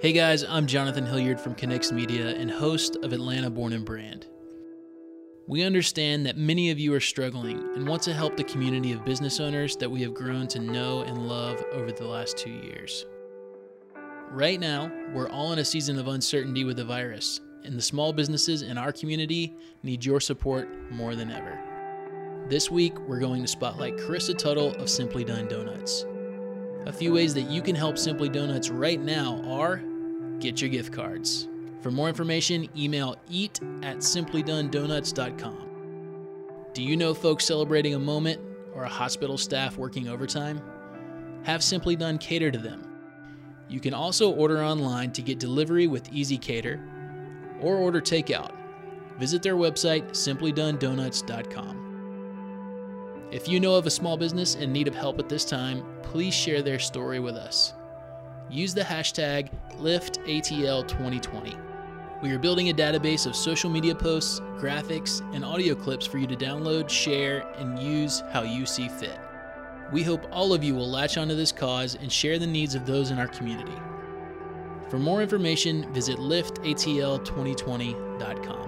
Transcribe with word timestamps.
Hey 0.00 0.12
guys, 0.12 0.44
I'm 0.44 0.68
Jonathan 0.68 1.04
Hilliard 1.04 1.40
from 1.40 1.56
Connects 1.56 1.90
Media 1.90 2.28
and 2.28 2.48
host 2.48 2.94
of 3.02 3.12
Atlanta 3.12 3.50
Born 3.50 3.72
and 3.72 3.84
Brand. 3.84 4.28
We 5.48 5.64
understand 5.64 6.24
that 6.24 6.36
many 6.36 6.70
of 6.70 6.78
you 6.78 6.94
are 6.94 7.00
struggling 7.00 7.58
and 7.74 7.88
want 7.88 8.02
to 8.02 8.14
help 8.14 8.36
the 8.36 8.44
community 8.44 8.92
of 8.92 9.04
business 9.04 9.40
owners 9.40 9.74
that 9.78 9.90
we 9.90 10.00
have 10.02 10.14
grown 10.14 10.46
to 10.48 10.60
know 10.60 11.00
and 11.00 11.26
love 11.26 11.60
over 11.72 11.90
the 11.90 12.06
last 12.06 12.38
two 12.38 12.48
years. 12.52 13.06
Right 14.30 14.60
now, 14.60 14.88
we're 15.12 15.30
all 15.30 15.52
in 15.52 15.58
a 15.58 15.64
season 15.64 15.98
of 15.98 16.06
uncertainty 16.06 16.62
with 16.62 16.76
the 16.76 16.84
virus, 16.84 17.40
and 17.64 17.76
the 17.76 17.82
small 17.82 18.12
businesses 18.12 18.62
in 18.62 18.78
our 18.78 18.92
community 18.92 19.56
need 19.82 20.04
your 20.04 20.20
support 20.20 20.68
more 20.92 21.16
than 21.16 21.32
ever. 21.32 22.46
This 22.48 22.70
week, 22.70 22.96
we're 23.00 23.18
going 23.18 23.42
to 23.42 23.48
spotlight 23.48 23.96
Carissa 23.96 24.38
Tuttle 24.38 24.76
of 24.76 24.88
Simply 24.88 25.24
Done 25.24 25.48
Donuts. 25.48 26.06
A 26.86 26.92
few 26.92 27.12
ways 27.12 27.34
that 27.34 27.50
you 27.50 27.60
can 27.60 27.74
help 27.74 27.98
Simply 27.98 28.28
Donuts 28.28 28.70
right 28.70 29.00
now 29.00 29.42
are 29.44 29.82
get 30.40 30.60
your 30.60 30.70
gift 30.70 30.92
cards. 30.92 31.48
For 31.80 31.90
more 31.90 32.08
information, 32.08 32.68
email 32.76 33.16
eat 33.30 33.60
at 33.82 33.98
simplydonedonuts.com. 33.98 35.68
Do 36.74 36.82
you 36.82 36.96
know 36.96 37.14
folks 37.14 37.44
celebrating 37.44 37.94
a 37.94 37.98
moment 37.98 38.40
or 38.74 38.84
a 38.84 38.88
hospital 38.88 39.38
staff 39.38 39.76
working 39.76 40.08
overtime? 40.08 40.60
Have 41.44 41.62
Simply 41.62 41.96
Done 41.96 42.18
cater 42.18 42.50
to 42.50 42.58
them. 42.58 42.84
You 43.68 43.80
can 43.80 43.94
also 43.94 44.32
order 44.32 44.62
online 44.62 45.12
to 45.12 45.22
get 45.22 45.38
delivery 45.38 45.86
with 45.86 46.10
ezCater 46.10 46.80
or 47.60 47.76
order 47.76 48.00
takeout. 48.00 48.52
Visit 49.18 49.42
their 49.42 49.56
website, 49.56 50.10
simplydonedonuts.com. 50.10 51.84
If 53.30 53.46
you 53.46 53.60
know 53.60 53.74
of 53.74 53.86
a 53.86 53.90
small 53.90 54.16
business 54.16 54.54
in 54.54 54.72
need 54.72 54.88
of 54.88 54.94
help 54.94 55.18
at 55.18 55.28
this 55.28 55.44
time, 55.44 55.84
please 56.02 56.32
share 56.32 56.62
their 56.62 56.78
story 56.78 57.20
with 57.20 57.34
us. 57.34 57.74
Use 58.50 58.74
the 58.74 58.82
hashtag 58.82 59.50
LiftATL2020. 59.78 61.58
We 62.22 62.32
are 62.32 62.38
building 62.38 62.70
a 62.70 62.74
database 62.74 63.26
of 63.26 63.36
social 63.36 63.68
media 63.70 63.94
posts, 63.94 64.40
graphics, 64.56 65.20
and 65.34 65.44
audio 65.44 65.74
clips 65.74 66.06
for 66.06 66.16
you 66.18 66.26
to 66.26 66.34
download, 66.34 66.88
share, 66.88 67.46
and 67.58 67.78
use 67.78 68.22
how 68.32 68.42
you 68.42 68.66
see 68.66 68.88
fit. 68.88 69.20
We 69.92 70.02
hope 70.02 70.26
all 70.32 70.52
of 70.52 70.64
you 70.64 70.74
will 70.74 70.88
latch 70.88 71.16
onto 71.16 71.36
this 71.36 71.52
cause 71.52 71.94
and 71.94 72.10
share 72.10 72.38
the 72.38 72.46
needs 72.46 72.74
of 72.74 72.86
those 72.86 73.10
in 73.10 73.18
our 73.18 73.28
community. 73.28 73.76
For 74.88 74.98
more 74.98 75.22
information, 75.22 75.92
visit 75.92 76.18
liftatl2020.com. 76.18 78.67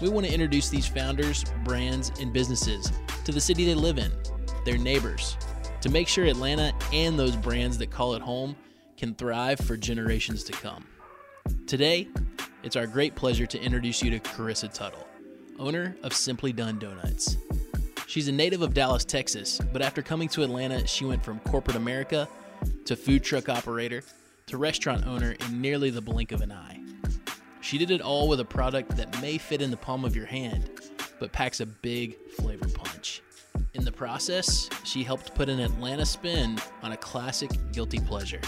we 0.00 0.08
want 0.08 0.26
to 0.26 0.32
introduce 0.32 0.68
these 0.68 0.86
founders, 0.86 1.44
brands, 1.64 2.12
and 2.20 2.32
businesses 2.32 2.92
to 3.24 3.32
the 3.32 3.40
city 3.40 3.64
they 3.64 3.74
live 3.74 3.98
in, 3.98 4.12
their 4.64 4.78
neighbors, 4.78 5.36
to 5.80 5.88
make 5.88 6.08
sure 6.08 6.24
Atlanta 6.24 6.72
and 6.92 7.18
those 7.18 7.36
brands 7.36 7.78
that 7.78 7.90
call 7.90 8.14
it 8.14 8.22
home 8.22 8.54
can 8.96 9.14
thrive 9.14 9.58
for 9.60 9.76
generations 9.76 10.44
to 10.44 10.52
come. 10.52 10.84
Today, 11.66 12.08
it's 12.62 12.76
our 12.76 12.86
great 12.86 13.14
pleasure 13.14 13.46
to 13.46 13.60
introduce 13.60 14.02
you 14.02 14.10
to 14.10 14.18
Carissa 14.20 14.72
Tuttle, 14.72 15.06
owner 15.58 15.96
of 16.02 16.12
Simply 16.12 16.52
Done 16.52 16.78
Donuts. 16.78 17.36
She's 18.06 18.28
a 18.28 18.32
native 18.32 18.62
of 18.62 18.74
Dallas, 18.74 19.04
Texas, 19.04 19.60
but 19.72 19.82
after 19.82 20.02
coming 20.02 20.28
to 20.30 20.42
Atlanta, 20.42 20.86
she 20.86 21.04
went 21.04 21.24
from 21.24 21.40
corporate 21.40 21.76
America 21.76 22.28
to 22.84 22.96
food 22.96 23.22
truck 23.22 23.48
operator 23.48 24.02
to 24.46 24.56
restaurant 24.56 25.06
owner 25.06 25.32
in 25.32 25.60
nearly 25.60 25.90
the 25.90 26.00
blink 26.00 26.32
of 26.32 26.40
an 26.40 26.50
eye. 26.50 26.80
She 27.68 27.76
did 27.76 27.90
it 27.90 28.00
all 28.00 28.28
with 28.28 28.40
a 28.40 28.46
product 28.46 28.96
that 28.96 29.20
may 29.20 29.36
fit 29.36 29.60
in 29.60 29.70
the 29.70 29.76
palm 29.76 30.02
of 30.06 30.16
your 30.16 30.24
hand, 30.24 30.70
but 31.20 31.32
packs 31.32 31.60
a 31.60 31.66
big 31.66 32.16
flavor 32.30 32.66
punch. 32.66 33.20
In 33.74 33.84
the 33.84 33.92
process, 33.92 34.70
she 34.84 35.04
helped 35.04 35.34
put 35.34 35.50
an 35.50 35.60
Atlanta 35.60 36.06
spin 36.06 36.58
on 36.82 36.92
a 36.92 36.96
classic 36.96 37.50
guilty 37.70 37.98
pleasure. 38.00 38.40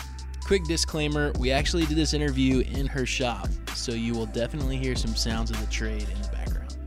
Quick 0.47 0.65
disclaimer 0.65 1.33
we 1.39 1.51
actually 1.51 1.85
did 1.85 1.99
this 1.99 2.15
interview 2.15 2.61
in 2.61 2.87
her 2.87 3.05
shop, 3.05 3.51
so 3.75 3.93
you 3.93 4.15
will 4.15 4.25
definitely 4.25 4.79
hear 4.79 4.97
some 4.97 5.15
sounds 5.15 5.51
of 5.51 5.61
the 5.61 5.67
trade 5.67 6.09
in 6.09 6.23
the 6.23 6.29
background. 6.29 6.79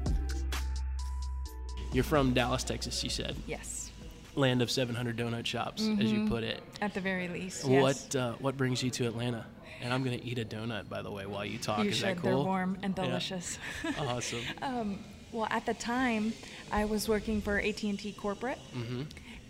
You're 1.92 2.04
from 2.04 2.34
Dallas, 2.34 2.64
Texas, 2.64 3.04
you 3.04 3.12
said. 3.12 3.36
Yes, 3.46 3.92
Land 4.34 4.64
of 4.64 4.72
700 4.72 5.16
donut 5.16 5.46
shops, 5.46 5.88
as 6.00 6.12
you 6.12 6.28
put 6.28 6.44
it. 6.44 6.64
at 6.82 6.96
the 6.96 7.00
very 7.00 7.28
least. 7.28 7.68
Yes. 7.68 7.80
What 7.84 8.16
uh, 8.16 8.34
what 8.40 8.58
brings 8.58 8.82
you 8.82 8.90
to 8.90 9.06
Atlanta? 9.06 9.46
And 9.82 9.94
I'm 9.94 10.04
gonna 10.04 10.20
eat 10.24 10.40
a 10.40 10.46
donut, 10.46 10.88
by 10.90 11.02
the 11.02 11.12
way, 11.12 11.26
while 11.26 11.46
you 11.46 11.58
talk. 11.58 11.84
You 11.84 11.90
Is 11.90 11.98
should. 11.98 12.06
that 12.08 12.18
cool? 12.18 12.30
They're 12.38 12.46
warm 12.46 12.78
and 12.84 12.96
Yeah. 12.98 13.06
delicious. 13.06 13.58
Awesome. 14.00 14.42
um, 14.62 15.00
well, 15.32 15.48
at 15.50 15.66
the 15.66 15.74
time, 15.74 16.34
I 16.72 16.86
was 16.86 17.10
working 17.10 17.42
for 17.42 17.60
AT&T 17.60 18.14
corporate, 18.14 18.60
Mm-hmm. 18.76 19.02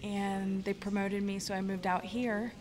and 0.08 0.64
they 0.64 0.74
promoted 0.74 1.22
me, 1.24 1.40
so 1.40 1.54
I 1.54 1.62
moved 1.62 1.86
out 1.86 2.04
here, 2.04 2.54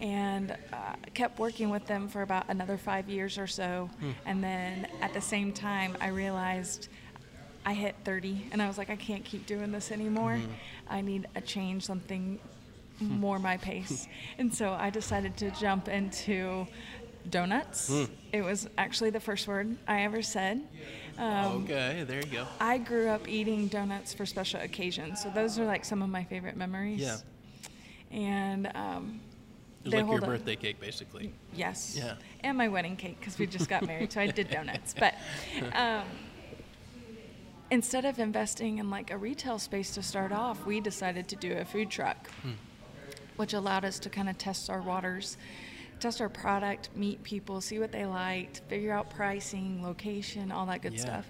and 0.00 0.50
uh, 0.72 0.94
kept 1.14 1.38
working 1.38 1.70
with 1.70 1.86
them 1.86 2.08
for 2.08 2.22
about 2.22 2.46
another 2.48 2.76
five 2.76 3.08
years 3.08 3.38
or 3.38 3.46
so. 3.46 3.88
Hmm. 4.00 4.10
And 4.26 4.42
then 4.42 4.88
at 5.00 5.12
the 5.14 5.20
same 5.20 5.52
time, 5.52 5.96
I 6.00 6.08
realized 6.08 6.88
I 7.66 7.74
hit 7.74 7.94
30, 8.04 8.48
and 8.52 8.60
I 8.60 8.66
was 8.66 8.76
like, 8.76 8.90
I 8.90 8.96
can't 8.96 9.24
keep 9.24 9.46
doing 9.46 9.70
this 9.70 9.92
anymore. 9.92 10.32
Mm-hmm. 10.36 10.50
I 10.88 11.00
need 11.00 11.26
a 11.36 11.40
change, 11.40 11.84
something. 11.84 12.38
More 13.00 13.38
my 13.38 13.56
pace. 13.56 14.06
and 14.38 14.54
so 14.54 14.72
I 14.72 14.90
decided 14.90 15.36
to 15.38 15.50
jump 15.52 15.88
into 15.88 16.66
donuts. 17.28 17.88
Hmm. 17.88 18.04
It 18.32 18.42
was 18.42 18.68
actually 18.76 19.10
the 19.10 19.20
first 19.20 19.48
word 19.48 19.76
I 19.88 20.02
ever 20.02 20.22
said. 20.22 20.62
Um, 21.16 21.64
okay, 21.64 22.04
there 22.06 22.18
you 22.20 22.26
go. 22.26 22.46
I 22.60 22.78
grew 22.78 23.08
up 23.08 23.28
eating 23.28 23.68
donuts 23.68 24.12
for 24.12 24.26
special 24.26 24.60
occasions, 24.60 25.22
so 25.22 25.30
those 25.30 25.58
are 25.58 25.64
like 25.64 25.84
some 25.84 26.02
of 26.02 26.08
my 26.10 26.24
favorite 26.24 26.56
memories. 26.56 27.00
Yeah. 27.00 27.16
And 28.10 28.70
um, 28.74 29.20
It 29.84 29.86
was 29.86 29.94
like 29.94 30.06
your 30.06 30.20
birthday 30.20 30.56
cake, 30.56 30.80
basically. 30.80 31.32
Yes. 31.54 31.94
Yeah. 31.96 32.14
And 32.40 32.58
my 32.58 32.68
wedding 32.68 32.96
cake 32.96 33.18
because 33.20 33.38
we 33.38 33.46
just 33.46 33.68
got 33.68 33.86
married, 33.86 34.12
so 34.12 34.20
I 34.20 34.26
did 34.26 34.50
donuts. 34.56 34.94
But 34.98 35.14
um, 35.72 36.04
instead 37.70 38.04
of 38.04 38.18
investing 38.18 38.78
in 38.78 38.90
like 38.90 39.10
a 39.10 39.16
retail 39.16 39.58
space 39.58 39.94
to 39.94 40.02
start 40.02 40.32
off, 40.32 40.66
we 40.66 40.80
decided 40.80 41.28
to 41.28 41.36
do 41.36 41.52
a 41.56 41.64
food 41.64 41.90
truck, 41.90 42.28
Hmm. 42.42 42.50
Which 43.36 43.52
allowed 43.52 43.84
us 43.84 43.98
to 44.00 44.10
kind 44.10 44.28
of 44.28 44.38
test 44.38 44.70
our 44.70 44.80
waters, 44.80 45.36
test 46.00 46.20
our 46.20 46.28
product, 46.28 46.90
meet 46.94 47.22
people, 47.22 47.60
see 47.60 47.78
what 47.78 47.92
they 47.92 48.06
liked, 48.06 48.60
figure 48.68 48.92
out 48.92 49.10
pricing, 49.10 49.82
location, 49.82 50.50
all 50.52 50.66
that 50.66 50.82
good 50.82 50.94
Yeah. 50.94 51.00
stuff. 51.00 51.26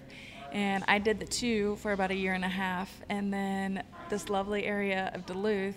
And 0.53 0.85
I 0.87 0.99
did 0.99 1.19
the 1.19 1.27
two 1.27 1.77
for 1.77 1.93
about 1.93 2.11
a 2.11 2.15
year 2.15 2.33
and 2.35 2.45
a 2.45 2.49
half, 2.49 3.01
and 3.09 3.33
then 3.33 3.83
this 4.09 4.29
lovely 4.29 4.65
area 4.65 5.11
of 5.15 5.27
Duluth 5.27 5.77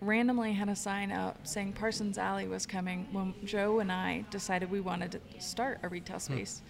randomly 0.00 0.52
had 0.54 0.68
a 0.68 0.74
sign 0.76 1.12
up 1.12 1.46
saying 1.46 1.74
Parsons 1.74 2.16
Alley 2.16 2.48
was 2.48 2.64
coming 2.66 3.06
when 3.12 3.34
Joe 3.44 3.80
and 3.80 3.92
I 3.92 4.24
decided 4.30 4.70
we 4.70 4.80
wanted 4.80 5.12
to 5.12 5.20
start 5.40 5.78
a 5.82 5.88
retail 5.88 6.16
Hmm. 6.16 6.22
space. 6.34 6.62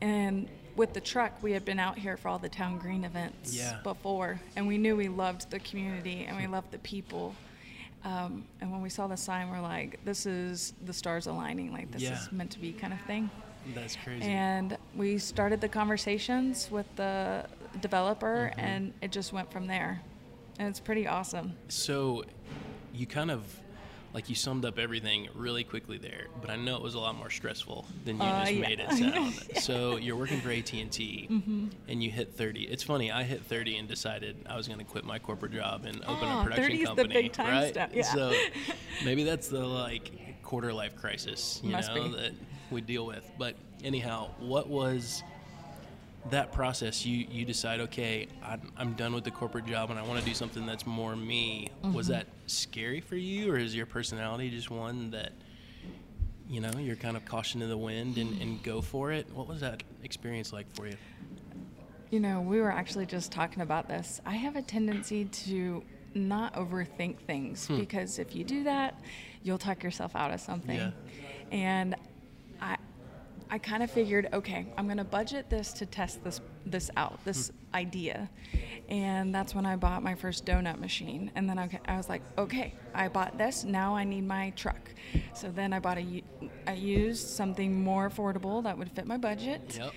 And 0.00 0.48
with 0.76 0.92
the 0.94 1.00
truck, 1.00 1.42
we 1.42 1.52
had 1.52 1.64
been 1.64 1.78
out 1.78 1.98
here 1.98 2.16
for 2.16 2.28
all 2.28 2.38
the 2.38 2.48
town 2.48 2.78
green 2.78 3.04
events 3.04 3.54
Yeah. 3.56 3.78
before, 3.82 4.40
and 4.56 4.66
we 4.66 4.78
knew 4.78 4.96
we 4.96 5.08
loved 5.08 5.50
the 5.50 5.60
community 5.60 6.24
and 6.24 6.36
we 6.36 6.46
loved 6.46 6.70
the 6.72 6.78
people. 6.78 7.34
Um, 8.04 8.44
and 8.60 8.72
when 8.72 8.80
we 8.82 8.88
saw 8.88 9.06
the 9.06 9.16
sign, 9.16 9.50
we're 9.50 9.60
like, 9.60 10.02
"This 10.04 10.24
is 10.26 10.72
the 10.86 10.92
stars 10.92 11.26
aligning. 11.26 11.72
Like 11.72 11.90
this 11.92 12.02
Yeah. 12.02 12.18
is 12.20 12.32
meant 12.32 12.50
to 12.52 12.58
be, 12.58 12.72
kind 12.72 12.92
of 12.92 13.00
thing." 13.02 13.28
That's 13.74 13.94
crazy. 13.96 14.24
And 14.24 14.78
we 14.96 15.18
started 15.18 15.60
the 15.60 15.68
conversations 15.68 16.70
with 16.70 16.86
the 16.96 17.46
developer, 17.80 18.50
Mm-hmm. 18.52 18.60
and 18.60 18.94
it 19.02 19.12
just 19.12 19.32
went 19.32 19.52
from 19.52 19.66
there. 19.66 20.00
And 20.58 20.68
it's 20.68 20.80
pretty 20.80 21.06
awesome. 21.06 21.52
so, 21.68 22.24
you 22.94 23.06
kind 23.06 23.30
of 23.30 23.59
like 24.12 24.28
you 24.28 24.34
summed 24.34 24.64
up 24.64 24.78
everything 24.78 25.28
really 25.34 25.62
quickly 25.64 25.96
there, 25.98 26.26
but 26.40 26.50
I 26.50 26.56
know 26.56 26.76
it 26.76 26.82
was 26.82 26.94
a 26.94 26.98
lot 26.98 27.14
more 27.16 27.30
stressful 27.30 27.86
than 28.04 28.16
you 28.16 28.22
Uh, 28.22 28.40
just 28.40 28.52
yeah. 28.54 28.60
made 28.60 28.80
it 28.80 28.90
sound. 29.54 29.62
So 29.62 29.96
you're 29.96 30.16
working 30.16 30.40
for 30.40 30.50
AT 30.50 30.72
and 30.72 30.90
T, 30.90 31.28
Mm-hmm. 31.30 31.66
and 31.88 32.02
you 32.02 32.10
hit 32.10 32.34
30. 32.34 32.62
It's 32.64 32.82
funny. 32.82 33.12
I 33.12 33.22
hit 33.22 33.42
30 33.44 33.76
and 33.78 33.88
decided 33.88 34.36
I 34.48 34.56
was 34.56 34.66
going 34.66 34.80
to 34.80 34.84
quit 34.84 35.04
my 35.04 35.18
corporate 35.20 35.52
job 35.52 35.84
and 35.84 36.02
open 36.04 36.28
Oh, 36.28 36.40
a 36.40 36.44
production 36.44 36.64
30 36.64 36.74
is 36.74 36.80
the 36.80 36.86
company. 36.86 37.14
big 37.22 37.32
time 37.32 37.48
right? 37.52 37.68
step, 37.68 37.90
yeah. 37.94 38.02
So 38.02 38.32
maybe 39.04 39.22
that's 39.22 39.48
the 39.48 39.64
like 39.64 40.42
quarter 40.42 40.72
life 40.72 40.96
crisis, 40.96 41.60
you 41.62 41.70
Must 41.70 41.94
know, 41.94 42.08
be. 42.08 42.16
that 42.16 42.32
we 42.72 42.80
deal 42.80 43.06
with. 43.06 43.30
But 43.38 43.54
anyhow, 43.84 44.30
what 44.40 44.68
was 44.68 45.22
that 46.28 46.52
process, 46.52 47.06
you 47.06 47.26
you 47.30 47.44
decide, 47.46 47.80
okay, 47.80 48.28
I'm, 48.44 48.70
I'm 48.76 48.92
done 48.92 49.14
with 49.14 49.24
the 49.24 49.30
corporate 49.30 49.64
job 49.66 49.90
and 49.90 49.98
I 49.98 50.02
want 50.02 50.20
to 50.20 50.24
do 50.26 50.34
something 50.34 50.66
that's 50.66 50.86
more 50.86 51.16
me. 51.16 51.68
Was 51.82 52.06
Mm-hmm. 52.06 52.12
that 52.12 52.26
scary 52.46 53.00
for 53.00 53.16
you, 53.16 53.50
or 53.50 53.56
is 53.56 53.74
your 53.74 53.86
personality 53.86 54.50
just 54.50 54.70
one 54.70 55.10
that 55.12 55.32
you 56.48 56.60
know 56.60 56.70
you're 56.78 56.96
kind 56.96 57.16
of 57.16 57.24
caution 57.24 57.60
to 57.60 57.66
the 57.66 57.76
wind 57.76 58.18
and, 58.18 58.40
and 58.42 58.62
go 58.62 58.82
for 58.82 59.12
it? 59.12 59.26
What 59.32 59.46
was 59.48 59.60
that 59.60 59.82
experience 60.02 60.52
like 60.52 60.70
for 60.74 60.86
you? 60.86 60.96
You 62.10 62.20
know, 62.20 62.40
we 62.40 62.60
were 62.60 62.72
actually 62.72 63.06
just 63.06 63.30
talking 63.32 63.62
about 63.62 63.88
this. 63.88 64.20
I 64.26 64.34
have 64.34 64.56
a 64.56 64.62
tendency 64.62 65.24
to 65.26 65.82
not 66.12 66.52
overthink 66.54 67.18
things 67.20 67.66
Hmm. 67.68 67.78
because 67.78 68.18
if 68.18 68.34
you 68.34 68.42
do 68.44 68.64
that, 68.64 69.00
you'll 69.44 69.58
talk 69.58 69.82
yourself 69.84 70.16
out 70.16 70.32
of 70.32 70.40
something. 70.40 70.76
Yeah. 70.76 70.90
And 71.52 71.94
I 73.50 73.58
kind 73.58 73.82
of 73.82 73.90
figured, 73.90 74.28
okay, 74.32 74.66
I'm 74.78 74.86
going 74.86 74.98
to 74.98 75.04
budget 75.04 75.50
this 75.50 75.72
to 75.74 75.86
test 75.86 76.22
this 76.24 76.40
this 76.66 76.90
out, 76.96 77.18
this 77.24 77.48
Hmm. 77.48 77.76
idea. 77.76 78.30
And 78.88 79.34
that's 79.34 79.54
when 79.54 79.64
I 79.66 79.76
bought 79.76 80.02
my 80.02 80.14
first 80.14 80.44
donut 80.44 80.78
machine. 80.78 81.30
And 81.34 81.48
then 81.48 81.58
I, 81.58 81.68
I 81.86 81.96
was 81.96 82.08
like, 82.08 82.22
okay, 82.36 82.74
I 82.94 83.08
bought 83.08 83.38
this, 83.38 83.64
now 83.64 83.96
I 83.96 84.04
need 84.04 84.26
my 84.26 84.50
truck. 84.50 84.90
So 85.34 85.50
then 85.50 85.72
I 85.72 85.78
bought 85.80 85.98
a 85.98 86.22
I 86.66 86.74
used 86.74 87.26
something 87.28 87.82
more 87.82 88.08
affordable 88.10 88.62
that 88.64 88.76
would 88.78 88.90
fit 88.92 89.06
my 89.06 89.16
budget 89.16 89.78
Yep. 89.80 89.92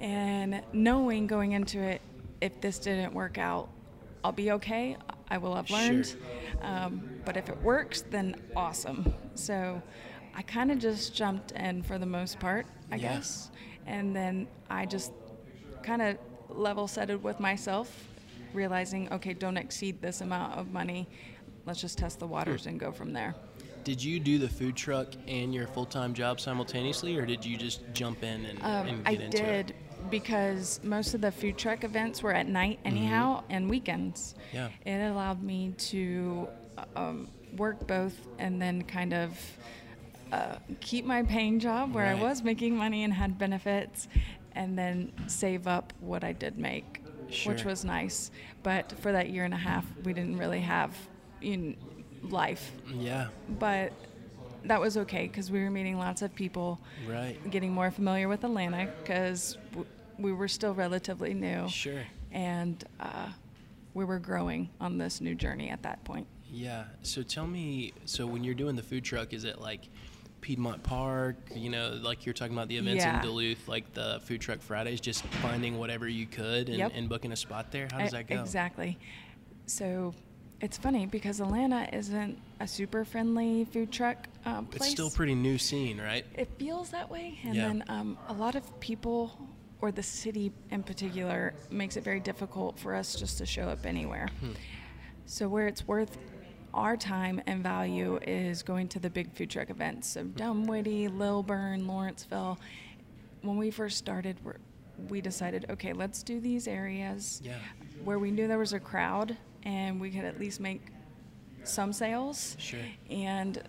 and 0.00 0.62
knowing 0.72 1.26
going 1.26 1.52
into 1.52 1.80
it 1.80 2.00
if 2.40 2.60
this 2.60 2.78
didn't 2.78 3.14
work 3.14 3.36
out 3.38 3.68
i'll 4.24 4.32
be 4.32 4.52
okay 4.52 4.96
i 5.28 5.38
will 5.38 5.54
have 5.54 5.70
learned 5.70 6.06
Sure. 6.06 6.18
um, 6.62 7.08
but 7.24 7.36
if 7.36 7.48
it 7.48 7.60
works 7.62 8.02
then 8.10 8.36
awesome 8.54 9.12
so 9.34 9.80
i 10.38 10.42
kind 10.42 10.70
of 10.70 10.78
just 10.78 11.14
jumped 11.14 11.50
in 11.52 11.82
for 11.82 11.98
the 11.98 12.06
most 12.06 12.38
part 12.38 12.64
i 12.92 12.96
Yeah. 12.96 13.14
guess 13.16 13.50
and 13.86 14.14
then 14.16 14.46
i 14.70 14.86
just 14.86 15.12
kind 15.82 16.00
of 16.00 16.16
level 16.48 16.86
setted 16.88 17.22
with 17.22 17.40
myself 17.40 18.04
realizing 18.54 19.12
okay 19.12 19.34
don't 19.34 19.56
exceed 19.58 20.00
this 20.00 20.20
amount 20.22 20.54
of 20.56 20.72
money 20.72 21.06
let's 21.66 21.80
just 21.80 21.98
test 21.98 22.18
the 22.20 22.26
waters 22.26 22.66
and 22.66 22.80
go 22.80 22.90
from 22.92 23.12
there 23.12 23.34
Did 23.84 24.02
you 24.02 24.20
do 24.20 24.38
the 24.38 24.48
food 24.48 24.74
truck 24.76 25.08
and 25.26 25.54
your 25.54 25.66
full 25.66 25.86
time 25.86 26.12
job 26.14 26.40
simultaneously, 26.40 27.16
or 27.16 27.24
did 27.26 27.44
you 27.44 27.56
just 27.56 27.80
jump 27.94 28.22
in 28.22 28.44
and, 28.46 28.58
Um, 28.62 28.86
and 28.88 29.08
I 29.08 29.12
get 29.14 29.20
into 29.24 29.36
did 29.38 29.70
it? 29.70 29.76
because 30.10 30.80
most 30.82 31.14
of 31.14 31.20
the 31.20 31.32
food 31.32 31.56
truck 31.56 31.84
events 31.84 32.22
were 32.22 32.34
at 32.34 32.46
night 32.48 32.78
anyhow 32.84 33.42
and 33.50 33.68
weekends. 33.70 34.34
Mm-hmm. 34.52 34.56
Yeah. 34.86 34.92
It 34.92 35.10
allowed 35.10 35.42
me 35.42 35.72
to 35.92 36.48
um, 36.96 37.28
work 37.56 37.86
both 37.86 38.14
and 38.38 38.60
then 38.60 38.82
kind 38.84 39.12
of 39.14 39.30
uh, 40.32 40.56
keep 40.80 41.04
my 41.04 41.22
paying 41.22 41.58
job 41.60 41.94
where 41.94 42.04
Right. 42.12 42.18
I 42.20 42.22
was 42.22 42.42
making 42.42 42.76
money 42.76 43.04
and 43.04 43.12
had 43.12 43.38
benefits 43.38 44.08
and 44.54 44.78
then 44.78 45.12
save 45.26 45.66
up 45.66 45.92
what 46.00 46.24
I 46.24 46.32
did 46.32 46.58
make, 46.58 47.02
which 47.46 47.64
was 47.64 47.84
nice. 47.84 48.30
But 48.62 48.92
for 49.00 49.12
that 49.12 49.30
year 49.30 49.44
and 49.44 49.54
a 49.54 49.58
half, 49.58 49.84
we 50.04 50.12
didn't 50.12 50.36
really 50.38 50.60
have 50.60 50.96
in 51.40 51.76
life. 52.22 52.72
Yeah. 52.92 53.28
But 53.58 53.92
that 54.64 54.80
was 54.80 54.96
okay 54.98 55.28
because 55.28 55.50
we 55.50 55.62
were 55.62 55.70
meeting 55.70 55.98
lots 55.98 56.20
of 56.22 56.34
people 56.34 56.80
Right. 57.06 57.38
getting 57.50 57.72
more 57.72 57.90
familiar 57.90 58.28
with 58.28 58.42
Atlanta 58.44 58.92
because 59.00 59.56
w- 59.70 59.86
we 60.18 60.32
were 60.32 60.48
still 60.48 60.74
relatively 60.74 61.32
new. 61.32 61.68
Sure. 61.68 62.02
And 62.32 62.82
uh, 62.98 63.28
we 63.94 64.04
were 64.04 64.18
growing 64.18 64.68
on 64.80 64.98
this 64.98 65.20
new 65.20 65.34
journey 65.36 65.70
at 65.70 65.82
that 65.84 66.02
point. 66.04 66.26
Yeah. 66.50 66.84
So 67.02 67.22
tell 67.22 67.46
me, 67.46 67.92
so 68.04 68.26
when 68.26 68.42
you're 68.42 68.54
doing 68.54 68.74
the 68.74 68.82
food 68.82 69.04
truck, 69.04 69.32
is 69.32 69.44
it 69.44 69.60
like 69.60 69.88
Piedmont 70.40 70.82
Park, 70.82 71.36
you 71.54 71.70
know, 71.70 71.98
like 72.02 72.24
you're 72.26 72.32
talking 72.32 72.54
about 72.54 72.68
the 72.68 72.76
events 72.76 73.04
Yeah. 73.04 73.16
in 73.16 73.22
Duluth, 73.26 73.68
like 73.68 73.92
the 73.94 74.20
Food 74.24 74.40
Truck 74.40 74.60
Fridays, 74.60 75.00
just 75.00 75.24
finding 75.42 75.78
whatever 75.78 76.08
you 76.08 76.26
could 76.26 76.68
and, 76.68 76.78
Yep. 76.78 76.92
and 76.94 77.08
booking 77.08 77.32
a 77.32 77.36
spot 77.36 77.70
there? 77.72 77.88
How 77.90 77.98
does 77.98 78.12
that 78.12 78.26
go? 78.26 78.40
Exactly. 78.40 78.98
So 79.66 80.14
it's 80.60 80.78
funny 80.78 81.06
because 81.06 81.40
Atlanta 81.40 81.88
isn't 81.92 82.38
a 82.60 82.66
super 82.66 83.04
friendly 83.04 83.64
food 83.66 83.92
truck 83.92 84.26
uh, 84.44 84.62
place. 84.62 84.82
It's 84.82 84.90
still 84.90 85.10
pretty 85.10 85.34
new 85.34 85.58
scene, 85.58 86.00
right? 86.00 86.24
It 86.34 86.48
feels 86.58 86.90
that 86.90 87.10
way. 87.10 87.38
And 87.44 87.54
Yeah. 87.54 87.68
then 87.68 87.84
um, 87.88 88.18
a 88.28 88.32
lot 88.32 88.54
of 88.54 88.80
people, 88.80 89.38
or 89.80 89.92
the 89.92 90.02
city 90.02 90.52
in 90.70 90.82
particular, 90.82 91.54
makes 91.70 91.96
it 91.96 92.04
very 92.04 92.20
difficult 92.20 92.78
for 92.78 92.94
us 92.94 93.14
just 93.14 93.38
to 93.38 93.46
show 93.46 93.64
up 93.68 93.84
anywhere. 93.86 94.28
Hmm. 94.40 94.52
So, 95.26 95.46
where 95.48 95.66
it's 95.66 95.86
worth 95.86 96.16
our 96.74 96.96
time 96.96 97.40
and 97.46 97.62
value 97.62 98.18
is 98.26 98.62
going 98.62 98.88
to 98.88 98.98
the 98.98 99.10
big 99.10 99.32
food 99.32 99.50
truck 99.50 99.70
events. 99.70 100.08
So, 100.08 100.24
Dunwoody, 100.24 101.08
Lilburn, 101.08 101.86
Lawrenceville. 101.86 102.58
When 103.42 103.56
we 103.56 103.70
first 103.70 103.96
started, 103.98 104.36
we 105.08 105.20
decided, 105.20 105.66
okay, 105.70 105.92
let's 105.92 106.22
do 106.22 106.40
these 106.40 106.66
areas 106.68 107.40
Yeah. 107.44 107.54
where 108.04 108.18
we 108.18 108.30
knew 108.30 108.48
there 108.48 108.58
was 108.58 108.72
a 108.72 108.80
crowd 108.80 109.36
and 109.62 110.00
we 110.00 110.10
could 110.10 110.24
at 110.24 110.38
least 110.40 110.60
make 110.60 110.82
some 111.64 111.92
sales 111.92 112.56
Sure. 112.58 112.80
and 113.10 113.62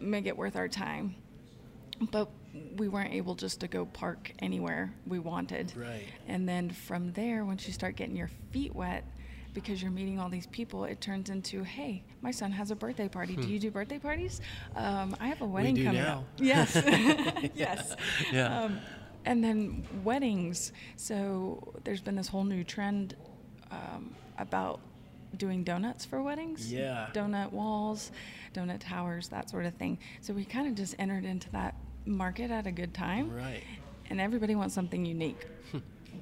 make 0.00 0.26
it 0.26 0.36
worth 0.36 0.56
our 0.56 0.68
time. 0.68 1.14
But 2.10 2.28
we 2.76 2.88
weren't 2.88 3.12
able 3.12 3.34
just 3.34 3.60
to 3.60 3.68
go 3.68 3.86
park 3.86 4.32
anywhere 4.40 4.92
we 5.06 5.18
wanted. 5.18 5.72
Right. 5.76 6.04
And 6.26 6.48
then 6.48 6.70
from 6.70 7.12
there, 7.12 7.44
once 7.44 7.66
you 7.66 7.72
start 7.72 7.96
getting 7.96 8.16
your 8.16 8.30
feet 8.50 8.74
wet, 8.74 9.04
because 9.56 9.80
you're 9.80 9.90
meeting 9.90 10.20
all 10.20 10.28
these 10.28 10.46
people, 10.48 10.84
it 10.84 11.00
turns 11.00 11.30
into, 11.30 11.62
hey, 11.64 12.04
my 12.20 12.30
son 12.30 12.52
has 12.52 12.70
a 12.70 12.76
birthday 12.76 13.08
party. 13.08 13.34
Do 13.36 13.48
you 13.48 13.58
do 13.58 13.70
birthday 13.70 13.98
parties? 13.98 14.42
Um, 14.76 15.16
I 15.18 15.28
have 15.28 15.40
a 15.40 15.46
wedding 15.46 15.74
Hmm. 15.76 15.80
do 15.80 15.86
coming 15.86 16.02
now. 16.02 16.18
up. 16.18 16.24
Yes. 16.36 16.74
yes. 17.54 17.96
Yeah. 18.30 18.64
Um, 18.64 18.78
and 19.24 19.42
then 19.42 19.82
weddings. 20.04 20.72
So 20.96 21.72
there's 21.84 22.02
been 22.02 22.16
this 22.16 22.28
whole 22.28 22.44
new 22.44 22.64
trend 22.64 23.16
um, 23.70 24.14
about 24.38 24.78
doing 25.38 25.64
donuts 25.64 26.04
for 26.04 26.22
weddings. 26.22 26.70
Yeah. 26.70 27.08
Donut 27.14 27.50
walls, 27.50 28.12
donut 28.52 28.80
towers, 28.80 29.28
that 29.28 29.48
sort 29.48 29.64
of 29.64 29.72
thing. 29.74 29.98
So 30.20 30.34
we 30.34 30.44
kind 30.44 30.68
of 30.68 30.74
just 30.74 30.94
entered 30.98 31.24
into 31.24 31.50
that 31.52 31.74
market 32.04 32.50
at 32.50 32.66
a 32.66 32.72
good 32.72 32.92
time. 32.92 33.34
Right. 33.34 33.62
And 34.10 34.20
everybody 34.20 34.54
wants 34.54 34.74
something 34.74 35.06
unique. 35.06 35.46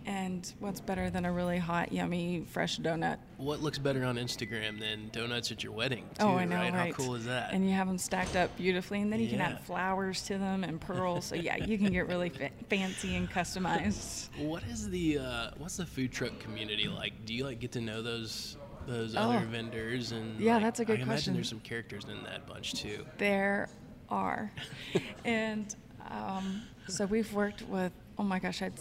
And 0.07 0.53
what's 0.61 0.81
better 0.81 1.09
than 1.11 1.25
a 1.25 1.33
really 1.33 1.59
hot, 1.59 1.93
yummy, 1.93 2.45
fresh 2.51 2.79
donut? 2.79 3.19
What 3.39 3.61
looks 3.61 3.79
better 3.79 4.05
on 4.05 4.17
Instagram 4.17 4.79
than 4.79 5.09
donuts 5.13 5.51
at 5.51 5.63
your 5.65 5.73
wedding? 5.73 6.05
Too, 6.19 6.25
oh, 6.27 6.37
I 6.37 6.45
know, 6.45 6.57
right? 6.57 6.73
right? 6.73 6.95
How 6.95 7.03
cool 7.05 7.15
is 7.15 7.25
that? 7.27 7.53
And 7.53 7.67
you 7.69 7.75
have 7.75 7.87
them 7.87 7.99
stacked 7.99 8.37
up 8.37 8.55
beautifully, 8.57 9.01
and 9.01 9.13
then 9.13 9.21
you 9.21 9.29
can 9.29 9.41
add 9.41 9.61
flowers 9.61 10.23
to 10.25 10.37
them 10.39 10.63
and 10.65 10.81
pearls. 10.81 11.25
so 11.27 11.35
yeah, 11.35 11.57
you 11.57 11.79
can 11.79 11.93
get 11.93 12.07
really 12.09 12.29
fa- 12.29 12.51
fancy 12.69 13.17
and 13.17 13.31
customized. 13.31 14.29
What 14.39 14.63
is 14.65 14.89
the 14.91 15.19
uh, 15.19 15.51
what's 15.59 15.77
the 15.79 15.87
food 15.87 16.13
truck 16.13 16.39
community 16.39 16.87
like? 16.89 17.25
Do 17.25 17.35
you 17.35 17.45
like 17.45 17.61
get 17.61 17.73
to 17.73 17.81
know 17.81 18.03
those 18.03 18.57
those 18.87 19.17
Oh. 19.17 19.21
other 19.21 19.47
vendors 19.47 20.13
and 20.13 20.39
Yeah, 20.39 20.55
like, 20.55 20.65
that's 20.65 20.81
a 20.81 20.85
good 20.85 20.99
I 21.01 21.03
imagine 21.03 21.07
question. 21.09 21.35
there's 21.35 21.49
some 21.49 21.61
characters 21.61 22.05
in 22.05 22.23
that 22.25 22.47
bunch 22.47 22.75
too. 22.75 23.07
There 23.17 23.71
are, 24.11 24.53
and 25.25 25.75
um, 26.11 26.63
so 26.89 27.07
we've 27.07 27.33
worked 27.33 27.63
with. 27.63 27.93
Oh 28.19 28.23
my 28.23 28.39
gosh, 28.39 28.61
I'd 28.63 28.75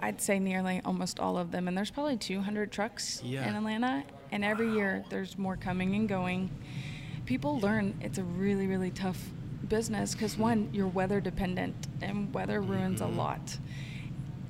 I'd 0.00 0.20
say 0.20 0.38
nearly 0.38 0.80
almost 0.84 1.18
all 1.20 1.38
of 1.38 1.50
them, 1.50 1.68
and 1.68 1.76
there's 1.76 1.90
probably 1.90 2.16
200 2.16 2.70
trucks 2.70 3.22
Yeah. 3.24 3.48
in 3.48 3.54
Atlanta, 3.54 4.04
and 4.30 4.44
every 4.44 4.72
year 4.72 5.04
there's 5.10 5.38
more 5.38 5.56
coming 5.56 5.94
and 5.94 6.08
going. 6.08 6.50
People 7.24 7.58
learn 7.58 7.94
it's 8.00 8.18
a 8.18 8.24
really 8.24 8.66
really 8.66 8.90
tough 8.90 9.30
business 9.68 10.12
because 10.12 10.38
one, 10.38 10.68
you're 10.72 10.86
weather 10.86 11.20
dependent, 11.20 11.74
and 12.00 12.32
weather 12.32 12.60
ruins 12.60 13.00
a 13.00 13.04
mm-hmm. 13.04 13.18
lot. 13.18 13.58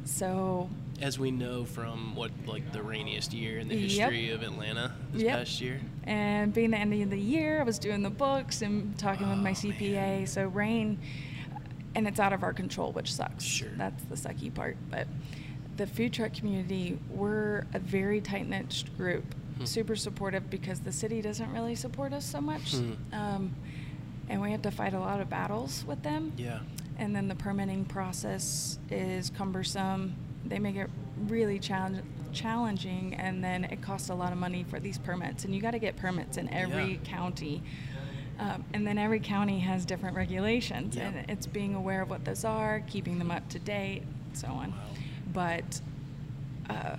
So 0.05 0.69
As 1.01 1.19
we 1.19 1.31
know 1.31 1.65
from 1.65 2.15
what 2.15 2.31
like 2.47 2.73
the 2.73 2.83
rainiest 2.83 3.33
year 3.33 3.59
in 3.59 3.69
the 3.69 3.77
Yep. 3.77 4.11
history 4.11 4.31
of 4.31 4.43
Atlanta 4.43 4.93
this 5.13 5.23
Yep. 5.23 5.39
past 5.39 5.61
year. 5.61 5.81
And 6.05 6.53
being 6.55 6.71
the 6.71 6.79
end 6.79 6.95
of 6.95 7.11
the 7.11 7.19
year, 7.21 7.61
I 7.61 7.65
was 7.65 7.79
doing 7.79 8.03
the 8.03 8.11
books 8.11 8.63
and 8.63 8.97
talking 8.99 9.29
with 9.29 9.39
my 9.39 9.51
Oh, 9.51 9.55
CPA. 9.55 10.25
So 10.27 10.47
rain, 10.49 10.99
and 11.97 12.07
it's 12.07 12.21
out 12.21 12.33
of 12.35 12.43
our 12.45 12.53
control, 12.53 12.93
which 12.93 13.13
sucks. 13.13 13.43
Sure. 13.43 13.71
That's 13.77 14.05
the 14.05 14.15
sucky 14.17 14.53
part. 14.55 14.77
But 14.91 15.09
the 15.79 15.87
food 15.87 16.13
truck 16.13 16.35
community, 16.35 16.99
we're 17.11 17.65
a 17.73 17.79
very 17.79 18.21
tight 18.21 18.47
knit 18.49 18.85
group, 18.99 19.25
Hmm. 19.59 19.65
super 19.65 19.97
supportive 19.97 20.51
because 20.51 20.81
the 20.81 20.93
city 20.93 21.23
doesn't 21.23 21.51
really 21.53 21.75
support 21.75 22.13
us 22.13 22.27
so 22.27 22.41
much. 22.43 22.75
Hmm. 22.75 22.93
Um, 23.13 23.55
and 24.29 24.43
we 24.43 24.51
have 24.53 24.61
to 24.63 24.71
fight 24.71 24.93
a 24.93 25.01
lot 25.01 25.21
of 25.23 25.31
battles 25.31 25.85
with 25.87 26.03
them. 26.03 26.33
Yeah. 26.37 26.59
And 26.99 27.17
then 27.17 27.29
the 27.29 27.35
permitting 27.35 27.87
process 27.87 28.79
is 28.91 29.31
cumbersome. 29.31 30.15
They 30.45 30.59
make 30.59 30.77
it 30.77 30.91
really 31.29 31.59
challenge, 31.59 32.03
challenging, 32.35 33.15
and 33.15 33.43
then 33.43 33.65
it 33.65 33.81
costs 33.81 34.11
a 34.11 34.15
lot 34.15 34.33
of 34.33 34.39
money 34.39 34.65
for 34.69 34.79
these 34.79 34.99
permits. 34.99 35.45
And 35.47 35.55
you 35.55 35.63
got 35.63 35.71
to 35.71 35.79
get 35.79 35.97
permits 35.97 36.37
in 36.37 36.53
every 36.53 36.93
Yeah. 36.93 36.99
county. 37.11 37.63
Um, 38.39 38.65
and 38.75 38.87
then 38.87 38.99
every 38.99 39.21
county 39.21 39.61
has 39.61 39.85
different 39.87 40.15
regulations, 40.17 40.95
Yeah. 40.97 41.09
and 41.09 41.31
it's 41.31 41.47
being 41.47 41.75
aware 41.75 42.03
of 42.03 42.11
what 42.11 42.25
those 42.25 42.45
are, 42.45 42.83
keeping 42.87 43.19
them 43.19 43.31
up 43.31 43.49
to 43.51 43.59
date, 43.59 44.03
so 44.35 44.49
on. 44.49 44.73
Wow. 44.73 44.77
But 45.33 45.81
uh, 46.69 46.97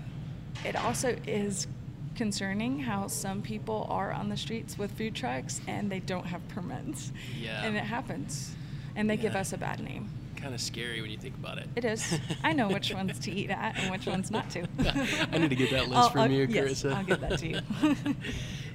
it 0.65 0.75
also 0.75 1.15
is 1.27 1.67
concerning 2.15 2.79
how 2.79 3.06
some 3.08 3.44
people 3.44 3.86
are 3.91 4.12
on 4.12 4.29
the 4.29 4.38
streets 4.38 4.77
with 4.79 4.91
food 4.98 5.13
trucks 5.13 5.62
and 5.67 5.91
they 5.91 6.00
don't 6.00 6.25
have 6.25 6.46
permits. 6.48 7.12
Yeah. 7.39 7.63
And 7.63 7.75
it 7.77 7.84
happens. 7.84 8.56
And 8.96 9.08
they 9.08 9.17
give 9.17 9.36
us 9.36 9.53
a 9.53 9.58
bad 9.60 9.79
name. 9.79 10.10
kind 10.36 10.56
of 10.56 10.60
scary 10.62 11.01
when 11.01 11.12
you 11.12 11.17
think 11.17 11.36
about 11.36 11.60
it. 11.60 11.67
It 11.75 11.86
is. 11.86 12.20
I 12.44 12.53
know 12.53 12.67
which 12.70 12.91
ones 13.01 13.20
to 13.20 13.32
eat 13.32 13.51
at 13.51 13.77
and 13.77 13.91
which 13.91 14.08
ones 14.08 14.32
not 14.32 14.50
to. 14.51 14.62
I 15.32 15.38
need 15.38 15.50
to 15.51 15.56
get 15.56 15.70
that 15.70 15.84
list 15.89 15.94
I'll- 15.94 16.10
from 16.10 16.22
I'll- 16.22 16.32
you, 16.32 16.48
yes, 16.50 16.82
Carissa. 16.84 16.94
I'll 16.96 17.03
give 17.03 17.20
that 17.22 17.38
to 17.38 17.48
you. 17.48 17.60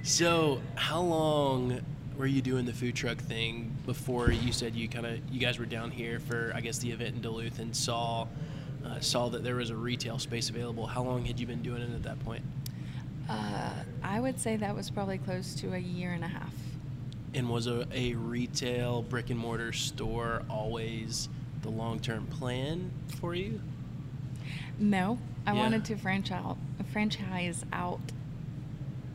So, 0.03 0.61
how 0.75 1.01
long 1.01 1.81
were 2.17 2.25
you 2.27 2.41
doing 2.41 2.65
the 2.65 2.73
food 2.73 2.95
truck 2.95 3.17
thing 3.17 3.75
before 3.85 4.31
you 4.31 4.51
said 4.51 4.75
you 4.75 4.87
kind 4.87 5.05
of 5.05 5.19
you 5.31 5.39
guys 5.39 5.57
were 5.59 5.65
down 5.65 5.89
here 5.91 6.19
for 6.19 6.51
I 6.55 6.61
guess 6.61 6.77
the 6.77 6.91
event 6.91 7.15
in 7.15 7.21
Duluth 7.21 7.59
and 7.59 7.75
saw 7.75 8.27
uh, 8.85 8.99
saw 8.99 9.29
that 9.29 9.43
there 9.43 9.55
was 9.55 9.69
a 9.69 9.75
retail 9.75 10.19
space 10.19 10.49
available? 10.49 10.85
How 10.85 11.03
long 11.03 11.25
had 11.25 11.39
you 11.39 11.47
been 11.47 11.61
doing 11.61 11.81
it 11.81 11.93
at 11.93 12.03
that 12.03 12.19
point? 12.23 12.43
uh, 13.29 13.71
I 14.03 14.19
would 14.19 14.37
say 14.39 14.57
that 14.57 14.75
was 14.75 14.89
probably 14.89 15.17
close 15.17 15.55
to 15.55 15.73
a 15.73 15.77
year 15.77 16.11
and 16.11 16.23
a 16.25 16.27
half. 16.27 16.53
And 17.33 17.49
was 17.49 17.67
a, 17.67 17.87
a 17.93 18.13
retail 18.15 19.01
brick 19.01 19.29
and 19.29 19.39
mortar 19.39 19.71
store 19.71 20.43
always 20.49 21.29
the 21.61 21.69
long 21.69 21.99
term 21.99 22.27
plan 22.27 22.91
for 23.19 23.33
you? 23.33 23.59
No, 24.77 25.17
I 25.47 25.53
Yeah. 25.53 25.59
wanted 25.61 25.85
to 25.85 25.95
franchise 25.95 26.57
franchise 26.91 27.63
out 27.71 28.01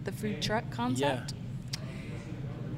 the 0.04 0.12
food 0.12 0.40
truck 0.40 0.70
concept. 0.70 1.34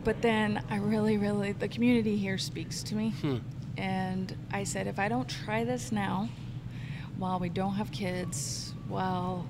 But 0.04 0.22
then 0.22 0.62
I 0.70 0.76
really, 0.76 1.18
really, 1.18 1.52
the 1.52 1.68
community 1.68 2.16
here 2.16 2.38
speaks 2.38 2.82
to 2.84 2.94
me. 2.94 3.10
Hmm. 3.20 3.38
And 3.76 4.34
I 4.52 4.64
said, 4.64 4.86
if 4.86 4.98
I 4.98 5.08
don't 5.08 5.28
try 5.28 5.64
this 5.64 5.92
now, 5.92 6.28
while 7.18 7.38
we 7.38 7.48
don't 7.48 7.74
have 7.74 7.92
kids, 7.92 8.74
while 8.88 9.46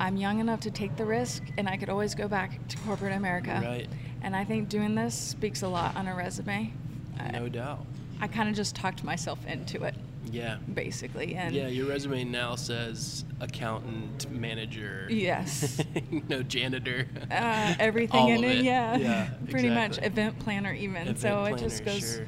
I'm 0.00 0.16
young 0.16 0.40
enough 0.40 0.60
to 0.60 0.70
take 0.70 0.96
the 0.96 1.04
risk, 1.04 1.42
and 1.56 1.68
I 1.68 1.76
could 1.76 1.88
always 1.88 2.14
go 2.14 2.28
back 2.28 2.66
to 2.68 2.76
corporate 2.78 3.12
America. 3.12 3.60
Right. 3.62 3.88
And 4.22 4.34
I 4.34 4.44
think 4.44 4.68
doing 4.68 4.94
this 4.94 5.14
speaks 5.14 5.62
a 5.62 5.68
lot 5.68 5.96
on 5.96 6.08
a 6.08 6.14
resume. 6.14 6.72
I, 7.18 7.30
No 7.30 7.48
doubt. 7.48 7.84
I 8.20 8.26
kind 8.26 8.48
of 8.48 8.54
just 8.54 8.74
talked 8.74 9.04
myself 9.04 9.38
into 9.46 9.84
it, 9.84 9.94
Yeah. 10.30 10.58
basically. 10.74 11.34
And 11.34 11.54
Yeah, 11.54 11.68
your 11.68 11.86
resume 11.88 12.24
now 12.24 12.54
says 12.56 13.24
accountant, 13.40 14.30
manager. 14.30 15.06
Yes. 15.10 15.82
no 16.28 16.42
janitor. 16.42 17.06
uh, 17.30 17.74
everything 17.78 18.20
All 18.20 18.28
in 18.30 18.44
of 18.44 18.50
it, 18.50 18.64
yeah. 18.64 18.96
Yeah. 18.96 19.30
Pretty 19.50 19.70
much 19.70 19.98
event 20.02 20.38
planner, 20.38 20.72
even. 20.72 21.02
Event 21.02 21.18
so 21.20 21.44
it 21.44 21.58
just 21.58 21.84
goes 21.84 22.16
sure. 22.16 22.26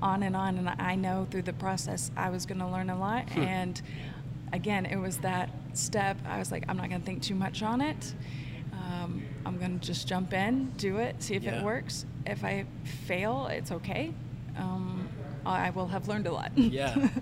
on 0.00 0.22
and 0.22 0.36
on. 0.36 0.58
And 0.58 0.68
I 0.68 0.94
know 0.94 1.26
through 1.30 1.42
the 1.42 1.52
process 1.52 2.10
I 2.16 2.30
was 2.30 2.46
going 2.46 2.58
to 2.60 2.66
learn 2.68 2.90
a 2.90 2.98
lot. 2.98 3.28
Hmm. 3.30 3.40
and 3.40 3.82
again, 4.52 4.86
it 4.86 4.96
was 4.96 5.18
that 5.18 5.50
step. 5.74 6.16
I 6.26 6.38
was 6.38 6.50
like, 6.52 6.64
I'm 6.68 6.76
not 6.76 6.88
going 6.88 7.00
to 7.00 7.06
think 7.06 7.22
too 7.22 7.34
much 7.34 7.62
on 7.62 7.80
it. 7.80 8.14
Um, 8.72 9.22
I'm 9.44 9.58
going 9.58 9.78
to 9.78 9.84
just 9.86 10.06
jump 10.06 10.32
in, 10.32 10.70
do 10.76 10.98
it, 10.98 11.22
see 11.22 11.34
if 11.34 11.42
Yeah. 11.42 11.58
it 11.60 11.64
works. 11.64 12.06
If 12.24 12.44
I 12.44 12.64
fail, 13.06 13.48
it's 13.50 13.72
okay. 13.72 14.12
I 15.50 15.70
will 15.70 15.86
have 15.88 16.08
learned 16.08 16.26
a 16.26 16.32
lot. 16.32 16.52
Yeah. 16.56 17.08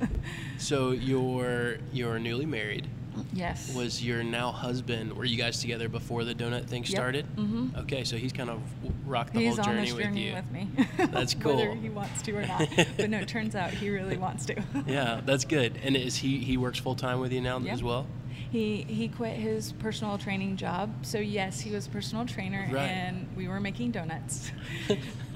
So 0.59 0.93
you're 0.93 1.77
you're 1.93 2.19
newly 2.19 2.47
married. 2.47 2.87
yes. 3.33 3.75
Was 3.75 4.03
your 4.03 4.23
now 4.25 4.51
husband? 4.51 5.13
Were 5.13 5.25
you 5.27 5.37
guys 5.37 5.61
together 5.61 5.89
before 5.89 6.25
the 6.25 6.35
donut 6.35 6.67
thing 6.67 6.83
Yep. 6.85 6.89
started? 6.91 7.27
Mhm. 7.37 7.77
Okay, 7.83 8.03
so 8.05 8.17
he's 8.17 8.33
kind 8.33 8.49
of 8.51 8.61
rocked 9.07 9.35
the 9.35 9.41
He's 9.41 9.57
whole 9.57 9.61
on 9.61 9.65
journey 9.77 9.85
this 9.87 9.95
with 9.95 10.05
journey 10.05 10.29
you. 10.29 10.35
with 10.35 10.51
me. 10.51 10.69
That's 11.13 11.35
cool. 11.35 11.57
Whether 11.57 11.75
he 11.75 11.91
wants 11.91 12.23
to 12.23 12.33
or 12.37 12.47
not. 12.47 12.69
but 12.97 13.11
no, 13.11 13.19
it 13.19 13.29
turns 13.29 13.55
out 13.55 13.71
he 13.71 13.91
really 13.91 14.17
wants 14.17 14.47
to. 14.47 14.63
Yeah, 14.87 15.21
that's 15.27 15.45
good. 15.45 15.79
And 15.83 15.97
is 15.97 16.17
he 16.17 16.39
he 16.39 16.57
works 16.57 16.79
full 16.79 16.95
time 16.97 17.21
with 17.21 17.33
you 17.33 17.41
now 17.43 17.59
Yeah. 17.59 17.73
as 17.75 17.83
well? 17.83 18.07
He 18.51 18.83
he 18.89 19.09
quit 19.09 19.37
his 19.37 19.73
personal 19.73 20.17
training 20.19 20.57
job. 20.57 20.91
So 21.05 21.19
yes, 21.19 21.61
he 21.61 21.71
was 21.73 21.87
a 21.87 21.91
personal 21.91 22.25
trainer, 22.25 22.67
Right. 22.71 22.89
and 22.89 23.27
we 23.37 23.49
were 23.49 23.61
making 23.61 23.91
donuts. 23.91 24.51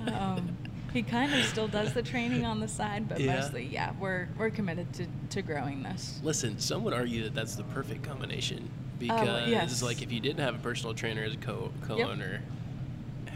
um, 0.07 0.57
he 0.93 1.03
kind 1.03 1.35
of 1.35 1.45
still 1.45 1.69
does 1.69 1.93
the 1.93 2.03
training 2.03 2.45
on 2.45 2.61
the 2.61 2.69
side, 2.69 3.09
but 3.09 3.21
Yeah. 3.21 3.37
mostly, 3.41 3.67
yeah, 3.67 3.93
we're 4.01 4.29
we're 4.39 4.51
committed 4.51 4.93
to, 4.95 5.07
to 5.31 5.43
growing 5.43 5.83
this. 5.83 6.21
Listen, 6.23 6.59
some 6.59 6.85
would 6.85 6.95
argue 6.95 7.25
that 7.25 7.35
that's 7.35 7.55
the 7.57 7.65
perfect 7.65 8.03
combination 8.03 8.69
because, 8.99 9.47
Oh, 9.47 9.51
yes. 9.51 9.83
like, 9.83 10.03
if 10.03 10.11
you 10.11 10.21
didn't 10.21 10.41
have 10.41 10.55
a 10.55 10.59
personal 10.59 10.95
trainer 10.95 11.23
as 11.23 11.35
a 11.35 11.37
co 11.37 11.71
co-owner, 11.83 12.41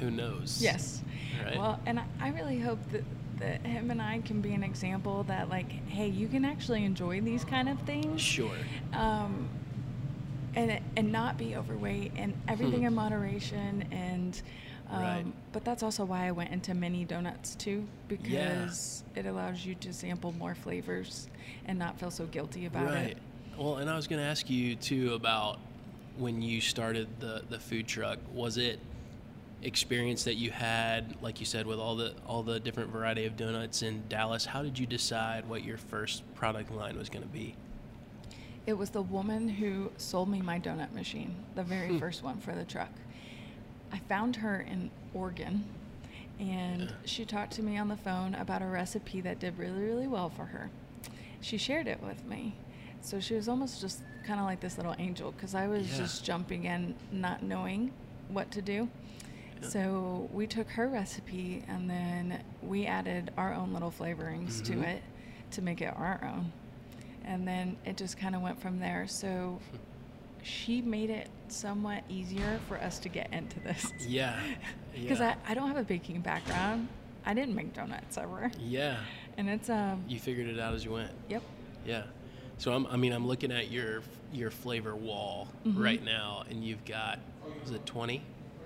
who 0.01 0.11
knows? 0.11 0.59
Yes. 0.61 1.03
Right. 1.45 1.57
Well, 1.57 1.79
and 1.87 2.01
I, 2.01 2.05
I 2.21 2.29
really 2.31 2.59
hope 2.59 2.79
that 2.93 3.05
that 3.39 3.67
him 3.67 3.91
and 3.91 4.01
I 4.01 4.21
can 4.21 4.41
be 4.41 4.53
an 4.55 4.63
example 4.63 5.25
that 5.25 5.49
like, 5.49 5.71
hey, 5.89 6.09
you 6.09 6.29
can 6.29 6.45
actually 6.45 6.85
enjoy 6.85 7.21
these 7.21 7.45
kind 7.45 7.69
of 7.69 7.79
things. 7.83 8.21
Sure. 8.21 8.51
um, 8.93 9.49
and 10.55 10.81
and 10.99 11.11
not 11.11 11.39
be 11.39 11.57
overweight 11.57 12.13
and 12.17 12.35
everything 12.47 12.81
Hmm. 12.81 12.87
in 12.89 12.95
moderation 12.95 13.85
and 13.91 14.41
um, 14.93 15.01
Right. 15.03 15.25
but 15.53 15.65
that's 15.65 15.83
also 15.83 16.05
why 16.05 16.27
I 16.27 16.33
went 16.33 16.51
into 16.51 16.75
mini 16.75 17.05
donuts 17.05 17.55
too 17.55 17.87
because 18.09 19.03
it 19.17 19.27
allows 19.27 19.65
you 19.65 19.75
to 19.77 19.93
sample 19.93 20.33
more 20.33 20.55
flavors 20.55 21.29
and 21.67 21.79
not 21.79 21.99
feel 21.99 22.11
so 22.11 22.27
guilty 22.27 22.67
about 22.67 22.85
it. 22.91 22.95
right. 22.95 23.07
it. 23.11 23.17
Well, 23.59 23.77
and 23.77 23.89
I 23.91 23.97
was 23.97 24.07
going 24.07 24.21
to 24.21 24.27
ask 24.27 24.49
you 24.51 24.77
too 24.77 25.15
about 25.15 25.59
when 26.19 26.43
you 26.43 26.61
started 26.61 27.09
the 27.21 27.43
the 27.49 27.59
food 27.59 27.87
truck. 27.87 28.19
Was 28.35 28.57
it 28.59 28.79
experience 29.63 30.25
that 30.25 30.35
you 30.35 30.51
had, 30.51 31.17
like 31.23 31.39
you 31.39 31.47
said, 31.47 31.67
with 31.67 31.79
all 31.79 31.95
the 31.97 32.15
all 32.27 32.43
the 32.43 32.59
different 32.61 32.91
variety 32.91 33.27
of 33.27 33.37
donuts 33.37 33.83
in 33.83 34.03
Dallas? 34.09 34.45
How 34.45 34.63
did 34.63 34.79
you 34.79 34.87
decide 34.87 35.49
what 35.49 35.65
your 35.65 35.79
first 35.79 36.23
product 36.35 36.71
line 36.73 36.99
was 36.99 37.09
going 37.09 37.23
to 37.23 37.29
be? 37.29 37.55
It 38.67 38.75
was 38.75 38.91
the 38.91 39.03
woman 39.03 39.49
who 39.49 39.91
sold 39.97 40.29
me 40.29 40.41
my 40.41 40.59
donut 40.61 40.93
machine, 40.93 41.35
the 41.55 41.63
very 41.65 41.89
Hmm. 41.89 41.99
first 41.99 42.23
one 42.23 42.39
for 42.39 42.55
the 42.55 42.65
truck. 42.65 42.91
Found 44.09 44.37
her 44.37 44.61
in 44.61 44.91
Oregon, 45.15 45.65
and 46.39 46.93
she 47.05 47.25
talked 47.25 47.53
to 47.55 47.63
me 47.63 47.79
on 47.79 47.89
the 47.89 47.97
phone 47.97 48.35
about 48.35 48.61
a 48.63 48.67
recipe 48.67 49.21
that 49.23 49.39
did 49.39 49.59
really, 49.59 49.83
really 49.83 50.07
well 50.07 50.29
for 50.29 50.45
her. 50.47 50.71
She 51.41 51.57
shared 51.57 51.87
it 51.87 52.03
with 52.03 52.25
me. 52.27 52.55
So 53.01 53.21
she 53.21 53.35
was 53.35 53.49
almost 53.49 53.81
just 53.81 54.03
kind 54.25 54.39
of 54.39 54.47
like 54.47 54.61
this 54.61 54.77
little 54.77 54.95
angel 54.99 55.33
because 55.33 55.55
I 55.55 55.67
was 55.67 55.91
Yeah. 55.91 55.99
just 55.99 56.25
jumping 56.25 56.65
in, 56.65 56.95
not 57.11 57.43
knowing 57.43 57.91
what 58.29 58.51
to 58.53 58.63
do. 58.63 58.89
Yeah. 59.61 59.69
So 59.69 60.29
we 60.33 60.47
took 60.47 60.69
her 60.71 60.89
recipe 60.89 61.65
and 61.67 61.89
then 61.91 62.43
we 62.63 62.87
added 62.87 63.33
our 63.37 63.53
own 63.55 63.73
little 63.73 63.91
flavorings 63.91 64.61
Mhm. 64.61 64.65
to 64.67 64.83
it 64.83 65.03
to 65.53 65.63
make 65.63 65.81
it 65.81 65.93
our 65.97 66.21
own. 66.25 66.53
And 67.25 67.47
then 67.47 67.77
it 67.85 67.97
just 67.97 68.17
kind 68.17 68.35
of 68.37 68.43
went 68.43 68.61
from 68.61 68.79
there. 68.79 69.07
So 69.09 69.59
she 70.43 70.81
made 70.83 71.11
it 71.11 71.29
somewhat 71.49 72.03
easier 72.09 72.59
for 72.69 72.77
us 72.79 72.99
to 73.01 73.09
get 73.09 73.33
into 73.33 73.61
this. 73.61 73.93
Yeah. 74.07 74.39
Because 74.95 75.21
yeah. 75.21 75.37
I, 75.49 75.53
I 75.53 75.55
don't 75.55 75.69
have 75.69 75.79
a 75.79 75.85
baking 75.85 76.21
background. 76.21 76.87
I 77.25 77.33
didn't 77.33 77.55
make 77.55 77.73
donuts 77.73 78.19
ever. 78.19 78.51
Yeah. 78.61 78.99
And 79.39 79.49
it's, 79.49 79.71
um, 79.71 80.05
You 80.07 80.19
figured 80.21 80.47
it 80.49 80.59
out 80.61 80.75
as 80.75 80.85
you 80.85 80.91
went. 80.93 81.11
yep. 81.31 81.43
Yeah. 81.87 82.03
So 82.59 82.71
I'm, 82.75 82.87
I 82.89 82.97
mean, 82.99 83.13
I'm 83.15 83.27
looking 83.27 83.51
at 83.51 83.71
your 83.71 84.03
your 84.35 84.51
flavor 84.51 84.95
wall 84.95 85.49
Mhm. 85.67 85.83
right 85.83 86.05
now, 86.05 86.45
and 86.51 86.63
you've 86.63 86.85
got 86.85 87.19
is 87.65 87.71
it 87.71 87.85
20, 87.87 88.23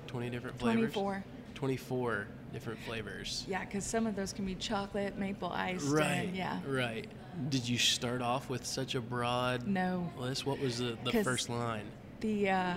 20 0.09 0.31
different 0.31 0.59
flavors? 0.59 0.93
24. 0.93 1.25
24 1.55 2.27
different 2.53 2.81
flavors. 2.81 3.45
Yeah, 3.49 3.65
because 3.65 3.85
some 3.85 4.09
of 4.09 4.17
those 4.17 4.33
can 4.33 4.45
be 4.45 4.57
chocolate, 4.57 5.17
maple 5.17 5.51
iced, 5.53 5.87
Right. 5.89 6.27
and 6.27 6.37
yeah. 6.37 6.59
Right. 6.67 7.07
Did 7.49 7.69
you 7.69 7.79
start 7.79 8.23
off 8.23 8.49
with 8.49 8.65
such 8.65 8.95
a 8.95 9.01
broad 9.01 9.67
No. 9.67 10.11
list? 10.19 10.47
What 10.47 10.59
was 10.59 10.79
the, 10.79 10.97
the 11.05 11.23
first 11.23 11.49
line? 11.49 11.85
The, 12.21 12.51
uh, 12.51 12.75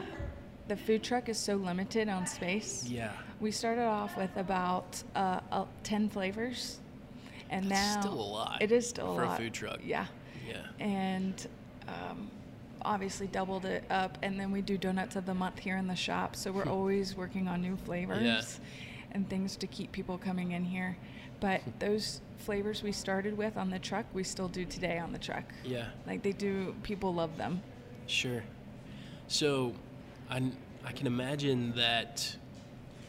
the 0.68 0.76
food 0.76 1.02
truck 1.04 1.30
is 1.30 1.38
so 1.38 1.56
limited 1.56 2.10
on 2.10 2.28
space. 2.28 2.86
Yeah. 2.88 3.12
We 3.40 3.52
started 3.52 3.86
off 3.86 4.18
with 4.18 4.36
about 4.36 5.02
uh, 5.16 5.40
uh, 5.52 5.66
10 5.84 6.10
flavors. 6.10 6.80
And 7.50 7.70
That's 7.72 7.96
now 7.96 8.02
still 8.02 8.14
a 8.14 8.22
lot 8.22 8.58
It 8.62 8.72
is 8.72 8.88
still 8.88 9.16
for 9.16 9.24
a 9.24 9.32
a 9.32 9.36
food 9.38 9.54
truck. 9.54 9.80
Yeah. 9.84 10.06
Yeah. 10.48 10.62
and 10.80 11.48
um, 11.88 12.30
obviously 12.82 13.28
doubled 13.28 13.66
it 13.66 13.84
up. 13.90 14.18
And 14.22 14.40
then 14.40 14.52
we 14.52 14.62
do 14.62 14.78
donuts 14.78 15.16
of 15.16 15.26
the 15.26 15.34
month 15.34 15.60
here 15.60 15.78
in 15.78 15.88
the 15.88 15.96
shop, 15.96 16.36
so 16.36 16.52
we're 16.52 16.66
always 16.70 17.16
working 17.16 17.48
on 17.48 17.62
new 17.62 17.78
flavors 17.78 18.60
and 19.12 19.28
things 19.30 19.56
to 19.58 19.68
keep 19.68 19.92
people 19.92 20.18
coming 20.18 20.52
in 20.52 20.64
here. 20.66 20.98
But 21.40 21.62
those 21.80 22.22
flavors 22.38 22.82
we 22.84 22.92
started 22.92 23.38
with 23.38 23.58
on 23.58 23.70
the 23.70 23.80
truck, 23.80 24.06
we 24.14 24.24
still 24.24 24.48
do 24.48 24.66
today 24.66 24.98
on 24.98 25.12
the 25.12 25.20
truck. 25.20 25.44
Yeah. 25.64 25.86
Like 26.08 26.24
they 26.24 26.32
do, 26.32 26.76
people 26.84 27.14
love 27.14 27.38
them. 27.38 27.62
Sure. 28.08 28.44
So, 29.28 29.74
I, 30.30 30.42
I 30.86 30.92
can 30.92 31.06
imagine 31.08 31.74
that 31.76 32.36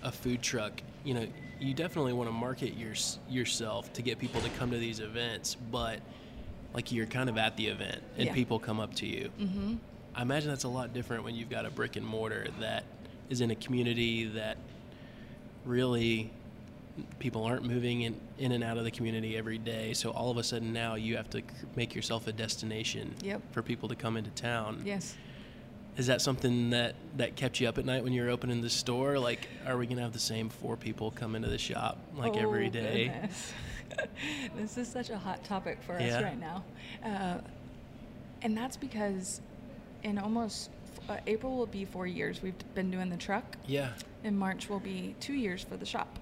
a 0.02 0.12
food 0.12 0.42
truck, 0.42 0.82
you 1.04 1.14
know, 1.14 1.26
you 1.58 1.74
definitely 1.74 2.12
want 2.12 2.28
to 2.28 2.32
market 2.32 2.74
your, 2.76 2.94
yourself 3.28 3.92
to 3.94 4.02
get 4.02 4.18
people 4.18 4.40
to 4.40 4.48
come 4.50 4.70
to 4.70 4.78
these 4.78 5.00
events, 5.00 5.56
but 5.70 6.00
like 6.72 6.90
you're 6.92 7.06
kind 7.06 7.28
of 7.28 7.36
at 7.36 7.56
the 7.56 7.66
event 7.66 8.02
and 8.16 8.26
Yeah. 8.26 8.34
people 8.34 8.58
come 8.58 8.80
up 8.80 8.94
to 8.96 9.06
you. 9.06 9.30
Mm-hmm. 9.40 9.74
I 10.14 10.22
imagine 10.22 10.48
that's 10.48 10.64
a 10.64 10.68
lot 10.68 10.92
different 10.94 11.24
when 11.24 11.34
you've 11.34 11.50
got 11.50 11.66
a 11.66 11.70
brick 11.70 11.96
and 11.96 12.06
mortar 12.06 12.46
that 12.60 12.84
is 13.28 13.40
in 13.40 13.50
a 13.50 13.54
community 13.54 14.24
that 14.26 14.56
really 15.64 16.30
people 17.18 17.44
aren't 17.44 17.64
moving 17.64 18.02
in, 18.02 18.20
in 18.38 18.52
and 18.52 18.62
out 18.64 18.76
of 18.78 18.84
the 18.84 18.90
community 18.90 19.36
every 19.36 19.58
day. 19.58 19.92
So 19.92 20.10
all 20.10 20.30
of 20.30 20.36
a 20.36 20.42
sudden 20.44 20.72
now 20.72 20.94
you 20.94 21.16
have 21.16 21.28
to 21.30 21.42
make 21.76 21.94
yourself 21.94 22.26
a 22.26 22.32
destination 22.32 23.14
Yep. 23.22 23.42
for 23.52 23.62
people 23.62 23.88
to 23.88 23.94
come 23.94 24.16
into 24.16 24.30
town. 24.30 24.82
Yes. 24.84 25.16
Is 25.96 26.06
that 26.06 26.22
something 26.22 26.70
that, 26.70 26.94
that 27.16 27.36
kept 27.36 27.60
you 27.60 27.68
up 27.68 27.76
at 27.76 27.84
night 27.84 28.02
when 28.04 28.12
you 28.12 28.22
were 28.22 28.30
opening 28.30 28.60
the 28.62 28.70
store? 28.70 29.18
Like, 29.18 29.48
are 29.66 29.76
we 29.76 29.86
going 29.86 29.96
to 29.96 30.02
have 30.02 30.12
the 30.12 30.18
same 30.18 30.48
four 30.48 30.76
people 30.76 31.10
come 31.10 31.34
into 31.34 31.48
the 31.48 31.58
shop 31.58 31.98
like 32.16 32.36
every 32.36 32.68
Oh, 32.68 32.70
day? 32.70 33.08
goodness. 33.08 33.52
this 34.56 34.78
is 34.78 34.88
such 34.88 35.10
a 35.10 35.18
hot 35.18 35.44
topic 35.44 35.82
for 35.82 35.98
Yeah. 36.00 36.18
us 36.18 36.22
right 36.22 36.38
now. 36.40 36.64
Uh, 37.04 37.38
and 38.42 38.56
that's 38.56 38.76
because 38.76 39.40
in 40.04 40.16
almost 40.18 40.70
uh, 41.08 41.16
April 41.26 41.56
will 41.56 41.66
be 41.66 41.84
four 41.84 42.06
years 42.06 42.40
we've 42.42 42.54
been 42.74 42.90
doing 42.90 43.10
the 43.10 43.16
truck. 43.16 43.56
Yeah. 43.66 43.90
In 44.24 44.38
March 44.38 44.68
will 44.68 44.80
be 44.80 45.14
two 45.20 45.32
years 45.34 45.62
for 45.64 45.76
the 45.76 45.84
shop. 45.86 46.18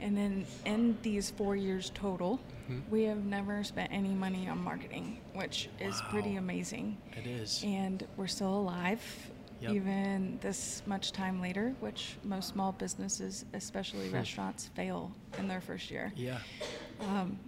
And 0.00 0.16
then 0.16 0.46
in 0.64 0.96
these 1.02 1.30
four 1.30 1.56
years 1.56 1.90
total, 1.94 2.40
Mhm. 2.68 2.82
we 2.90 3.04
have 3.04 3.24
never 3.24 3.62
spent 3.64 3.92
any 3.92 4.10
money 4.10 4.48
on 4.48 4.62
marketing, 4.62 5.18
which 5.34 5.68
is 5.80 6.00
pretty 6.10 6.36
amazing. 6.36 6.96
It 7.16 7.26
is. 7.26 7.62
And 7.64 8.06
we're 8.16 8.26
still 8.26 8.54
alive, 8.54 9.00
Yep. 9.60 9.72
even 9.72 10.38
this 10.40 10.82
much 10.86 11.12
time 11.12 11.40
later, 11.40 11.74
which 11.80 12.16
most 12.24 12.48
small 12.50 12.72
businesses, 12.72 13.44
especially 13.54 14.08
Hmm. 14.08 14.14
restaurants, 14.16 14.68
fail 14.74 15.12
in 15.38 15.48
their 15.48 15.60
first 15.60 15.90
year. 15.90 16.12
Yeah. 16.16 16.38
Um, 17.00 17.38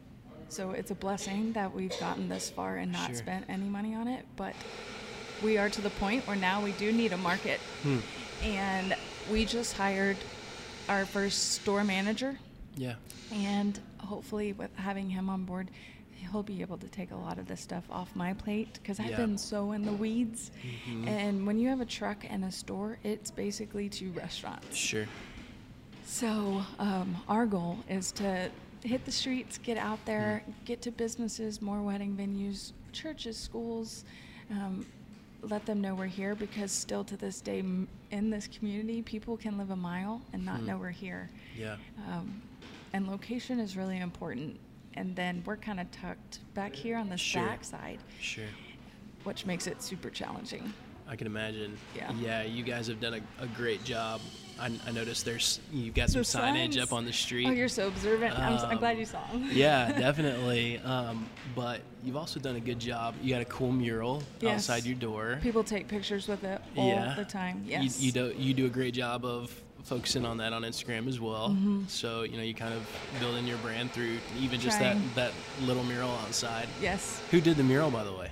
so 0.48 0.70
it's 0.70 0.90
a 0.90 0.94
blessing 0.94 1.52
that 1.54 1.74
we've 1.74 1.98
gotten 2.00 2.28
this 2.28 2.48
far 2.50 2.76
and 2.76 2.92
not 2.92 3.08
Sure. 3.08 3.16
spent 3.16 3.44
any 3.48 3.68
money 3.68 3.94
on 3.94 4.08
it. 4.08 4.24
But 4.36 4.54
we 5.42 5.58
are 5.58 5.68
to 5.68 5.80
the 5.80 5.90
point 5.90 6.26
where 6.26 6.36
now 6.36 6.62
we 6.62 6.72
do 6.72 6.92
need 6.92 7.12
a 7.12 7.16
market. 7.18 7.60
Hmm. 7.82 7.98
And 8.42 8.94
we 9.30 9.44
just 9.44 9.72
hired 9.76 10.16
our 10.88 11.04
first 11.06 11.52
store 11.52 11.84
manager. 11.84 12.38
Yeah. 12.76 12.94
And 13.32 13.78
hopefully, 13.98 14.52
with 14.52 14.74
having 14.76 15.08
him 15.10 15.28
on 15.28 15.44
board, 15.44 15.68
he'll 16.30 16.42
be 16.42 16.60
able 16.60 16.78
to 16.78 16.88
take 16.88 17.10
a 17.10 17.16
lot 17.16 17.38
of 17.38 17.46
this 17.46 17.60
stuff 17.60 17.84
off 17.90 18.14
my 18.14 18.32
plate 18.34 18.74
because 18.74 18.98
I've 19.00 19.10
Yeah. 19.10 19.16
been 19.16 19.38
so 19.38 19.72
in 19.72 19.84
the 19.84 19.92
weeds. 19.92 20.50
Mhm. 20.88 21.06
And 21.06 21.46
when 21.46 21.58
you 21.58 21.68
have 21.68 21.80
a 21.80 21.84
truck 21.86 22.24
and 22.28 22.44
a 22.44 22.50
store, 22.52 22.98
it's 23.04 23.30
basically 23.30 23.88
two 23.88 24.10
restaurants. 24.12 24.76
Sure. 24.76 25.06
So, 26.04 26.62
um, 26.78 27.16
our 27.28 27.46
goal 27.46 27.78
is 27.88 28.12
to 28.12 28.50
hit 28.82 29.04
the 29.04 29.12
streets, 29.12 29.58
get 29.58 29.76
out 29.76 30.04
there, 30.04 30.44
Mm. 30.48 30.52
get 30.64 30.82
to 30.82 30.90
businesses, 30.92 31.60
more 31.60 31.82
wedding 31.82 32.16
venues, 32.16 32.72
churches, 32.92 33.36
schools, 33.36 34.04
um, 34.50 34.86
let 35.42 35.64
them 35.66 35.80
know 35.80 35.94
we're 35.94 36.06
here 36.06 36.34
because 36.34 36.72
still 36.72 37.04
to 37.04 37.16
this 37.16 37.40
day 37.40 37.60
m- 37.60 37.88
in 38.10 38.30
this 38.30 38.46
community, 38.48 39.02
people 39.02 39.36
can 39.36 39.58
live 39.58 39.70
a 39.70 39.76
mile 39.76 40.20
and 40.32 40.44
not 40.44 40.60
Hmm. 40.60 40.66
know 40.66 40.76
we're 40.78 40.90
here. 40.90 41.30
Yeah. 41.56 41.76
Um, 42.08 42.42
and 42.92 43.06
location 43.08 43.58
is 43.60 43.76
really 43.76 43.98
important. 43.98 44.58
And 44.94 45.14
then 45.14 45.42
we're 45.44 45.56
kind 45.58 45.78
of 45.78 45.90
tucked 45.90 46.40
back 46.54 46.74
here 46.74 46.96
on 46.96 47.08
the 47.10 47.18
Sure. 47.18 47.44
back 47.46 47.64
side, 47.64 47.98
Sure. 48.20 48.44
which 49.24 49.44
makes 49.44 49.66
it 49.66 49.82
super 49.82 50.08
challenging. 50.10 50.72
I 51.08 51.14
can 51.16 51.26
imagine. 51.26 51.76
Yeah. 51.94 52.12
Yeah, 52.14 52.42
you 52.42 52.62
guys 52.64 52.86
have 52.88 52.98
done 53.00 53.14
a, 53.14 53.42
a 53.42 53.46
great 53.48 53.84
job. 53.84 54.20
I, 54.58 54.70
I 54.86 54.90
noticed 54.92 55.24
there's 55.24 55.60
you've 55.72 55.94
got 55.94 56.10
some 56.10 56.22
signage 56.22 56.74
signs- 56.74 56.78
up 56.78 56.92
on 56.92 57.04
the 57.04 57.12
street. 57.12 57.46
Oh, 57.46 57.50
you're 57.52 57.68
so 57.68 57.88
observant. 57.88 58.38
I'm, 58.38 58.54
s- 58.54 58.62
I'm 58.64 58.78
glad 58.78 58.94
Um, 58.94 58.98
you 59.00 59.04
saw 59.06 59.20
'em. 59.32 59.48
yeah, 59.52 59.92
definitely. 59.92 60.78
Um, 60.78 61.26
but 61.54 61.80
you've 62.04 62.16
also 62.16 62.40
done 62.40 62.56
a 62.56 62.60
good 62.60 62.78
job. 62.78 63.14
You 63.22 63.34
got 63.34 63.42
a 63.42 63.46
cool 63.46 63.72
mural 63.72 64.22
Yes. 64.40 64.68
outside 64.70 64.84
your 64.86 64.94
door. 64.96 65.38
People 65.42 65.62
take 65.64 65.88
pictures 65.88 66.26
with 66.28 66.42
it 66.44 66.60
all 66.76 66.88
yeah. 66.88 67.14
the 67.16 67.24
time. 67.24 67.62
You- 67.66 67.72
Yes. 67.72 68.00
You, 68.00 68.12
do 68.12 68.34
you 68.38 68.54
do 68.54 68.66
a 68.66 68.70
great 68.70 68.94
job 68.94 69.24
of 69.24 69.50
focusing 69.84 70.24
on 70.26 70.38
that 70.38 70.52
on 70.52 70.62
Instagram 70.62 71.06
as 71.06 71.20
well. 71.20 71.50
Mhm. 71.50 71.88
So 71.88 72.22
you 72.24 72.36
know 72.36 72.42
you 72.42 72.54
kind 72.54 72.74
of 72.74 72.84
building 73.20 73.46
your 73.46 73.58
brand 73.58 73.92
through 73.92 74.18
even 74.40 74.58
just 74.58 74.80
that 74.80 74.96
that 75.14 75.32
little 75.62 75.84
mural 75.84 76.10
outside. 76.26 76.66
Yes. 76.82 77.20
Who 77.30 77.40
did 77.40 77.56
the 77.56 77.62
mural, 77.62 77.90
by 77.90 78.02
the 78.04 78.12
way? 78.12 78.30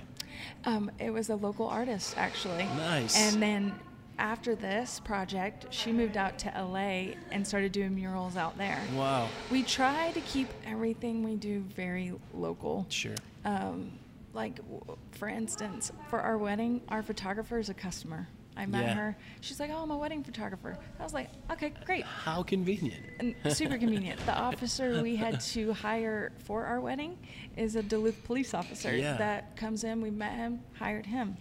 Um, 0.65 0.89
it 0.99 1.11
was 1.11 1.29
a 1.29 1.35
local 1.35 1.67
artist, 1.67 2.17
actually. 2.17 2.63
Nice. 2.63 3.15
And 3.15 3.39
then 3.41 3.73
after 4.17 4.55
this 4.55 4.99
project, 5.01 5.67
she 5.71 5.91
moved 5.91 6.17
out 6.17 6.37
to 6.39 6.49
LA 6.55 7.15
and 7.31 7.45
started 7.45 7.71
doing 7.71 7.93
murals 7.95 8.37
out 8.37 8.57
there. 8.57 8.81
Wow. 8.95 9.27
We 9.51 9.63
try 9.63 10.11
to 10.11 10.21
keep 10.21 10.47
everything 10.65 11.23
we 11.23 11.35
do 11.35 11.59
very 11.75 12.13
local. 12.33 12.85
Sure. 12.89 13.15
Um, 13.43 13.91
like, 14.33 14.55
w- 14.57 14.97
for 15.11 15.27
instance, 15.27 15.91
for 16.09 16.19
our 16.21 16.37
wedding, 16.37 16.81
our 16.89 17.03
photographer 17.03 17.57
is 17.59 17.69
a 17.69 17.73
customer. 17.73 18.27
I 18.57 18.65
met 18.65 18.83
Yeah. 18.85 18.93
her. 18.93 19.17
She's 19.41 19.59
like, 19.59 19.69
"Oh, 19.69 19.83
I'm 19.83 19.91
a 19.91 19.97
wedding 19.97 20.23
photographer." 20.23 20.77
I 20.97 21.03
was 21.03 21.13
like, 21.13 21.29
"Okay, 21.51 21.73
great." 21.85 22.05
How 22.05 22.41
convenient. 22.41 23.03
And 23.19 23.35
super 23.53 23.77
convenient. 23.77 24.17
The 24.25 24.33
officer 24.33 25.01
we 25.01 25.17
had 25.17 25.41
to 25.55 25.73
hire 25.73 26.31
for 26.45 26.63
our 26.65 26.79
wedding 26.79 27.17
is 27.57 27.75
a 27.75 27.83
Duluth 27.83 28.23
police 28.23 28.53
officer 28.53 28.95
Yeah. 28.95 29.17
that 29.17 29.57
comes 29.57 29.83
in. 29.83 29.99
We 29.99 30.09
met 30.09 30.35
him, 30.35 30.61
hired 30.75 31.05
him. 31.05 31.35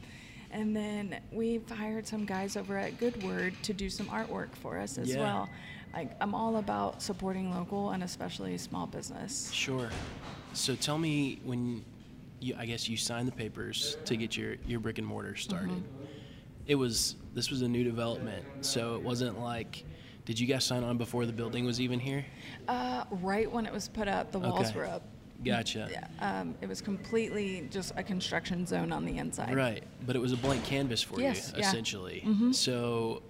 And 0.55 0.75
then 0.75 1.19
we've 1.33 1.69
hired 1.69 2.07
some 2.07 2.25
guys 2.25 2.57
over 2.57 2.79
at 2.79 2.97
Good 2.99 3.21
Word 3.25 3.55
to 3.65 3.73
do 3.73 3.91
some 3.91 4.07
artwork 4.07 4.55
for 4.55 4.79
us 4.79 4.99
as 4.99 5.09
Yeah. 5.11 5.19
well. 5.19 5.49
Like 5.93 6.13
I'm 6.21 6.33
all 6.33 6.59
about 6.59 7.03
supporting 7.03 7.51
local 7.53 7.91
and 7.91 8.05
especially 8.05 8.57
small 8.57 8.87
business. 8.87 9.51
Sure. 9.53 9.91
So 10.53 10.77
tell 10.77 10.97
me 10.97 11.41
when 11.45 11.85
you 12.39 12.55
I 12.57 12.67
guess 12.67 12.89
you 12.89 12.97
signed 12.97 13.27
the 13.27 13.33
papers 13.33 13.97
to 14.05 14.17
get 14.17 14.37
your, 14.37 14.55
your 14.67 14.79
brick 14.79 14.99
and 14.99 15.07
mortar 15.07 15.35
started. 15.35 15.71
Mm-hmm. 15.71 16.05
It 16.69 16.77
was 16.77 17.17
this 17.35 17.51
was 17.51 17.63
a 17.63 17.69
new 17.69 17.83
development, 17.83 18.45
so 18.61 18.95
it 18.95 19.03
wasn't 19.03 19.41
like 19.41 19.85
did 20.25 20.39
you 20.39 20.47
guys 20.47 20.65
sign 20.65 20.85
on 20.85 20.99
before 20.99 21.27
the 21.27 21.33
building 21.33 21.65
was 21.67 21.81
even 21.81 21.99
here? 21.99 22.25
Uh, 22.69 23.05
right 23.11 23.51
when 23.51 23.67
it 23.67 23.73
was 23.73 23.89
put 23.89 24.07
up, 24.09 24.31
the 24.31 24.39
walls 24.39 24.69
Okay. 24.71 24.79
were 24.79 24.87
up. 24.87 25.03
Gotcha. 25.45 25.89
Yeah, 25.91 26.07
um, 26.41 26.55
it 26.61 26.69
was 26.69 26.81
completely 26.81 27.69
just 27.71 27.93
a 27.97 28.03
construction 28.03 28.67
zone 28.67 28.93
on 28.93 29.05
the 29.05 29.19
inside. 29.19 29.55
Right, 29.55 29.83
but 30.07 30.17
it 30.17 30.19
was 30.21 30.33
a 30.33 30.37
blank 30.37 30.65
canvas 30.65 31.03
for 31.03 31.21
Yes, 31.21 31.53
you 31.55 31.61
yeah. 31.61 31.69
essentially. 31.69 32.23
Mhm. 32.27 32.55
So 32.55 33.23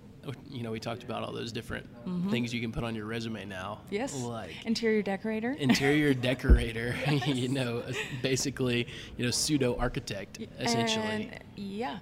you 0.49 0.63
know, 0.63 0.71
we 0.71 0.81
talked 0.81 1.03
about 1.03 1.23
all 1.23 1.33
those 1.35 1.53
different 1.53 1.87
things 2.31 2.55
you 2.55 2.61
can 2.63 2.73
put 2.73 2.83
on 2.83 2.95
your 2.95 3.05
resume 3.05 3.45
now. 3.45 3.81
Mm-hmm. 3.85 3.95
Yes. 3.95 4.15
Like 4.15 4.53
Interior 4.65 5.03
decorator. 5.03 5.53
interior 5.53 6.15
decorator, 6.31 6.97
you 7.27 7.49
know, 7.51 7.83
basically, 8.23 8.87
you 9.19 9.25
know, 9.27 9.31
pseudo 9.31 9.77
architect 9.77 10.39
essentially. 10.59 11.07
And, 11.31 11.39
yeah. 11.57 11.99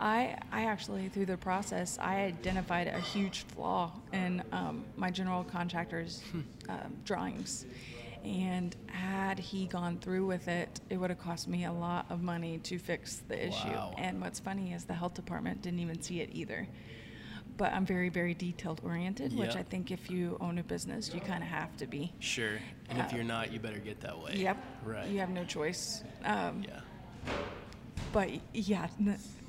I, 0.00 0.38
I 0.52 0.66
actually, 0.66 1.08
through 1.08 1.26
the 1.26 1.36
process, 1.36 1.98
I 2.00 2.20
identified 2.26 2.86
a 2.88 2.98
huge 3.00 3.40
flaw 3.54 3.90
in 4.12 4.42
um, 4.52 4.84
my 4.96 5.10
general 5.10 5.42
contractor's 5.44 6.20
Hmm. 6.30 6.40
um, 6.68 6.96
drawings. 7.04 7.64
And 8.24 8.74
had 8.86 9.38
he 9.38 9.66
gone 9.66 9.98
through 9.98 10.24
with 10.26 10.48
it, 10.48 10.80
it 10.88 10.96
would 10.96 11.10
have 11.10 11.18
cost 11.18 11.46
me 11.46 11.64
a 11.66 11.72
lot 11.72 12.06
of 12.08 12.22
money 12.22 12.58
to 12.64 12.78
fix 12.78 13.16
the 13.28 13.48
issue. 13.48 13.68
Wow. 13.68 13.94
And 13.98 14.20
what's 14.20 14.40
funny 14.40 14.72
is 14.72 14.84
the 14.84 14.94
health 14.94 15.12
department 15.14 15.60
didn't 15.60 15.80
even 15.80 16.00
see 16.00 16.20
it 16.20 16.30
either. 16.32 16.66
But 17.56 17.72
I'm 17.72 17.84
very, 17.86 18.08
very 18.08 18.32
detailed 18.34 18.80
oriented, 18.82 19.36
which 19.36 19.54
I 19.56 19.62
think 19.62 19.90
if 19.90 20.10
you 20.10 20.38
own 20.40 20.58
a 20.58 20.62
business, 20.64 21.12
you 21.14 21.20
kind 21.20 21.42
of 21.42 21.48
have 21.50 21.76
to 21.76 21.86
be. 21.86 22.12
Sure. 22.18 22.58
And 22.88 22.98
if 22.98 23.12
Uh, 23.12 23.16
you're 23.16 23.24
not, 23.24 23.52
you 23.52 23.60
better 23.60 23.78
get 23.78 24.00
that 24.00 24.18
way. 24.18 24.36
Yep. 24.36 24.56
Right. 24.84 25.06
You 25.08 25.20
have 25.20 25.28
no 25.30 25.44
choice. 25.44 26.02
Um, 26.24 26.64
Yeah. 26.66 26.80
but 28.12 28.30
yeah, 28.54 28.88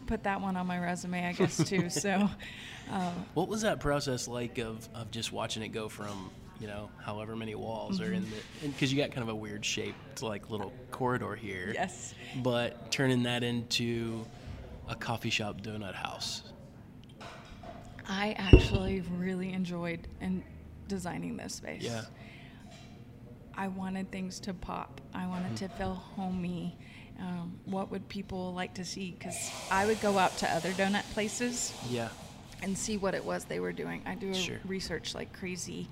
put 0.06 0.24
that 0.24 0.40
one 0.42 0.56
on 0.58 0.68
my 0.68 0.78
resume, 0.80 1.26
I 1.26 1.32
guess 1.32 1.58
too. 1.68 1.90
so, 1.90 2.30
um, 2.92 3.26
What 3.34 3.48
was 3.48 3.62
that 3.62 3.80
process 3.80 4.28
like 4.28 4.58
of, 4.60 4.88
of 4.94 5.10
just 5.12 5.32
watching 5.32 5.64
it 5.64 5.70
go 5.70 5.90
from, 5.90 6.30
you 6.60 6.68
know, 6.68 6.90
however 7.04 7.36
many 7.36 7.56
walls 7.56 8.00
are 8.02 8.14
in 8.14 8.24
Mm-hmm. 8.24 8.32
the, 8.62 8.68
because 8.70 8.92
you 8.94 8.98
got 9.02 9.12
kind 9.12 9.24
of 9.24 9.30
a 9.30 9.36
weird 9.36 9.64
shape, 9.66 9.96
it's 10.12 10.22
like 10.24 10.50
little 10.50 10.72
corridor 10.92 11.36
here. 11.36 11.72
yes, 11.74 12.14
But 12.42 12.92
turning 12.92 13.24
that 13.24 13.44
into 13.44 14.26
a 14.88 14.96
coffee 14.96 15.30
shop 15.30 15.62
donut 15.62 15.94
house. 15.96 16.44
I 18.08 18.36
actually 18.38 19.02
really 19.18 19.52
enjoyed 19.52 20.08
in 20.22 20.44
designing 20.88 21.38
this 21.38 21.56
space. 21.56 21.82
Yeah. 21.82 22.04
I 23.58 23.68
wanted 23.70 24.12
things 24.12 24.40
to 24.42 24.54
pop. 24.54 25.02
I 25.14 25.28
wanted 25.28 25.56
to 25.58 25.70
feel 25.70 25.94
homey. 25.96 26.78
Um, 27.20 27.58
what 27.66 27.90
would 27.92 28.08
people 28.10 28.54
like 28.54 28.74
to 28.76 28.86
see? 28.86 29.12
Because 29.18 29.50
I 29.72 29.86
would 29.86 30.00
go 30.02 30.18
out 30.20 30.38
to 30.40 30.50
other 30.52 30.72
donut 30.72 31.04
places 31.14 31.74
Yeah. 31.90 32.10
and 32.62 32.78
see 32.78 32.98
what 32.98 33.16
it 33.16 33.24
was 33.24 33.46
they 33.46 33.60
were 33.62 33.72
doing. 33.72 34.02
I 34.06 34.16
do 34.16 34.34
Sure. 34.34 34.58
research 34.66 35.16
like 35.16 35.32
crazy, 35.34 35.88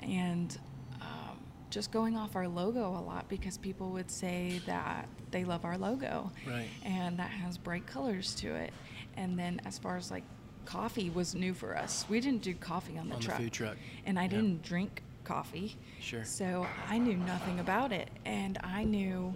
and 0.00 0.58
um, 1.00 1.38
just 1.70 1.90
going 1.90 2.16
off 2.16 2.36
our 2.36 2.48
logo 2.48 2.88
a 2.96 3.02
lot 3.02 3.28
because 3.28 3.58
people 3.58 3.90
would 3.90 4.10
say 4.10 4.60
that 4.66 5.08
they 5.30 5.44
love 5.44 5.64
our 5.64 5.76
logo, 5.78 6.30
Right. 6.46 6.68
and 6.84 7.18
that 7.18 7.30
has 7.30 7.58
bright 7.58 7.86
colors 7.86 8.34
to 8.36 8.54
it. 8.54 8.72
And 9.16 9.38
then 9.38 9.60
as 9.66 9.78
far 9.78 9.96
as 9.96 10.10
like 10.10 10.24
coffee 10.64 11.10
was 11.10 11.34
new 11.34 11.52
for 11.54 11.76
us, 11.76 12.04
we 12.08 12.20
didn't 12.20 12.42
do 12.42 12.54
coffee 12.54 12.96
on 12.98 13.08
the 13.08 13.14
On 13.16 13.20
the 13.20 13.26
truck, 13.26 13.38
food 13.38 13.52
truck. 13.52 13.76
and 14.06 14.18
I 14.18 14.22
Yeah. 14.24 14.28
didn't 14.28 14.62
drink 14.62 15.02
coffee, 15.24 15.76
Sure. 16.00 16.24
so 16.24 16.66
I 16.88 16.98
knew 16.98 17.16
nothing 17.16 17.58
about 17.60 17.92
it, 17.92 18.08
and 18.24 18.58
I 18.64 18.84
knew 18.84 19.34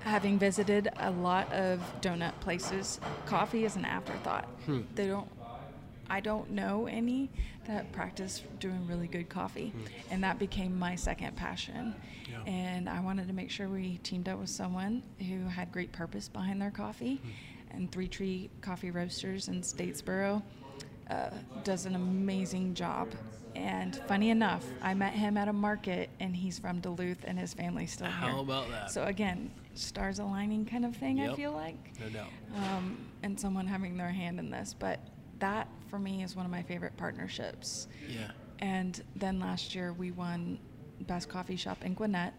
having 0.00 0.38
visited 0.38 0.88
a 0.96 1.10
lot 1.10 1.52
of 1.52 1.80
donut 2.00 2.32
places, 2.40 2.98
coffee 3.26 3.64
is 3.64 3.76
an 3.76 3.84
afterthought. 3.84 4.44
Hmm. 4.64 4.80
They 4.94 5.06
don't. 5.06 5.28
I 6.10 6.20
don't 6.20 6.50
know 6.50 6.86
any 6.86 7.30
that 7.66 7.92
practice 7.92 8.42
doing 8.60 8.86
really 8.88 9.08
good 9.08 9.28
coffee, 9.28 9.72
and 10.10 10.22
that 10.24 10.38
became 10.38 10.78
my 10.78 10.94
second 10.94 11.36
passion. 11.36 11.94
Yeah. 12.30 12.42
And 12.50 12.88
I 12.88 13.00
wanted 13.00 13.26
to 13.28 13.34
make 13.34 13.50
sure 13.50 13.68
we 13.68 13.98
teamed 14.02 14.28
up 14.28 14.38
with 14.38 14.50
someone 14.50 15.02
who 15.18 15.46
had 15.46 15.70
great 15.72 15.92
purpose 15.92 16.28
behind 16.28 16.60
their 16.60 16.70
coffee. 16.70 17.16
Hmm. 17.16 17.76
And 17.76 17.92
Three 17.92 18.08
Tree 18.08 18.48
Coffee 18.62 18.90
Roasters 18.90 19.48
in 19.48 19.60
Statesboro 19.60 20.42
uh, 21.10 21.30
does 21.64 21.84
an 21.84 21.94
amazing 21.94 22.72
job. 22.74 23.10
And 23.54 23.96
funny 24.06 24.30
enough, 24.30 24.64
I 24.80 24.94
met 24.94 25.12
him 25.12 25.36
at 25.36 25.48
a 25.48 25.52
market, 25.52 26.08
and 26.20 26.34
he's 26.34 26.58
from 26.58 26.80
Duluth, 26.80 27.24
and 27.24 27.38
his 27.38 27.52
family's 27.52 27.92
still 27.92 28.06
How 28.06 28.28
here. 28.28 28.38
about 28.38 28.70
that? 28.70 28.90
So 28.90 29.04
again, 29.04 29.50
stars 29.74 30.18
aligning 30.18 30.64
kind 30.64 30.84
of 30.84 30.96
thing. 30.96 31.20
I 31.20 31.34
feel 31.34 31.52
like, 31.52 31.76
no 32.00 32.08
doubt. 32.08 32.28
um, 32.56 32.96
and 33.22 33.38
someone 33.38 33.66
having 33.66 33.96
their 33.96 34.10
hand 34.10 34.38
in 34.38 34.50
this. 34.50 34.74
But 34.78 35.00
that 35.40 35.68
for 35.88 35.98
me 35.98 36.22
is 36.22 36.36
one 36.36 36.44
of 36.44 36.50
my 36.52 36.62
favorite 36.62 36.96
partnerships. 36.96 37.88
Yeah. 38.08 38.30
And 38.60 39.00
then 39.16 39.38
last 39.40 39.74
year 39.74 39.92
we 39.92 40.10
won 40.10 40.58
Best 41.02 41.28
Coffee 41.28 41.56
Shop 41.56 41.84
in 41.84 41.94
Gwinnett. 41.94 42.34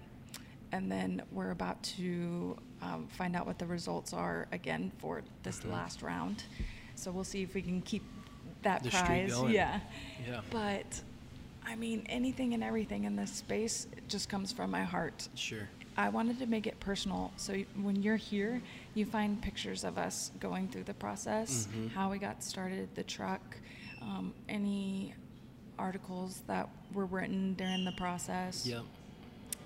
And 0.72 0.92
then 0.92 1.22
we're 1.32 1.52
about 1.52 1.82
to 1.98 2.58
um, 2.82 3.08
find 3.10 3.36
out 3.36 3.46
what 3.48 3.58
the 3.60 3.66
results 3.66 4.14
are 4.14 4.48
again 4.52 4.92
for 5.00 5.22
this 5.44 5.60
Mhm. 5.62 5.72
last 5.72 6.02
round. 6.02 6.44
So 6.96 7.12
we'll 7.12 7.24
see 7.24 7.42
if 7.42 7.54
we 7.54 7.62
can 7.62 7.82
keep 7.82 8.04
that 8.62 8.84
The 8.84 8.90
prize. 8.90 9.34
Yeah. 9.50 9.80
Yeah. 10.28 10.42
But 10.52 11.02
I 11.66 11.76
mean, 11.76 12.06
anything 12.10 12.54
and 12.54 12.64
everything 12.64 13.04
in 13.06 13.16
this 13.16 13.32
space 13.32 13.88
just 14.08 14.30
comes 14.30 14.52
from 14.52 14.72
my 14.72 14.84
heart. 14.84 15.28
Sure. 15.36 15.68
I 16.00 16.08
wanted 16.08 16.40
to 16.40 16.46
make 16.46 16.66
it 16.66 16.80
personal. 16.80 17.34
So 17.36 17.56
when 17.76 18.02
you're 18.02 18.16
here, 18.16 18.62
you 18.94 19.06
find 19.06 19.42
pictures 19.42 19.84
of 19.84 19.98
us 19.98 20.32
going 20.40 20.70
through 20.70 20.86
the 20.86 20.94
process, 20.94 21.68
Mhm. 21.68 21.92
how 21.92 22.10
we 22.10 22.18
got 22.20 22.42
started, 22.42 22.88
the 22.96 23.04
truck, 23.04 23.58
um, 24.02 24.34
any 24.48 25.14
articles 25.78 26.42
that 26.48 26.70
were 26.94 27.06
written 27.06 27.54
during 27.56 27.84
the 27.84 27.92
process. 27.92 28.66
Yep. 28.66 28.84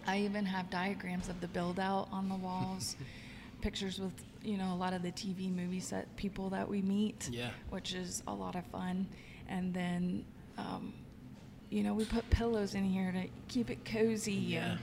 I 0.07 0.21
even 0.21 0.43
have 0.47 0.71
diagrams 0.71 1.29
of 1.29 1.39
the 1.39 1.47
build 1.47 1.79
out 1.79 2.09
on 2.11 2.29
the 2.29 2.35
walls, 2.35 2.95
pictures 3.61 3.99
with, 3.99 4.13
you 4.43 4.57
know, 4.57 4.73
a 4.73 4.75
lot 4.75 4.93
of 4.93 5.03
the 5.03 5.11
TV 5.11 5.49
movie 5.49 5.79
set 5.79 6.13
people 6.15 6.49
that 6.49 6.67
we 6.67 6.81
meet, 6.81 7.29
Yeah. 7.31 7.51
which 7.69 7.93
is 7.93 8.23
a 8.27 8.33
lot 8.33 8.55
of 8.55 8.65
fun. 8.65 9.05
And 9.47 9.71
then, 9.71 10.25
um, 10.57 10.93
you 11.69 11.83
know, 11.83 11.93
we 11.93 12.05
put 12.05 12.27
pillows 12.31 12.73
in 12.73 12.85
here 12.85 13.11
to 13.11 13.27
keep 13.47 13.69
it 13.69 13.85
cozy 13.85 14.33
Yeah. 14.33 14.71
and 14.71 14.79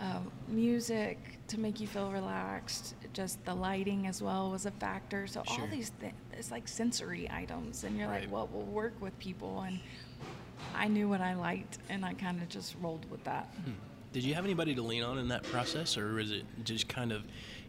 um, 0.00 0.30
music 0.48 1.18
to 1.48 1.58
make 1.58 1.80
you 1.80 1.86
feel 1.86 2.10
relaxed. 2.10 2.94
Just 3.12 3.44
the 3.44 3.54
lighting 3.54 4.06
as 4.06 4.22
well 4.22 4.50
was 4.50 4.66
a 4.66 4.70
factor. 4.70 5.26
So 5.26 5.42
Sure. 5.44 5.62
all 5.64 5.66
these 5.70 5.90
things, 6.00 6.14
it's 6.32 6.50
like 6.50 6.68
sensory 6.68 7.28
items, 7.30 7.84
and 7.84 7.96
you're 7.98 8.08
Right. 8.08 8.22
like, 8.22 8.30
what 8.30 8.52
will 8.52 8.64
work 8.66 8.94
with 9.00 9.18
people? 9.18 9.62
And 9.62 9.80
I 10.74 10.88
knew 10.88 11.08
what 11.08 11.20
I 11.20 11.34
liked, 11.34 11.78
and 11.88 12.04
I 12.04 12.14
kind 12.14 12.40
of 12.42 12.48
just 12.48 12.76
rolled 12.80 13.10
with 13.10 13.24
that. 13.24 13.46
Hmm. 13.64 13.72
Did 14.12 14.24
you 14.24 14.34
have 14.34 14.44
anybody 14.44 14.74
to 14.74 14.82
lean 14.82 15.02
on 15.02 15.18
in 15.18 15.28
that 15.28 15.42
process, 15.42 15.96
or 15.98 16.14
was 16.14 16.30
it 16.30 16.44
just 16.64 16.88
kind 16.88 17.12
of 17.12 17.24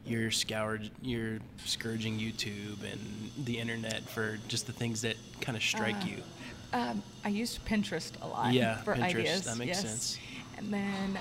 you're 0.05 0.31
scoured, 0.31 0.89
you're 1.01 1.39
scourging 1.65 2.17
YouTube 2.17 2.81
and 2.89 3.45
the 3.45 3.57
internet 3.59 4.07
for 4.09 4.39
just 4.47 4.65
the 4.65 4.71
things 4.73 5.01
that 5.01 5.17
kind 5.41 5.57
of 5.57 5.63
strike 5.63 5.95
Uh, 6.03 6.05
you? 6.05 6.23
Um, 6.71 7.03
I 7.25 7.29
used 7.29 7.63
Pinterest 7.65 8.11
a 8.21 8.27
lot 8.27 8.53
Yeah, 8.53 8.77
for 8.77 8.95
Pinterest, 8.95 9.03
ideas. 9.03 9.41
that 9.45 9.57
makes 9.57 9.69
yes. 9.69 9.81
sense. 9.81 10.17
And 10.57 10.71
then, 10.73 11.17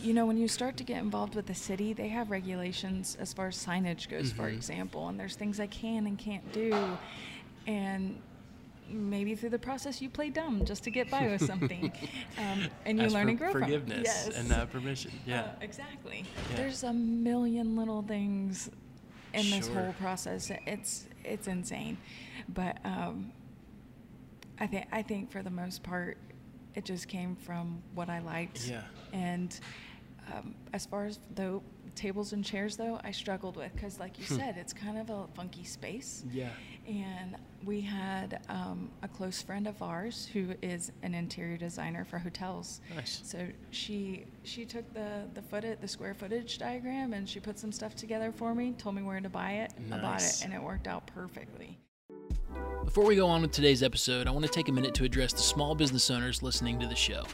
you 0.00 0.14
know, 0.14 0.26
when 0.26 0.36
you 0.38 0.48
start 0.48 0.76
to 0.76 0.84
get 0.84 0.98
involved 0.98 1.34
with 1.34 1.46
the 1.46 1.54
city, 1.54 1.92
they 1.92 2.08
have 2.08 2.30
regulations 2.30 3.16
as 3.20 3.32
far 3.32 3.48
as 3.48 3.56
signage 3.56 4.08
goes, 4.08 4.32
for 4.32 4.44
Mhm. 4.50 4.54
example, 4.54 5.08
and 5.08 5.18
there's 5.18 5.34
things 5.34 5.58
I 5.58 5.66
can 5.66 6.06
and 6.06 6.16
can't 6.18 6.50
do. 6.52 6.96
And 7.66 8.20
maybe 8.88 9.34
through 9.34 9.50
the 9.50 9.58
process 9.58 10.00
you 10.00 10.08
play 10.08 10.30
dumb 10.30 10.64
just 10.64 10.82
to 10.84 10.90
get 10.90 11.10
by 11.10 11.26
with 11.26 11.44
something. 11.44 11.92
um, 12.38 12.68
and 12.86 12.98
you 12.98 13.04
Ask 13.06 13.14
learn 13.14 13.24
for 13.26 13.30
and 13.30 13.38
grow 13.38 13.52
from 13.52 13.62
forgiveness 13.62 14.02
Yes. 14.04 14.28
and 14.36 14.48
not 14.48 14.70
permission. 14.72 15.12
Yeah. 15.26 15.42
Uh, 15.42 15.50
exactly. 15.60 16.24
Yeah. 16.50 16.56
There's 16.56 16.84
a 16.84 16.92
million 16.92 17.76
little 17.76 18.00
things 18.02 18.70
in 19.34 19.50
this 19.50 19.68
whole 19.68 19.92
process. 19.94 20.50
It's 20.66 21.06
it's 21.24 21.46
insane, 21.48 21.98
but 22.48 22.78
um, 22.86 23.30
I 24.58 24.66
think 24.66 24.86
I 24.90 25.02
think 25.02 25.30
for 25.30 25.42
the 25.42 25.50
most 25.50 25.82
part, 25.82 26.16
it 26.74 26.86
just 26.86 27.08
came 27.08 27.36
from 27.36 27.82
what 27.94 28.08
I 28.08 28.20
liked. 28.20 28.66
Yeah. 28.66 28.84
And 29.12 29.58
um, 30.32 30.54
as 30.72 30.86
far 30.86 31.06
as 31.06 31.18
the 31.34 31.60
tables 31.94 32.32
and 32.32 32.44
chairs, 32.44 32.76
though, 32.76 33.00
I 33.02 33.10
struggled 33.10 33.56
with 33.56 33.72
because, 33.74 33.98
like 33.98 34.18
you 34.18 34.24
Hmm. 34.26 34.36
said, 34.36 34.56
it's 34.56 34.72
kind 34.72 34.98
of 34.98 35.10
a 35.10 35.26
funky 35.34 35.64
space. 35.64 36.24
Yeah. 36.32 36.50
And 36.86 37.36
we 37.64 37.80
had 37.80 38.40
um, 38.48 38.90
a 39.02 39.08
close 39.08 39.42
friend 39.42 39.66
of 39.66 39.82
ours 39.82 40.28
who 40.32 40.54
is 40.62 40.92
an 41.02 41.12
interior 41.12 41.56
designer 41.58 42.04
for 42.04 42.18
hotels. 42.18 42.80
Nice. 42.94 43.20
So 43.24 43.46
she 43.70 44.24
she 44.44 44.64
took 44.64 44.90
the 44.94 45.24
the 45.34 45.42
footage, 45.42 45.80
the 45.80 45.88
square 45.88 46.14
footage 46.14 46.56
diagram, 46.58 47.12
and 47.14 47.28
she 47.28 47.40
put 47.40 47.58
some 47.58 47.72
stuff 47.72 47.94
together 47.96 48.32
for 48.32 48.54
me. 48.54 48.72
Told 48.78 48.94
me 48.94 49.02
where 49.02 49.20
to 49.20 49.28
buy 49.28 49.52
it. 49.52 49.72
Nice. 49.88 49.98
I 49.98 50.02
bought 50.02 50.22
it, 50.22 50.40
and 50.44 50.54
it 50.54 50.62
worked 50.62 50.86
out 50.86 51.06
perfectly. 51.08 51.78
Before 52.84 53.04
we 53.04 53.16
go 53.16 53.26
on 53.26 53.42
with 53.42 53.52
today's 53.52 53.82
episode, 53.82 54.26
I 54.26 54.30
want 54.30 54.46
to 54.46 54.50
take 54.50 54.68
a 54.68 54.72
minute 54.72 54.94
to 54.94 55.04
address 55.04 55.32
the 55.34 55.40
small 55.40 55.74
business 55.74 56.10
owners 56.10 56.42
listening 56.42 56.78
to 56.80 56.86
the 56.86 56.94
show. 56.96 57.24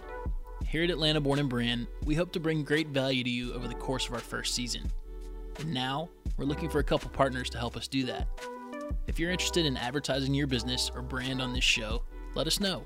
Here 0.74 0.82
at 0.82 0.90
Atlanta 0.90 1.20
Born 1.20 1.38
and 1.38 1.48
Brand, 1.48 1.86
we 2.04 2.16
hope 2.16 2.32
to 2.32 2.40
bring 2.40 2.64
great 2.64 2.88
value 2.88 3.22
to 3.22 3.30
you 3.30 3.54
over 3.54 3.68
the 3.68 3.76
course 3.76 4.08
of 4.08 4.12
our 4.12 4.18
first 4.18 4.56
season. 4.56 4.90
And 5.60 5.72
now, 5.72 6.08
we're 6.36 6.46
looking 6.46 6.68
for 6.68 6.80
a 6.80 6.82
couple 6.82 7.10
partners 7.10 7.48
to 7.50 7.58
help 7.58 7.76
us 7.76 7.86
do 7.86 8.02
that. 8.06 8.26
If 9.06 9.20
you're 9.20 9.30
interested 9.30 9.66
in 9.66 9.76
advertising 9.76 10.34
your 10.34 10.48
business 10.48 10.90
or 10.92 11.00
brand 11.00 11.40
on 11.40 11.52
this 11.52 11.62
show, 11.62 12.02
let 12.34 12.48
us 12.48 12.58
know. 12.58 12.84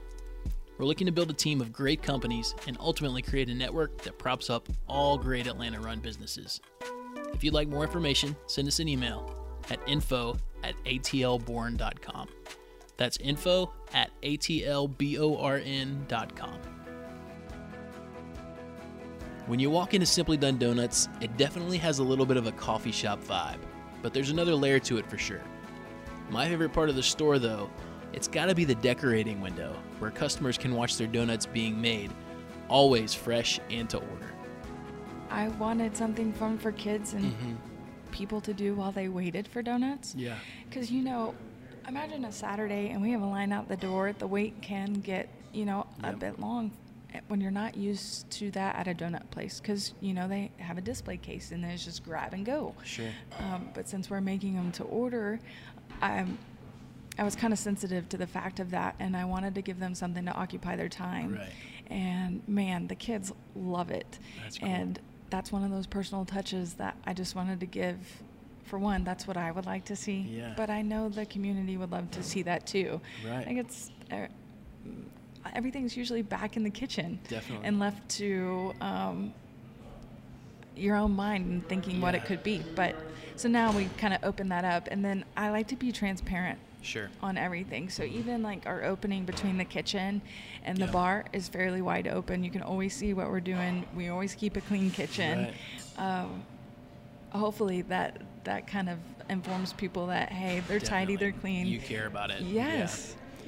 We're 0.77 0.85
looking 0.85 1.07
to 1.07 1.13
build 1.13 1.31
a 1.31 1.33
team 1.33 1.63
of 1.63 1.73
great 1.73 2.03
companies 2.03 2.55
and 2.67 2.77
ultimately 2.79 3.23
create 3.23 3.49
a 3.49 3.55
network 3.55 4.03
that 4.03 4.19
props 4.19 4.51
up 4.51 4.69
all 4.87 5.17
great 5.17 5.47
Atlanta 5.47 5.81
run 5.81 6.01
businesses. 6.01 6.61
If 7.33 7.43
you'd 7.43 7.55
like 7.55 7.69
more 7.69 7.85
information, 7.85 8.37
send 8.49 8.69
us 8.69 8.81
an 8.81 8.89
email 8.89 9.35
at 9.71 9.81
info 9.87 10.37
at 10.63 10.75
atlborn.com. 10.85 12.29
That's 12.99 13.17
info 13.17 13.73
at 13.95 14.11
atlborn.com. 14.21 14.79
When 19.49 19.59
you 19.59 19.71
walk 19.71 19.95
into 19.95 20.07
Simply 20.07 20.37
Done 20.37 20.59
Donuts, 20.59 21.09
it 21.21 21.37
definitely 21.37 21.79
has 21.79 21.99
a 21.99 22.03
little 22.05 22.27
bit 22.27 22.37
of 22.37 22.47
a 22.47 22.53
coffee 22.53 22.93
shop 22.93 23.23
vibe, 23.25 23.59
but 24.03 24.13
there's 24.13 24.31
another 24.31 24.55
layer 24.55 24.79
to 24.81 24.99
it 24.99 25.09
for 25.09 25.19
sure. 25.19 25.41
My 26.31 26.47
favorite 26.49 26.73
part 26.75 26.91
of 26.91 26.97
the 26.97 27.03
store, 27.03 27.39
though, 27.39 27.71
it's 28.13 28.29
gotta 28.29 28.55
be 28.55 28.65
the 28.65 28.75
decorating 28.77 29.41
window, 29.41 29.75
where 29.99 30.11
customers 30.11 30.59
can 30.59 30.75
watch 30.75 30.97
their 30.99 31.07
donuts 31.07 31.47
being 31.47 31.81
made, 31.81 32.11
always 32.69 33.15
fresh 33.15 33.59
and 33.71 33.89
to 33.91 33.97
order. 33.97 34.31
I 35.31 35.49
wanted 35.49 35.97
something 35.97 36.33
fun 36.35 36.59
for 36.59 36.73
kids 36.73 37.15
and 37.15 37.25
Mm-hmm. 37.33 37.55
people 38.13 38.41
to 38.43 38.53
do 38.55 38.75
while 38.75 38.93
they 38.93 39.09
waited 39.09 39.47
for 39.49 39.61
donuts. 39.63 40.15
Yeah. 40.15 40.37
Because, 40.69 40.91
you 40.91 41.03
know, 41.03 41.35
imagine 41.87 42.25
a 42.25 42.33
Saturday 42.33 42.91
and 42.91 43.01
we 43.03 43.11
have 43.13 43.21
a 43.23 43.27
line 43.27 43.53
out 43.53 43.69
the 43.69 43.77
door. 43.77 44.13
The 44.19 44.27
wait 44.27 44.61
can 44.63 44.95
get, 44.95 45.29
you 45.53 45.65
know, 45.67 45.87
a 46.03 46.09
Yep. 46.09 46.19
bit 46.19 46.41
long 46.41 46.71
when 47.29 47.41
you're 47.41 47.51
not 47.51 47.77
used 47.77 48.31
to 48.31 48.51
that 48.53 48.77
at 48.77 48.89
a 48.89 48.95
donut 48.95 49.31
place. 49.31 49.61
Because, 49.61 49.95
you 50.01 50.15
know, 50.15 50.29
they 50.29 50.51
have 50.59 50.79
a 50.79 50.81
display 50.81 51.17
case 51.17 51.53
and 51.53 51.63
then 51.63 51.71
it's 51.71 51.85
just 51.85 52.05
grab 52.05 52.35
and 52.35 52.45
go. 52.45 52.75
Sure. 52.85 53.11
Um, 53.39 53.69
but 53.75 53.89
since 53.89 54.11
we're 54.11 54.21
making 54.21 54.55
them 54.55 54.73
to 54.73 54.85
order, 54.85 55.41
I'm, 56.01 56.39
I 57.19 57.25
was 57.25 57.35
kind 57.35 57.53
of 57.53 57.59
sensitive 57.59 58.09
to 58.11 58.17
the 58.17 58.27
fact 58.27 58.61
of 58.61 58.71
that, 58.71 58.95
and 59.01 59.17
I 59.17 59.25
wanted 59.25 59.57
to 59.57 59.63
give 59.63 59.81
them 59.81 59.95
something 59.95 60.25
to 60.27 60.33
occupy 60.33 60.77
their 60.77 60.89
time. 60.89 61.35
Right. 61.35 61.53
And 61.89 62.47
man, 62.47 62.87
the 62.87 62.95
kids 62.95 63.33
love 63.57 63.91
it. 63.91 64.19
That's 64.43 64.59
cool. 64.59 64.69
And 64.69 65.01
that's 65.31 65.51
one 65.51 65.65
of 65.65 65.71
those 65.71 65.87
personal 65.87 66.25
touches 66.25 66.75
that 66.75 66.97
I 67.07 67.15
just 67.15 67.35
wanted 67.35 67.61
to 67.61 67.67
give. 67.67 67.99
For 68.65 68.79
one, 68.79 69.03
that's 69.03 69.27
what 69.27 69.37
I 69.37 69.51
would 69.51 69.67
like 69.67 69.87
to 69.87 69.97
see. 69.97 70.21
Yeah. 70.31 70.53
But 70.57 70.71
I 70.71 70.83
know 70.83 71.09
the 71.09 71.27
community 71.27 71.77
would 71.77 71.91
love 71.91 72.11
to 72.13 72.23
see 72.23 72.43
that 72.43 72.67
too. 72.67 73.01
Right. 73.27 73.39
I 73.39 73.45
think 73.45 73.61
it's. 73.61 73.91
Uh, 74.13 74.27
everything's 75.55 75.97
usually 75.97 76.23
back 76.23 76.57
in 76.57 76.63
the 76.63 76.71
kitchen 76.71 77.19
Definitely. 77.29 77.67
and 77.67 77.79
left 77.79 78.09
to 78.11 78.73
um, 78.81 79.33
your 80.77 80.97
own 80.97 81.13
mind 81.13 81.47
and 81.51 81.69
thinking 81.69 82.01
what 82.01 82.15
it 82.15 82.25
could 82.25 82.43
be. 82.43 82.63
But 82.75 82.95
so 83.37 83.49
now 83.49 83.73
we 83.73 83.87
kind 83.99 84.15
of 84.15 84.23
open 84.25 84.49
that 84.51 84.65
up, 84.65 84.89
and 84.91 85.05
then 85.05 85.25
I 85.37 85.51
like 85.51 85.69
to 85.69 85.77
be 85.77 85.93
transparent 85.93 86.59
Sure. 86.81 87.11
on 87.23 87.37
everything. 87.37 87.89
So 87.89 88.05
even 88.05 88.43
like 88.43 88.67
our 88.67 88.85
opening 88.85 89.25
between 89.25 89.59
the 89.59 89.65
kitchen 89.65 90.23
and 90.65 90.79
Yeah. 90.79 90.87
the 90.87 90.93
bar 90.93 91.25
is 91.33 91.49
fairly 91.49 91.83
wide 91.83 92.07
open. 92.07 92.45
You 92.45 92.51
can 92.51 92.63
always 92.63 92.95
see 92.95 93.15
what 93.15 93.29
we're 93.31 93.41
doing. 93.41 93.85
We 93.97 94.09
always 94.09 94.35
keep 94.35 94.57
a 94.57 94.61
clean 94.61 94.91
kitchen. 94.91 95.53
Um, 95.97 96.43
hopefully 97.31 97.83
that 97.83 98.23
that 98.45 98.67
kind 98.67 98.89
of 98.89 98.99
informs 99.29 99.73
people 99.75 100.07
that 100.07 100.31
hey, 100.33 100.61
they're 100.69 100.79
tidy, 100.81 101.17
they're 101.17 101.33
clean. 101.33 101.67
You 101.67 101.81
care 101.81 102.07
about 102.07 102.31
it. 102.31 102.41
Yeah. 102.43 102.89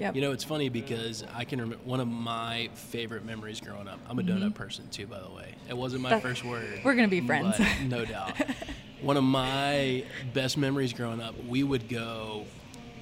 Yep. 0.00 0.14
You 0.16 0.20
know, 0.22 0.32
it's 0.32 0.44
funny 0.44 0.68
because 0.68 1.24
I 1.34 1.44
can 1.44 1.60
remember 1.60 1.84
one 1.84 2.00
of 2.00 2.08
my 2.08 2.70
favorite 2.74 3.24
memories 3.24 3.60
growing 3.60 3.86
up. 3.86 4.00
I'm 4.08 4.18
a 4.18 4.22
donut 4.22 4.54
person 4.54 4.88
too, 4.90 5.06
by 5.06 5.20
the 5.20 5.30
way. 5.30 5.54
It 5.68 5.76
wasn't 5.76 6.02
my 6.02 6.18
first 6.20 6.44
word. 6.44 6.80
we're 6.84 6.94
gonna 6.94 7.06
be 7.08 7.20
friends. 7.20 7.60
no 7.86 8.04
doubt. 8.04 8.32
one 9.02 9.16
of 9.16 9.24
my 9.24 10.04
best 10.34 10.56
memories 10.58 10.92
growing 10.92 11.20
up, 11.20 11.34
we 11.46 11.62
would 11.62 11.88
go 11.88 12.44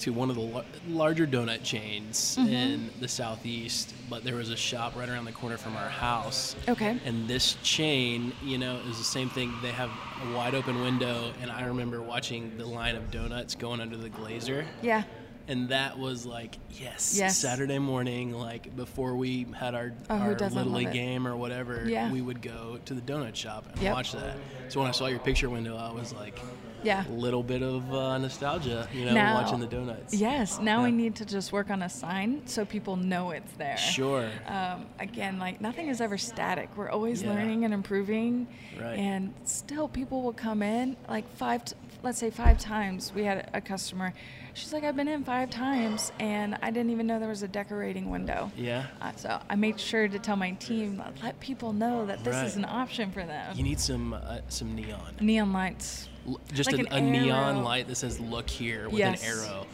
to 0.00 0.12
one 0.12 0.30
of 0.30 0.36
the 0.36 0.42
lar- 0.42 0.64
larger 0.88 1.26
donut 1.26 1.62
chains 1.64 2.36
Mm-hmm. 2.38 2.48
in 2.52 2.90
the 3.00 3.08
southeast, 3.08 3.92
but 4.08 4.22
there 4.22 4.36
was 4.36 4.50
a 4.50 4.56
shop 4.56 4.94
right 4.96 5.08
around 5.08 5.24
the 5.24 5.32
corner 5.32 5.56
from 5.56 5.76
our 5.76 5.88
house. 5.88 6.54
Okay. 6.68 7.00
And 7.04 7.26
this 7.26 7.54
chain, 7.64 8.32
you 8.44 8.58
know, 8.58 8.76
is 8.88 8.96
the 8.98 9.02
same 9.04 9.28
thing. 9.28 9.52
They 9.60 9.72
have 9.72 9.90
a 10.24 10.36
wide 10.36 10.54
open 10.54 10.80
window, 10.82 11.32
and 11.42 11.50
I 11.50 11.64
remember 11.66 12.00
watching 12.00 12.56
the 12.58 12.66
line 12.66 12.94
of 12.94 13.10
donuts 13.10 13.56
going 13.56 13.80
under 13.80 13.96
the 13.96 14.08
glazer 14.10 14.64
yeah. 14.82 15.02
And 15.48 15.70
that 15.70 15.98
was 15.98 16.24
like 16.26 16.58
yes, 16.70 17.16
Yes. 17.18 17.38
Saturday 17.38 17.78
morning, 17.78 18.32
like 18.32 18.76
before 18.76 19.16
we 19.16 19.46
had 19.56 19.74
our 19.74 19.92
Oh, 20.10 20.16
our 20.16 20.34
little 20.34 20.64
league 20.72 20.92
game 20.92 21.26
or 21.26 21.36
whatever. 21.36 21.84
Yeah. 21.88 22.12
we 22.12 22.20
would 22.20 22.42
go 22.42 22.78
to 22.84 22.94
the 22.94 23.00
donut 23.00 23.34
shop 23.34 23.66
and 23.72 23.82
Yep. 23.82 23.94
watch 23.94 24.12
that. 24.12 24.36
So 24.68 24.80
when 24.80 24.88
I 24.88 24.92
saw 24.92 25.06
your 25.06 25.18
picture 25.18 25.48
window, 25.50 25.76
I 25.76 25.90
was 25.92 26.12
like, 26.12 26.38
Yeah. 26.84 27.04
a 27.08 27.10
little 27.10 27.42
bit 27.42 27.62
of 27.62 27.92
uh, 27.92 28.18
nostalgia, 28.18 28.86
you 28.92 29.06
know, 29.06 29.14
Now- 29.14 29.34
watching 29.42 29.58
the 29.58 29.66
donuts. 29.66 30.14
Yes. 30.14 30.60
Now 30.60 30.84
we 30.84 30.92
need 30.92 31.16
to 31.16 31.24
just 31.24 31.50
work 31.52 31.70
on 31.70 31.82
a 31.82 31.88
sign 31.88 32.42
so 32.46 32.64
people 32.66 32.96
know 32.96 33.30
it's 33.30 33.52
there. 33.54 33.78
Sure. 33.78 34.28
Um, 34.46 34.84
again, 35.00 35.38
like 35.38 35.60
nothing 35.60 35.88
is 35.88 36.00
ever 36.02 36.18
static. 36.18 36.68
We're 36.76 36.90
always 36.90 37.22
Yeah. 37.22 37.30
learning 37.30 37.64
and 37.64 37.72
improving. 37.72 38.46
Right. 38.78 38.98
And 38.98 39.32
still, 39.44 39.88
people 39.88 40.22
will 40.22 40.32
come 40.34 40.62
in 40.62 40.96
like 41.08 41.28
five, 41.36 41.64
t- 41.64 41.74
let's 42.02 42.18
say 42.18 42.30
five 42.30 42.58
times. 42.58 43.12
We 43.14 43.24
had 43.24 43.50
a 43.52 43.60
customer. 43.60 44.12
She's 44.54 44.72
like, 44.72 44.84
I've 44.84 44.96
been 44.96 45.08
in 45.08 45.24
five 45.24 45.50
times, 45.50 46.10
and 46.18 46.56
I 46.62 46.70
didn't 46.70 46.90
even 46.90 47.06
know 47.06 47.18
there 47.18 47.28
was 47.28 47.42
a 47.42 47.48
decorating 47.48 48.10
window. 48.10 48.50
Yeah. 48.56 48.86
Uh, 49.00 49.12
so 49.14 49.40
I 49.48 49.54
made 49.54 49.78
sure 49.78 50.08
to 50.08 50.18
tell 50.18 50.36
my 50.36 50.52
team, 50.52 51.02
let 51.22 51.38
people 51.40 51.72
know 51.72 52.06
that 52.06 52.24
this 52.24 52.36
is 52.36 52.56
an 52.56 52.64
option 52.64 53.10
for 53.12 53.24
them. 53.24 53.56
You 53.56 53.62
need 53.62 53.78
some 53.80 54.14
uh, 54.14 54.38
some 54.48 54.74
neon. 54.74 55.14
Neon 55.20 55.52
lights. 55.52 56.08
L- 56.26 56.40
Just 56.52 56.72
Like 56.72 56.80
an 56.80 56.88
a 56.92 57.00
neon 57.00 57.62
light 57.62 57.86
that 57.88 57.96
says 57.96 58.18
"Look 58.18 58.50
here" 58.50 58.88
with 58.88 58.98
Yes. 58.98 59.22
an 59.22 59.28
arrow. 59.32 59.66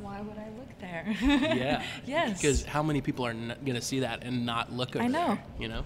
Why 0.00 0.20
would 0.20 0.36
I 0.38 0.48
look 0.58 0.78
there? 0.80 1.14
Yeah. 1.56 1.82
yes. 2.06 2.40
Because 2.40 2.64
how 2.64 2.82
many 2.82 3.00
people 3.00 3.26
are 3.26 3.30
n- 3.30 3.56
going 3.64 3.74
to 3.76 3.80
see 3.80 4.00
that 4.00 4.22
and 4.22 4.44
not 4.46 4.72
look 4.72 4.94
over 4.96 5.04
I 5.04 5.08
know. 5.08 5.26
there, 5.28 5.42
You 5.58 5.68
know. 5.68 5.84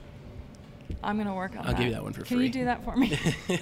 I'm 1.03 1.17
gonna 1.19 1.35
work 1.35 1.53
on 1.53 1.59
I'll 1.59 1.65
that. 1.73 1.77
give 1.77 1.87
you 1.87 1.93
that 1.93 2.03
one 2.03 2.13
for 2.13 2.23
Can 2.23 2.37
free. 2.39 2.51
Can 2.51 2.59
you 2.61 2.61
do 2.61 2.65
that 2.67 2.85
for 2.85 2.97
me? 2.97 3.13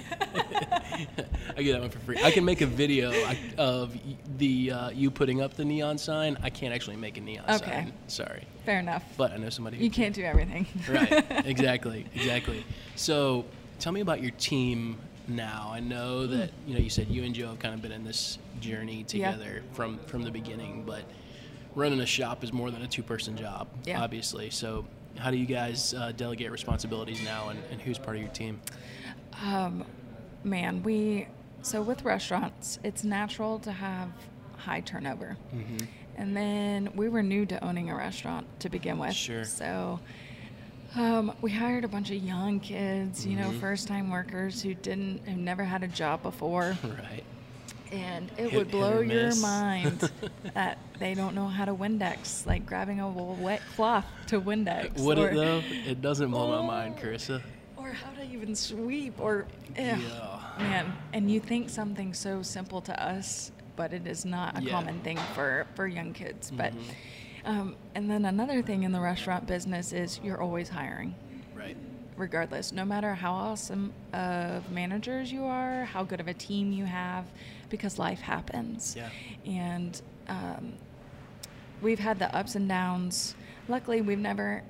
I 1.57 1.61
get 1.63 1.73
that 1.73 1.81
one 1.81 1.89
for 1.89 1.99
free. 1.99 2.17
I 2.23 2.31
can 2.31 2.45
make 2.45 2.61
a 2.61 2.65
video 2.65 3.11
of 3.57 3.95
the 4.37 4.71
uh, 4.71 4.89
you 4.89 5.11
putting 5.11 5.41
up 5.41 5.53
the 5.55 5.65
neon 5.65 5.97
sign. 5.97 6.37
I 6.41 6.49
can't 6.49 6.73
actually 6.73 6.95
make 6.95 7.17
a 7.17 7.21
neon 7.21 7.45
Okay. 7.49 7.57
sign. 7.71 7.93
Sorry, 8.07 8.43
Fair 8.65 8.79
enough. 8.79 9.03
but 9.17 9.31
I 9.31 9.37
know 9.37 9.49
somebody. 9.49 9.77
Who 9.77 9.83
You 9.83 9.91
can't 9.91 10.15
do 10.15 10.23
everything. 10.23 10.65
right. 10.89 11.25
Exactly. 11.45 12.05
Exactly. 12.15 12.63
So, 12.95 13.45
tell 13.79 13.91
me 13.93 14.01
about 14.01 14.21
your 14.21 14.31
team 14.31 14.97
now. 15.27 15.69
I 15.73 15.79
know 15.79 16.25
Hmm. 16.25 16.37
that 16.37 16.51
you 16.65 16.73
know 16.73 16.79
you 16.79 16.89
said 16.89 17.07
you 17.09 17.23
and 17.23 17.33
Joe 17.35 17.47
have 17.49 17.59
kind 17.59 17.73
of 17.75 17.81
been 17.81 17.91
in 17.91 18.03
this 18.03 18.37
journey 18.59 19.05
Yeah. 19.09 19.31
together 19.31 19.63
from 19.73 19.99
from 20.07 20.23
the 20.23 20.31
beginning, 20.31 20.83
but 20.85 21.03
running 21.75 21.99
a 21.99 22.05
shop 22.05 22.43
is 22.43 22.51
more 22.51 22.71
than 22.71 22.81
a 22.81 22.87
two-person 22.87 23.37
job, 23.37 23.67
Yeah. 23.85 24.01
obviously. 24.01 24.49
So, 24.49 24.85
how 25.17 25.31
do 25.31 25.37
you 25.37 25.45
guys 25.45 25.93
uh, 25.93 26.11
delegate 26.15 26.51
responsibilities 26.51 27.23
now, 27.23 27.49
and, 27.49 27.59
and 27.71 27.81
who's 27.81 27.97
part 27.97 28.15
of 28.17 28.21
your 28.21 28.31
team? 28.31 28.59
Um, 29.43 29.83
man, 30.43 30.83
we 30.83 31.27
so 31.61 31.81
with 31.81 32.03
restaurants, 32.03 32.79
it's 32.83 33.03
natural 33.03 33.59
to 33.59 33.71
have 33.71 34.09
high 34.57 34.81
turnover. 34.81 35.37
Mm-hmm. 35.53 35.85
And 36.17 36.35
then 36.35 36.89
we 36.95 37.09
were 37.09 37.21
new 37.21 37.45
to 37.47 37.63
owning 37.63 37.89
a 37.89 37.95
restaurant 37.95 38.47
to 38.61 38.69
begin 38.69 38.97
with. 38.97 39.13
Sure. 39.13 39.43
So 39.45 39.99
um, 40.95 41.33
we 41.41 41.51
hired 41.51 41.83
a 41.83 41.87
bunch 41.87 42.09
of 42.09 42.17
young 42.17 42.59
kids, 42.59 43.25
you 43.25 43.35
know, 43.35 43.49
Mhm. 43.49 43.59
first 43.59 43.87
time 43.87 44.09
workers 44.09 44.61
who 44.61 44.73
didn't, 44.73 45.27
who 45.27 45.35
never 45.35 45.63
had 45.63 45.83
a 45.83 45.87
job 45.87 46.23
before. 46.23 46.75
Right. 46.83 47.23
And 47.91 48.29
it 48.37 48.49
Hit- 48.49 48.53
would 48.53 48.71
blow 48.71 48.99
your 48.99 49.35
mind 49.37 50.11
that 50.53 50.77
they 50.99 51.13
don't 51.13 51.35
know 51.35 51.47
how 51.47 51.65
to 51.65 51.73
Windex, 51.73 52.45
like 52.45 52.65
grabbing 52.65 52.99
a 52.99 53.09
wet 53.09 53.61
cloth 53.75 54.05
to 54.27 54.41
Windex. 54.41 54.99
Would 54.99 55.17
or, 55.19 55.29
it 55.29 55.35
though? 55.35 55.61
It 55.85 56.01
doesn't 56.01 56.31
blow 56.31 56.49
my 56.49 56.57
Oh. 56.57 56.63
mind, 56.63 56.97
Carissa. 56.97 57.41
Or 57.77 57.91
how 57.91 58.11
to 58.11 58.25
even 58.29 58.55
sweep, 58.55 59.19
or 59.21 59.45
eh, 59.75 59.97
Yeah. 59.97 60.39
man. 60.59 60.93
And 61.13 61.31
you 61.31 61.39
think 61.39 61.69
something 61.69 62.13
so 62.13 62.41
simple 62.41 62.81
to 62.81 63.03
us, 63.03 63.51
but 63.75 63.93
it 63.93 64.05
is 64.07 64.25
not 64.25 64.57
a 64.57 64.61
Yeah. 64.63 64.71
common 64.71 64.99
thing 65.01 65.17
for 65.33 65.65
for 65.75 65.87
young 65.87 66.11
kids. 66.13 66.51
But 66.51 66.73
Mhm. 66.73 67.47
um, 67.49 67.75
and 67.95 68.09
then 68.09 68.25
another 68.25 68.61
thing 68.61 68.83
in 68.83 68.91
the 68.91 68.99
restaurant 68.99 69.47
business 69.47 69.93
is 69.93 70.19
you're 70.23 70.41
always 70.41 70.67
hiring 70.69 71.15
Right. 71.55 71.77
regardless, 72.17 72.71
no 72.73 72.83
matter 72.83 73.15
how 73.15 73.31
awesome 73.33 73.93
of 74.11 74.69
managers 74.71 75.31
you 75.31 75.45
are, 75.45 75.85
how 75.85 76.03
good 76.03 76.19
of 76.19 76.27
a 76.27 76.33
team 76.33 76.71
you 76.73 76.85
have, 76.85 77.25
because 77.69 77.97
life 77.99 78.19
happens. 78.21 78.95
Yeah. 78.97 79.09
And 79.45 80.01
um, 80.27 80.73
we've 81.81 81.99
had 81.99 82.19
the 82.19 82.33
ups 82.35 82.55
and 82.55 82.67
downs. 82.67 83.35
Luckily, 83.67 84.01
we've 84.01 84.19
never 84.19 84.63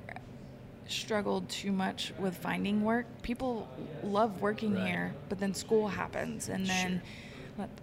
struggled 0.88 1.50
too 1.50 1.72
much 1.72 2.14
with 2.18 2.38
finding 2.38 2.84
work. 2.84 3.06
People 3.22 3.68
love 4.04 4.42
working 4.42 4.74
Right. 4.76 4.88
here, 4.88 5.14
but 5.30 5.40
then 5.40 5.54
school 5.54 5.88
happens, 5.88 6.50
and 6.50 6.66
then. 6.66 7.02
Sure. 7.02 7.02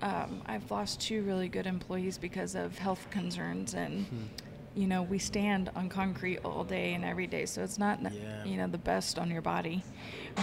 Um, 0.03 0.41
I've 0.47 0.71
lost 0.71 1.01
two 1.01 1.23
really 1.25 1.49
good 1.49 1.67
employees 1.67 2.17
because 2.17 2.55
of 2.55 2.79
health 2.79 3.09
concerns, 3.11 3.75
and 3.75 4.07
Hmm. 4.07 4.17
you 4.77 4.87
know 4.87 5.03
we 5.03 5.19
stand 5.19 5.69
on 5.75 5.89
concrete 5.89 6.39
all 6.45 6.63
day 6.63 6.95
and 6.95 7.05
every 7.05 7.27
day, 7.27 7.45
so 7.45 7.61
it's 7.65 7.77
not 7.77 8.01
Yeah. 8.01 8.45
you 8.45 8.57
know 8.57 8.69
the 8.69 8.79
best 8.79 9.19
on 9.19 9.33
your 9.33 9.43
body. 9.43 9.83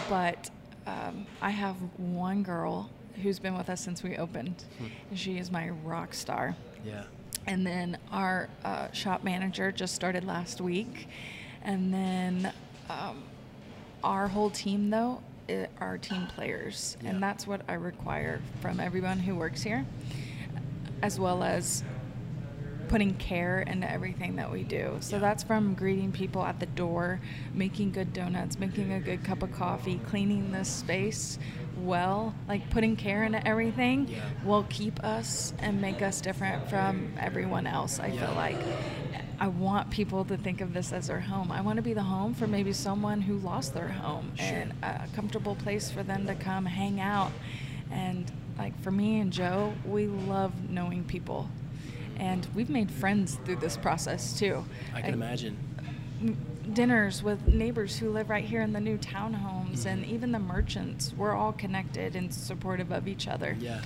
But 0.09 0.49
um, 0.85 1.25
I 1.41 1.51
have 1.51 1.77
one 1.97 2.43
girl 2.43 2.89
who's 3.21 3.39
been 3.39 3.57
with 3.57 3.69
us 3.69 3.81
since 3.81 4.03
we 4.03 4.17
opened. 4.17 4.63
Hmm. 4.77 5.15
She 5.15 5.37
is 5.37 5.51
my 5.51 5.69
rock 5.69 6.13
star. 6.13 6.55
Yeah. 6.85 7.03
And 7.47 7.65
then 7.65 7.97
our 8.11 8.49
uh, 8.63 8.91
shop 8.91 9.23
manager 9.23 9.71
just 9.71 9.95
started 9.95 10.23
last 10.23 10.61
week. 10.61 11.07
And 11.63 11.93
then 11.93 12.53
um, 12.89 13.23
our 14.03 14.27
whole 14.27 14.49
team, 14.49 14.89
though, 14.89 15.21
are 15.79 15.97
team 15.97 16.27
players. 16.27 16.97
Yeah. 17.01 17.09
And 17.09 17.23
that's 17.23 17.45
what 17.47 17.61
I 17.67 17.73
require 17.73 18.41
from 18.61 18.79
everyone 18.79 19.19
who 19.19 19.35
works 19.35 19.61
here, 19.61 19.85
as 21.01 21.19
well 21.19 21.43
as 21.43 21.83
putting 22.91 23.13
care 23.15 23.61
into 23.61 23.89
everything 23.89 24.35
that 24.35 24.51
we 24.51 24.63
do. 24.63 24.97
So 24.99 25.15
Yeah. 25.15 25.21
that's 25.21 25.43
from 25.43 25.73
greeting 25.75 26.11
people 26.11 26.43
at 26.43 26.59
the 26.59 26.65
door, 26.65 27.21
making 27.53 27.91
good 27.93 28.11
donuts, 28.11 28.59
making 28.59 28.91
a 28.91 28.99
good 28.99 29.23
cup 29.23 29.41
of 29.41 29.51
coffee, 29.53 29.99
cleaning 30.09 30.51
this 30.51 30.67
space 30.67 31.39
well, 31.77 32.35
like 32.49 32.69
putting 32.69 32.95
care 32.97 33.23
into 33.23 33.45
everything 33.47 34.07
Yeah. 34.09 34.19
will 34.43 34.65
keep 34.69 35.01
us 35.03 35.53
and 35.59 35.81
make 35.81 36.01
us 36.01 36.19
different 36.19 36.69
from 36.69 37.13
everyone 37.17 37.65
else. 37.65 37.97
I 37.99 38.07
Yeah. 38.07 38.25
feel 38.27 38.35
like 38.35 38.57
I 39.39 39.47
want 39.47 39.89
people 39.89 40.23
to 40.25 40.37
think 40.37 40.59
of 40.61 40.73
this 40.73 40.91
as 40.93 41.07
their 41.07 41.21
home. 41.21 41.49
I 41.51 41.61
want 41.61 41.77
to 41.77 41.81
be 41.81 41.93
the 41.93 42.03
home 42.03 42.33
for 42.35 42.45
maybe 42.45 42.73
someone 42.73 43.21
who 43.21 43.37
lost 43.37 43.73
their 43.73 43.87
home 43.87 44.33
Sure. 44.35 44.45
and 44.45 44.73
a 44.83 45.07
comfortable 45.15 45.55
place 45.55 45.89
for 45.89 46.03
them 46.03 46.27
to 46.27 46.35
come 46.35 46.65
hang 46.65 46.99
out. 46.99 47.31
And 47.89 48.29
like 48.59 48.77
for 48.81 48.91
me 48.91 49.19
and 49.21 49.31
Joe, 49.31 49.73
we 49.85 50.05
love 50.07 50.69
knowing 50.69 51.05
people. 51.05 51.47
And 52.17 52.47
we've 52.55 52.69
made 52.69 52.91
friends 52.91 53.39
through 53.45 53.57
this 53.57 53.77
process 53.77 54.37
too. 54.37 54.63
I 54.93 55.01
can 55.01 55.05
Like, 55.05 55.13
imagine. 55.13 55.57
dinners 56.73 57.23
with 57.23 57.47
neighbors 57.47 57.97
who 57.97 58.09
live 58.11 58.29
right 58.29 58.45
here 58.45 58.61
in 58.61 58.71
the 58.73 58.79
new 58.79 58.97
townhomes 58.97 59.85
and 59.85 60.03
Mhm. 60.05 60.09
even 60.09 60.31
the 60.31 60.39
merchants. 60.39 61.13
We're 61.17 61.33
all 61.35 61.51
connected 61.51 62.15
and 62.15 62.31
supportive 62.33 62.91
of 62.91 63.07
each 63.07 63.27
other. 63.27 63.57
Yeah. 63.59 63.81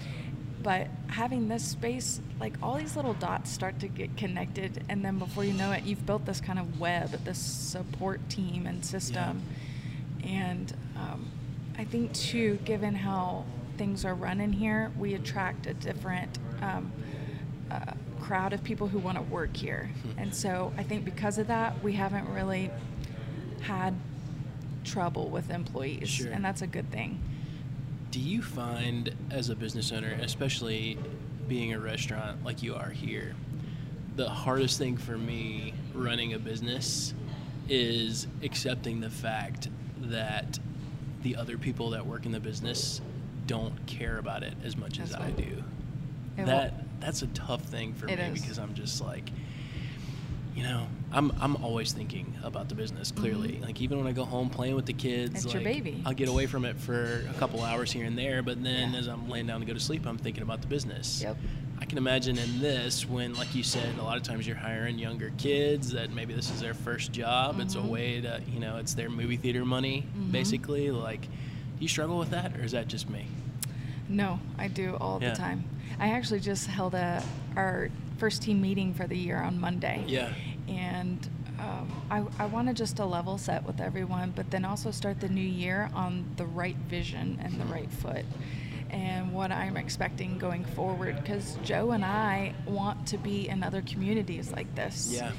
But 0.62 0.88
having 1.08 1.48
this 1.48 1.64
space, 1.64 2.20
like 2.40 2.54
all 2.62 2.76
these 2.76 2.96
little 2.96 3.14
dots 3.14 3.50
start 3.52 3.80
to 3.80 3.88
get 3.88 4.18
connected, 4.18 4.84
and 4.90 5.06
then 5.06 5.18
before 5.20 5.46
you 5.46 5.54
know 5.54 5.72
it, 5.72 5.84
you've 5.84 6.06
built 6.06 6.26
this 6.26 6.42
kind 6.42 6.60
of 6.60 6.80
web, 6.80 7.12
this 7.24 7.38
support 7.38 8.28
team 8.30 8.66
and 8.68 8.84
system. 8.84 9.42
And 10.24 10.74
um, 10.98 11.28
I 11.78 11.84
think, 11.86 12.14
too, 12.14 12.58
given 12.66 12.96
how 12.96 13.46
things 13.78 14.04
are 14.06 14.16
running 14.16 14.54
here, 14.54 14.92
we 14.98 15.14
attract 15.14 15.68
a 15.68 15.74
different 15.76 16.40
um, 16.62 16.92
uh, 17.70 17.94
crowd 18.26 18.54
of 18.54 18.64
people 18.64 18.88
who 18.88 18.98
want 18.98 19.18
to 19.18 19.24
work 19.24 19.56
here. 19.56 19.92
Hmm. 20.02 20.20
and 20.20 20.36
so 20.36 20.74
I 20.78 20.84
think 20.84 21.06
because 21.06 21.38
of 21.38 21.48
that, 21.48 21.84
we 21.84 21.94
haven't 21.94 22.28
really 22.30 22.72
had 23.62 23.94
trouble 24.84 25.30
with 25.30 25.50
employees. 25.50 26.10
Sure. 26.10 26.32
And 26.32 26.44
that's 26.44 26.62
a 26.62 26.68
good 26.68 26.92
thing. 26.92 27.20
Do 28.12 28.20
you 28.20 28.42
find, 28.42 29.14
as 29.30 29.50
a 29.50 29.56
business 29.56 29.92
owner, 29.92 30.18
especially 30.22 30.98
being 31.48 31.74
a 31.74 31.80
restaurant 31.80 32.44
like 32.44 32.64
you 32.64 32.76
are 32.76 32.90
here, 32.90 33.36
the 34.16 34.30
hardest 34.30 34.80
thing 34.80 34.98
for 34.98 35.18
me 35.18 35.74
running 35.94 36.34
a 36.34 36.40
business 36.40 37.14
is 37.68 38.28
accepting 38.42 39.02
the 39.02 39.10
fact 39.10 39.70
that 39.98 40.60
the 41.24 41.36
other 41.36 41.58
people 41.58 41.90
that 41.92 42.06
work 42.06 42.26
in 42.26 42.32
the 42.32 42.40
business 42.40 43.02
don't 43.48 43.86
care 43.86 44.18
about 44.18 44.44
it 44.44 44.54
as 44.64 44.78
much 44.78 45.00
as 45.00 45.12
As 45.14 45.22
I 45.22 45.32
do. 45.32 45.64
That 46.38 46.85
that's 47.00 47.22
a 47.22 47.28
tough 47.28 47.62
thing 47.64 47.94
for 47.94 48.08
It 48.08 48.18
me 48.20 48.26
is. 48.26 48.42
because 48.42 48.60
I'm 48.60 48.74
just 48.74 49.02
like, 49.02 49.30
you 50.56 50.64
know, 50.64 50.88
I'm 51.12 51.32
I'm 51.42 51.56
always 51.58 51.92
thinking 51.92 52.34
about 52.44 52.70
the 52.70 52.76
business. 52.76 53.12
Clearly, 53.12 53.54
Mhm. 53.54 53.62
like 53.66 53.82
even 53.82 53.98
when 53.98 54.08
I 54.08 54.12
go 54.14 54.26
home 54.26 54.50
playing 54.50 54.76
with 54.76 54.86
the 54.86 54.94
kids, 54.94 55.44
It's 55.46 55.54
your 55.54 55.64
baby. 55.64 56.02
I'll 56.06 56.14
get 56.14 56.30
away 56.30 56.46
from 56.46 56.66
it 56.66 56.78
for 56.78 57.26
a 57.30 57.34
couple 57.40 57.62
hours 57.62 57.92
here 57.92 58.06
and 58.06 58.18
there, 58.18 58.42
but 58.42 58.64
then 58.64 58.94
Yeah. 58.94 59.00
as 59.00 59.08
I'm 59.08 59.30
laying 59.30 59.48
down 59.48 59.60
to 59.60 59.66
go 59.66 59.74
to 59.74 59.80
sleep, 59.80 60.06
I'm 60.06 60.18
thinking 60.18 60.44
about 60.44 60.62
the 60.62 60.68
business. 60.68 61.22
Yep. 61.22 61.38
I 61.78 61.84
can 61.86 61.98
imagine 61.98 62.38
in 62.38 62.60
this 62.62 63.08
when, 63.08 63.34
like 63.34 63.54
you 63.54 63.62
said, 63.62 63.98
a 64.00 64.02
lot 64.04 64.16
of 64.16 64.24
times 64.24 64.48
you're 64.48 64.56
hiring 64.56 64.98
younger 64.98 65.32
kids 65.38 65.92
that 65.92 66.14
maybe 66.14 66.34
this 66.34 66.50
is 66.50 66.62
their 66.62 66.74
first 66.74 67.12
job. 67.12 67.60
It's 67.60 67.76
a 67.76 67.80
Mhm. 67.80 67.90
way 67.90 68.22
to, 68.22 68.42
you 68.54 68.62
know, 68.62 68.78
it's 68.78 68.94
their 68.94 69.10
movie 69.10 69.36
theater 69.36 69.66
money, 69.66 70.06
Mhm. 70.18 70.32
basically. 70.32 70.90
Like, 70.90 71.24
do 71.24 71.28
you 71.82 71.90
struggle 71.90 72.18
with 72.18 72.30
that, 72.30 72.56
or 72.58 72.64
is 72.64 72.72
that 72.72 72.88
just 72.88 73.10
me? 73.10 73.26
No, 74.08 74.40
I 74.58 74.70
do 74.70 74.96
all 75.02 75.20
Yeah. 75.22 75.32
the 75.32 75.36
time. 75.36 75.66
I 76.00 76.10
actually 76.10 76.40
just 76.40 76.68
held 76.68 76.94
a 76.94 77.24
our 77.56 77.90
first 78.18 78.42
team 78.42 78.62
meeting 78.62 78.94
for 78.94 79.08
the 79.08 79.18
year 79.18 79.42
on 79.42 79.60
Monday. 79.60 80.04
Yeah. 80.08 80.34
And 80.68 81.28
um, 81.60 82.04
I, 82.10 82.24
I 82.44 82.46
want 82.48 82.68
to 82.68 82.74
just 82.74 83.00
a 83.00 83.06
level 83.06 83.38
set 83.38 83.64
with 83.64 83.80
everyone, 83.80 84.34
but 84.36 84.52
then 84.52 84.66
also 84.66 84.92
start 84.92 85.20
the 85.20 85.30
new 85.30 85.42
year 85.42 85.90
on 85.94 86.26
the 86.38 86.46
right 86.46 86.76
vision 86.76 87.40
and 87.42 87.60
the 87.60 87.66
right 87.66 87.90
foot 87.92 88.26
and 88.90 89.34
what 89.34 89.52
I'm 89.52 89.78
expecting 89.78 90.38
going 90.38 90.64
forward. 90.64 91.18
Because 91.22 91.58
Joe 91.64 91.92
and 91.92 92.06
I 92.06 92.54
want 92.66 93.08
to 93.08 93.18
be 93.18 93.48
in 93.48 93.64
other 93.64 93.82
communities 93.82 94.52
like 94.52 94.74
this. 94.76 95.12
Yeah. 95.14 95.32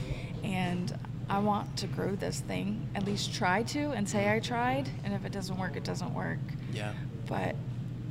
And 0.42 0.96
I 1.28 1.38
want 1.40 1.76
to 1.78 1.86
grow 1.86 2.14
this 2.14 2.40
thing, 2.40 2.88
at 2.94 3.04
least 3.04 3.34
try 3.34 3.62
to, 3.64 3.90
and 3.90 4.08
say 4.08 4.32
I 4.32 4.40
tried. 4.40 4.88
And 5.04 5.12
if 5.12 5.24
it 5.24 5.32
doesn't 5.32 5.58
work, 5.58 5.76
it 5.76 5.84
doesn't 5.84 6.14
work. 6.14 6.38
Yeah. 6.72 6.92
But 7.26 7.56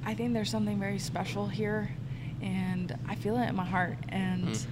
I 0.05 0.13
think 0.13 0.33
there's 0.33 0.49
something 0.49 0.79
very 0.79 0.99
special 0.99 1.47
here, 1.47 1.89
and 2.41 2.97
I 3.07 3.15
feel 3.15 3.37
it 3.37 3.47
in 3.49 3.55
my 3.55 3.65
heart. 3.65 3.97
And 4.09 4.45
Mm. 4.45 4.65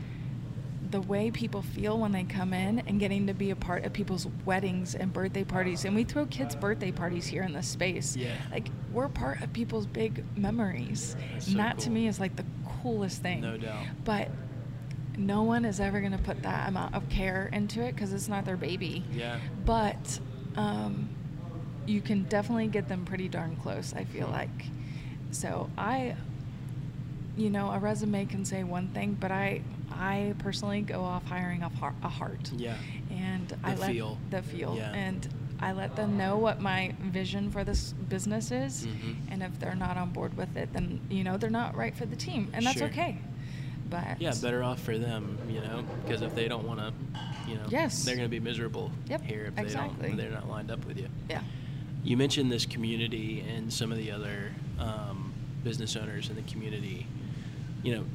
the 0.92 1.02
way 1.02 1.32
people 1.32 1.62
feel 1.64 1.98
when 1.98 2.12
they 2.12 2.24
come 2.24 2.54
in 2.54 2.80
and 2.86 3.00
getting 3.00 3.26
to 3.28 3.34
be 3.34 3.50
a 3.50 3.56
part 3.56 3.84
of 3.84 3.92
people's 3.94 4.28
weddings 4.46 4.94
and 4.94 5.12
birthday 5.12 5.44
parties, 5.44 5.86
and 5.86 5.96
we 5.96 6.04
throw 6.04 6.26
kids' 6.28 6.56
birthday 6.56 6.92
parties 6.92 7.26
here 7.26 7.42
in 7.42 7.52
this 7.54 7.68
space. 7.68 8.16
Yeah. 8.16 8.36
Like 8.52 8.68
we're 8.92 9.08
part 9.10 9.42
of 9.42 9.52
people's 9.54 9.88
big 9.88 10.24
memories, 10.38 11.16
That's 11.34 11.48
and 11.48 11.54
so 11.54 11.58
that 11.58 11.80
to 11.80 11.90
me 11.90 12.08
is 12.08 12.20
like 12.20 12.36
the 12.36 12.46
coolest 12.84 13.22
thing. 13.24 13.42
No 13.42 13.58
doubt. 13.58 13.86
But 14.04 14.30
no 15.18 15.42
one 15.44 15.66
is 15.66 15.80
ever 15.80 16.00
going 16.00 16.12
to 16.12 16.18
put 16.24 16.44
that 16.44 16.68
amount 16.70 16.94
of 16.96 17.08
care 17.10 17.50
into 17.54 17.82
it 17.82 17.96
because 17.96 18.14
it's 18.14 18.28
not 18.28 18.46
their 18.46 18.58
baby. 18.58 19.04
Yeah. 19.12 19.40
But 19.66 20.20
um, 20.56 21.10
you 21.88 22.02
can 22.02 22.24
definitely 22.24 22.68
get 22.68 22.88
them 22.88 23.04
pretty 23.06 23.30
darn 23.30 23.56
close, 23.56 23.94
I 23.96 24.04
feel 24.06 24.28
like. 24.28 24.50
So 25.32 25.70
I, 25.78 26.16
you 27.36 27.50
know, 27.50 27.72
a 27.72 27.80
resume 27.80 28.26
can 28.26 28.46
say 28.46 28.64
one 28.64 28.88
thing, 28.90 29.18
but 29.20 29.32
I, 29.32 29.62
I 29.92 30.34
personally 30.40 30.82
go 30.82 31.02
off 31.04 31.26
hiring 31.26 31.64
off 31.64 31.74
a 32.04 32.10
heart. 32.10 32.52
Yeah. 32.56 32.76
And 33.12 33.56
I 33.64 33.76
let 33.76 33.92
feel. 33.92 34.18
the 34.30 34.42
feel, 34.42 34.76
Yeah. 34.78 34.92
and 34.94 35.28
I 35.60 35.72
let 35.72 35.96
them 35.96 36.18
know 36.18 36.38
what 36.38 36.60
my 36.60 36.94
vision 37.02 37.50
for 37.52 37.64
this 37.64 37.94
business 38.10 38.52
is, 38.52 38.86
Mhm. 38.86 39.16
and 39.32 39.44
if 39.44 39.58
they're 39.60 39.76
not 39.76 39.98
on 39.98 40.12
board 40.12 40.36
with 40.36 40.56
it, 40.58 40.74
then 40.74 41.00
you 41.10 41.24
know 41.24 41.38
they're 41.38 41.50
not 41.50 41.76
right 41.76 41.96
for 41.96 42.06
the 42.06 42.16
team, 42.16 42.50
and 42.54 42.66
that's 42.66 42.78
Sure. 42.80 42.88
okay. 42.88 43.18
But 43.90 44.20
Yeah, 44.20 44.34
better 44.42 44.64
off 44.64 44.80
for 44.80 44.98
them, 44.98 45.38
you 45.48 45.62
know, 45.62 45.84
because 46.04 46.22
if 46.22 46.34
they 46.36 46.48
don't 46.48 46.66
want 46.68 46.80
to, 46.80 46.92
you 47.48 47.56
know, 47.56 47.66
Yes. 47.70 48.04
they're 48.04 48.16
going 48.16 48.26
to 48.28 48.32
be 48.32 48.40
miserable 48.40 48.92
Yep, 49.08 49.22
here 49.24 49.46
if 49.46 49.56
they 49.56 49.62
exactly. 49.62 50.08
don't, 50.10 50.18
they're 50.18 50.32
not 50.32 50.50
lined 50.50 50.72
up 50.72 50.84
with 50.86 50.98
you. 50.98 51.08
Yeah. 51.30 51.42
You 52.04 52.18
mentioned 52.18 52.52
this 52.52 52.66
community 52.66 53.42
and 53.42 53.72
some 53.72 53.92
of 53.92 53.98
the 53.98 54.12
other 54.12 54.52
um, 54.80 55.32
business 55.64 55.96
owners 55.96 56.30
in 56.30 56.36
the 56.36 56.42
community. 56.42 57.06
You 57.84 57.96
know, 57.98 58.06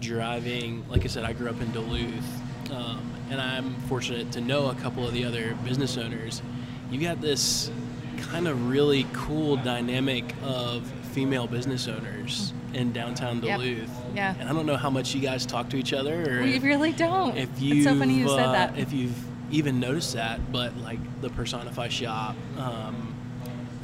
driving, 0.00 0.84
like 0.88 1.04
I 1.04 1.08
said, 1.08 1.24
I 1.24 1.32
grew 1.32 1.48
up 1.48 1.60
in 1.60 1.70
Duluth, 1.72 2.70
um, 2.70 3.10
and 3.30 3.40
I'm 3.40 3.74
fortunate 3.88 4.30
to 4.32 4.40
know 4.40 4.70
a 4.70 4.74
couple 4.76 5.06
of 5.06 5.12
the 5.14 5.24
other 5.24 5.54
business 5.64 5.96
owners. 5.96 6.42
You 6.90 7.00
got 7.00 7.20
this 7.20 7.70
kind 8.18 8.46
of 8.46 8.68
really 8.68 9.06
cool 9.12 9.56
dynamic 9.56 10.24
of 10.44 10.86
female 11.12 11.46
business 11.46 11.88
owners 11.88 12.52
in 12.72 12.92
downtown 12.92 13.42
Yep. 13.42 13.58
Duluth. 13.60 13.90
Yeah. 14.14 14.34
And 14.38 14.48
I 14.48 14.52
don't 14.52 14.66
know 14.66 14.76
how 14.76 14.90
much 14.90 15.14
you 15.14 15.20
guys 15.20 15.46
talk 15.46 15.68
to 15.70 15.76
each 15.76 15.92
other, 15.92 16.38
or 16.38 16.42
We 16.42 16.54
if- 16.54 16.62
really 16.62 16.92
don't. 16.92 17.36
if 17.36 17.60
you 17.60 17.76
it's 17.76 17.84
so 17.84 17.98
funny 17.98 18.14
you 18.14 18.28
said 18.28 18.46
that. 18.52 18.78
if 18.78 18.92
you've 18.92 19.16
even 19.50 19.78
noticed 19.80 20.14
that, 20.14 20.52
but 20.52 20.76
like 20.78 20.98
the 21.20 21.30
Personify 21.30 21.88
shop, 21.88 22.36
um, 22.58 23.14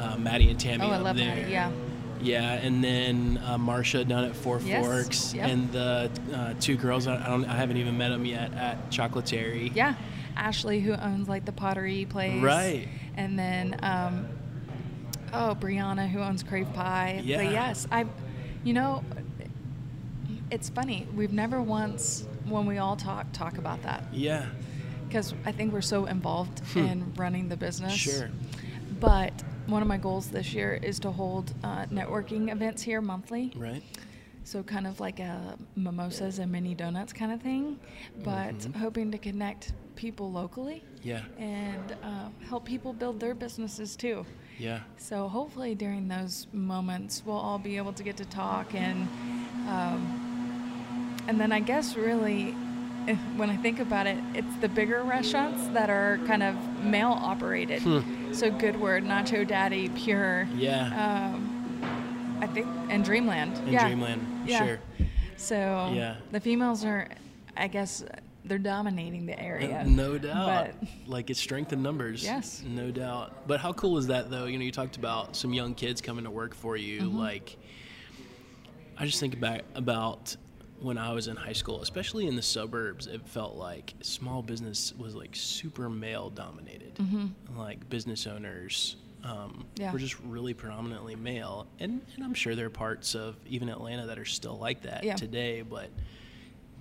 uh, 0.01 0.17
Maddie 0.17 0.51
and 0.51 0.59
Tammy 0.59 0.85
Oh, 0.85 0.91
I 0.91 0.97
love 0.99 1.17
there. 1.17 1.35
Maddie, 1.35 1.51
yeah. 1.53 1.71
Yeah, 2.23 2.53
and 2.55 2.83
then 2.85 3.41
uh, 3.45 3.57
Marsha 3.59 4.07
down 4.07 4.25
at 4.25 4.37
Four 4.37 4.61
Yes, 4.61 4.85
Forks, 4.85 5.35
yep. 5.35 5.49
and 5.49 5.73
the 5.73 6.11
uh, 6.35 6.55
two 6.61 6.77
girls 6.77 7.07
I, 7.07 7.27
don't 7.27 7.45
I 7.45 7.57
haven't 7.57 7.79
even 7.79 7.97
met 7.97 8.11
them 8.11 8.25
yet 8.25 8.53
at 8.55 8.91
Chocolatieri. 8.91 9.75
Yeah, 9.75 9.95
Ashley, 10.37 10.81
who 10.81 10.93
owns 10.93 11.29
like 11.29 11.45
the 11.45 11.53
pottery 11.53 12.07
place. 12.09 12.43
Right. 12.43 12.89
And 13.17 13.39
then, 13.39 13.79
um, 13.83 14.29
oh, 15.33 15.57
Brianna, 15.59 16.09
who 16.09 16.21
owns 16.21 16.43
Crave 16.43 16.73
Pie. 16.75 17.23
Yeah. 17.25 17.45
But 17.45 17.53
yes, 17.53 17.87
I, 17.91 18.07
you 18.65 18.73
know, 18.73 19.03
it's 20.51 20.69
funny. 20.69 21.07
We've 21.15 21.33
never 21.33 21.61
once, 21.61 22.25
when 22.49 22.67
we 22.67 22.79
all 22.79 22.97
talk, 22.97 23.33
talk 23.33 23.59
about 23.59 23.83
that 23.83 24.05
Yeah. 24.13 24.47
because 25.07 25.35
I 25.45 25.53
think 25.53 25.73
we're 25.73 25.81
so 25.81 26.07
involved 26.07 26.61
in 26.77 27.13
running 27.17 27.49
the 27.49 27.57
business. 27.57 27.95
Sure. 27.95 28.31
But 28.99 29.33
one 29.71 29.83
of 29.83 29.89
my 29.89 29.97
goals 29.99 30.29
this 30.29 30.53
year 30.53 30.79
is 30.83 30.99
to 31.01 31.11
hold 31.11 31.53
uh, 31.65 31.85
networking 31.87 32.51
events 32.51 32.83
here 32.83 33.01
monthly. 33.01 33.53
Right. 33.57 33.83
So 34.45 34.63
kind 34.63 34.87
of 34.87 35.01
like 35.01 35.21
a 35.21 35.57
mimosas 35.77 36.39
and 36.39 36.51
mini 36.51 36.75
donuts 36.75 37.13
kind 37.13 37.31
of 37.33 37.41
thing, 37.41 37.79
but 38.25 38.55
Mhm. 38.59 38.75
hoping 38.77 39.11
to 39.13 39.19
connect 39.19 39.73
people 39.97 40.33
locally 40.33 40.83
Yeah. 41.03 41.23
and 41.39 41.93
uh, 42.03 42.29
help 42.49 42.65
people 42.65 42.93
build 42.93 43.21
their 43.21 43.35
businesses 43.35 43.97
too. 43.97 44.25
Yeah. 44.59 44.81
So 44.97 45.29
hopefully 45.29 45.75
during 45.75 46.09
those 46.09 46.47
moments 46.53 47.23
we'll 47.25 47.37
all 47.37 47.59
be 47.59 47.77
able 47.77 47.93
to 47.93 48.03
get 48.03 48.17
to 48.17 48.25
talk 48.25 48.75
and 48.75 49.09
um, 49.69 51.23
and 51.29 51.39
then 51.41 51.53
I 51.53 51.61
guess 51.61 51.97
really 51.97 52.55
when 53.37 53.51
I 53.51 53.57
think 53.57 53.81
about 53.81 54.07
it, 54.07 54.19
it's 54.35 54.55
the 54.57 54.69
bigger 54.69 55.03
restaurants 55.03 55.67
that 55.69 55.91
are 55.91 56.19
kind 56.27 56.43
of 56.43 56.55
male 56.85 57.17
operated. 57.21 57.83
Hmm. 57.83 58.33
So 58.33 58.51
Good 58.51 58.79
Word, 58.81 59.05
Nacho 59.05 59.47
Daddy, 59.47 59.89
Pure. 59.91 60.49
Yeah. 60.57 61.33
Um, 61.35 62.39
I 62.41 62.47
think 62.47 62.67
and 62.89 63.05
Dreamland. 63.05 63.57
In 63.59 63.73
yeah. 63.73 63.87
Dreamland, 63.87 64.49
Yeah. 64.49 64.65
sure. 64.65 64.81
So 65.37 65.91
Yeah. 65.95 66.17
the 66.33 66.41
females 66.41 66.85
are, 66.85 67.09
I 67.57 67.69
guess, 67.69 68.05
they're 68.45 68.59
dominating 68.59 69.27
the 69.27 69.35
Uh, 69.35 69.43
area. 69.43 69.85
No 69.87 70.17
doubt. 70.17 70.73
But 70.81 70.89
like 71.07 71.29
it's 71.31 71.41
strength 71.41 71.73
in 71.73 71.83
numbers. 71.83 72.25
Yes. 72.25 72.63
No 72.67 72.91
doubt. 72.91 73.47
But 73.47 73.61
how 73.61 73.73
cool 73.75 73.99
is 73.99 74.07
that 74.07 74.31
though? 74.31 74.47
You 74.47 74.59
know, 74.59 74.65
you 74.65 74.73
talked 74.73 74.97
about 74.97 75.37
some 75.37 75.53
young 75.53 75.75
kids 75.75 76.01
coming 76.01 76.25
to 76.25 76.31
work 76.31 76.55
for 76.55 76.77
you. 76.77 77.03
Mm-hmm. 77.03 77.19
Like 77.19 77.57
I 78.99 79.07
just 79.07 79.21
think 79.21 79.39
back 79.41 79.63
about 79.75 80.37
when 80.81 80.97
I 80.99 81.13
was 81.13 81.29
in 81.29 81.37
high 81.37 81.53
school, 81.53 81.83
especially 81.83 82.27
in 82.27 82.37
the 82.37 82.43
suburbs, 82.43 83.07
it 83.07 83.27
felt 83.29 83.57
like 83.57 83.93
small 84.03 84.43
business 84.43 84.93
was 84.99 85.15
like 85.15 85.31
super 85.33 85.89
male 85.91 86.31
dominated. 86.31 86.99
Like 87.57 87.89
business 87.89 88.27
owners 88.27 88.97
um, 89.23 89.31
Mm-hmm. 89.31 89.61
Yeah. 89.77 89.93
were 89.93 89.99
just 89.99 90.19
really 90.21 90.55
predominantly 90.55 91.15
male. 91.17 91.67
And, 91.79 92.01
and 92.15 92.25
I'm 92.25 92.33
sure 92.35 92.55
there 92.55 92.67
are 92.67 92.71
parts 92.71 93.15
of 93.15 93.37
even 93.47 93.69
Atlanta 93.69 94.07
that 94.07 94.19
are 94.19 94.25
still 94.25 94.57
like 94.59 94.83
that 94.83 95.05
Yeah. 95.05 95.15
today. 95.17 95.61
But 95.63 95.91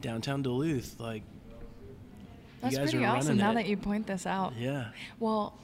downtown 0.02 0.42
Duluth, 0.42 0.98
like, 1.00 1.24
That's 2.62 2.74
you 2.74 2.80
guys 2.80 2.92
pretty 2.92 3.06
awesome. 3.06 3.38
Now 3.38 3.52
it. 3.52 3.56
that 3.56 3.66
you 3.68 3.76
point 3.76 4.08
this 4.08 4.26
out. 4.26 4.54
Yeah. 4.58 4.88
Well, 5.20 5.58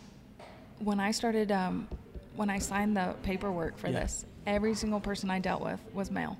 when 0.79 0.99
I 0.99 1.11
started, 1.11 1.51
um, 1.53 1.87
when 2.35 2.49
I 2.49 2.59
signed 2.59 2.97
the 2.97 3.15
paperwork 3.23 3.77
for 3.77 3.87
Yeah. 3.87 4.01
this, 4.01 4.25
every 4.45 4.75
single 4.75 4.99
person 4.99 5.29
I 5.31 5.39
dealt 5.39 5.61
with 5.63 5.79
was 5.93 6.11
male. 6.11 6.37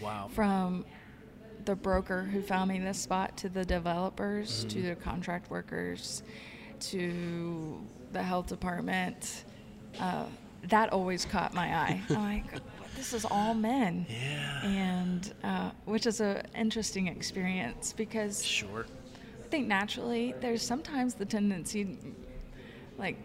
Wow. 0.00 0.28
From 0.32 0.84
the 1.68 1.76
broker 1.76 2.22
who 2.22 2.40
found 2.40 2.70
me 2.70 2.78
this 2.78 2.98
spot 2.98 3.36
to 3.36 3.46
the 3.50 3.62
developers 3.62 4.64
to 4.64 4.78
Mm-hmm. 4.78 4.88
the 4.88 4.94
contract 4.96 5.50
workers 5.50 6.22
to 6.80 7.78
the 8.12 8.22
health 8.22 8.46
department. 8.46 9.44
Uh, 10.00 10.24
that 10.68 10.90
always 10.94 11.26
caught 11.26 11.52
my 11.52 11.66
eye. 11.76 12.00
I'm 12.08 12.16
like, 12.22 12.44
this 12.96 13.12
is 13.12 13.26
all 13.26 13.52
men. 13.52 14.06
yeah. 14.08 14.62
And 14.64 15.34
uh, 15.44 15.70
which 15.84 16.06
is 16.06 16.20
an 16.20 16.42
interesting 16.56 17.06
experience 17.08 17.92
because 17.94 18.42
Sure. 18.42 18.86
I 19.44 19.48
think 19.50 19.68
naturally 19.68 20.34
there's 20.40 20.62
sometimes 20.62 21.14
the 21.14 21.26
tendency 21.26 21.98
like 22.96 23.18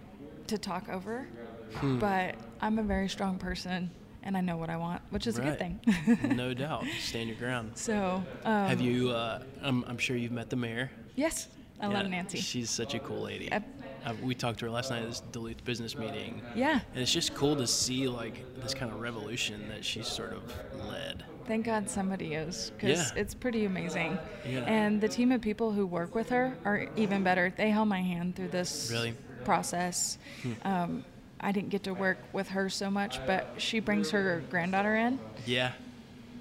to 0.47 0.57
talk 0.57 0.89
over, 0.89 1.27
Hmm. 1.75 1.97
but 1.97 2.35
I'm 2.61 2.77
a 2.77 2.83
very 2.83 3.07
strong 3.07 3.37
person 3.39 3.89
and 4.23 4.35
I 4.37 4.41
know 4.41 4.57
what 4.57 4.69
I 4.69 4.77
want, 4.77 5.01
which 5.09 5.27
is 5.27 5.37
a 5.37 5.41
good 5.41 5.59
thing. 5.59 5.79
no 6.35 6.53
doubt. 6.65 6.85
Stand 7.01 7.29
your 7.29 7.37
ground. 7.37 7.71
So, 7.75 8.23
um, 8.45 8.67
Have 8.67 8.81
you? 8.81 9.09
Uh, 9.11 9.43
I'm, 9.61 9.83
I'm 9.87 9.97
sure 9.97 10.15
you've 10.15 10.31
met 10.31 10.49
the 10.49 10.55
mayor. 10.55 10.89
Yes, 11.15 11.47
I 11.79 11.87
Yeah, 11.87 11.93
love 11.93 12.07
Nancy. 12.09 12.39
She's 12.39 12.69
such 12.69 12.93
a 12.95 12.99
cool 12.99 13.21
lady. 13.21 13.45
Yep. 13.45 13.63
Uh, 14.05 14.13
we 14.21 14.35
talked 14.35 14.59
to 14.59 14.65
her 14.65 14.71
last 14.71 14.89
night 14.91 15.01
at 15.03 15.07
this 15.07 15.21
Duluth 15.31 15.63
business 15.63 15.97
meeting. 15.97 16.41
yeah, 16.55 16.81
And 16.93 17.01
it's 17.01 17.11
just 17.13 17.33
cool 17.35 17.55
to 17.55 17.65
see 17.65 18.07
like 18.09 18.43
this 18.61 18.73
kind 18.73 18.91
of 18.91 18.99
revolution 18.99 19.67
that 19.69 19.85
she's 19.85 20.07
sort 20.07 20.33
of 20.33 20.43
led. 20.89 21.23
thank 21.47 21.65
God 21.65 21.89
somebody 21.89 22.33
is 22.33 22.71
because 22.75 23.13
Yeah. 23.13 23.21
it's 23.21 23.33
pretty 23.33 23.63
amazing. 23.63 24.17
Yeah. 24.45 24.59
And 24.65 24.99
the 24.99 25.07
team 25.07 25.31
of 25.31 25.39
people 25.39 25.71
who 25.71 25.85
work 25.85 26.15
with 26.15 26.29
her 26.29 26.57
are 26.65 26.87
even 26.97 27.23
better. 27.23 27.53
They 27.55 27.69
held 27.69 27.87
my 27.87 28.01
hand 28.01 28.35
through 28.35 28.49
this 28.49 28.89
Really? 28.91 29.11
Hmm. 29.11 29.43
process. 29.45 30.17
Um, 30.65 31.05
I 31.43 31.51
didn't 31.51 31.69
get 31.69 31.83
to 31.83 31.93
work 31.93 32.17
with 32.33 32.49
her 32.49 32.69
so 32.69 32.89
much, 32.89 33.19
but 33.27 33.47
she 33.57 33.79
brings 33.79 34.09
her 34.11 34.41
granddaughter 34.49 34.95
in. 34.95 35.19
Yeah. 35.45 35.73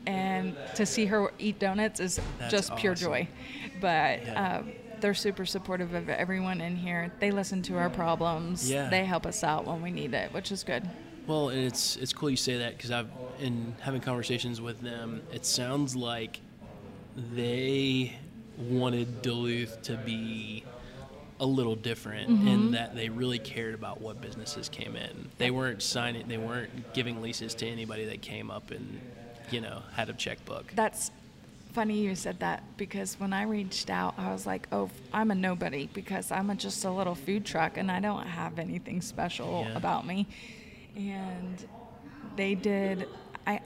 and 0.06 0.56
to 0.74 0.84
see 0.84 1.06
her 1.06 1.30
eat 1.38 1.58
donuts 1.60 2.00
is 2.00 2.18
That's 2.38 2.50
just 2.50 2.76
pure 2.76 2.92
awesome. 2.94 3.06
joy. 3.12 3.28
But 3.80 4.24
Yeah. 4.24 4.42
uh, 4.42 4.62
they're 5.00 5.14
super 5.14 5.46
supportive 5.46 5.94
of 5.94 6.08
everyone 6.08 6.60
in 6.60 6.74
here. 6.76 7.12
They 7.20 7.30
listen 7.30 7.62
to 7.62 7.76
our 7.78 7.88
problems. 7.90 8.68
Yeah. 8.68 8.88
They 8.88 9.04
help 9.04 9.26
us 9.26 9.44
out 9.44 9.64
when 9.64 9.80
we 9.82 9.90
need 9.92 10.12
it, 10.14 10.32
which 10.32 10.50
is 10.50 10.64
good. 10.64 10.88
Well, 11.28 11.50
and 11.50 11.60
it's 11.60 11.96
it's 11.96 12.12
cool 12.12 12.30
you 12.30 12.36
say 12.36 12.58
that 12.58 12.76
because 12.76 12.90
I've 12.90 13.08
in 13.40 13.74
having 13.80 14.00
conversations 14.00 14.60
with 14.60 14.80
them. 14.80 15.22
It 15.32 15.46
sounds 15.46 15.94
like 15.94 16.40
they 17.16 18.12
wanted 18.58 19.22
Duluth 19.22 19.82
to 19.82 19.96
be 19.96 20.64
a 21.42 21.46
little 21.46 21.74
different 21.74 22.30
Mm-hmm. 22.30 22.48
in 22.48 22.70
that 22.70 22.94
they 22.94 23.08
really 23.08 23.40
cared 23.40 23.74
about 23.74 24.00
what 24.00 24.20
businesses 24.22 24.68
came 24.68 24.94
in. 24.96 25.28
They 25.38 25.50
weren't 25.50 25.82
signing, 25.82 26.28
they 26.28 26.38
weren't 26.38 26.94
giving 26.94 27.20
leases 27.20 27.52
to 27.56 27.66
anybody 27.66 28.04
that 28.06 28.22
came 28.22 28.48
up 28.50 28.70
and, 28.70 29.00
you 29.50 29.60
know, 29.60 29.82
had 29.92 30.08
a 30.08 30.12
checkbook. 30.12 30.72
That's 30.76 31.10
funny 31.72 31.98
you 31.98 32.14
said 32.14 32.38
that 32.40 32.62
because 32.76 33.18
when 33.18 33.32
I 33.32 33.42
reached 33.42 33.90
out, 33.90 34.14
I 34.18 34.30
was 34.32 34.46
like, 34.46 34.68
oh, 34.70 34.88
I'm 35.12 35.32
a 35.32 35.34
nobody 35.34 35.88
because 35.92 36.30
I'm 36.30 36.48
a, 36.50 36.54
just 36.54 36.84
a 36.84 36.90
little 36.90 37.16
food 37.16 37.44
truck 37.44 37.76
and 37.76 37.90
I 37.90 37.98
don't 37.98 38.26
have 38.26 38.60
anything 38.60 39.00
special 39.02 39.66
Yeah. 39.68 39.76
about 39.76 40.06
me. 40.06 40.28
And 40.96 41.56
they 42.36 42.54
did, 42.54 43.08
I, 43.48 43.60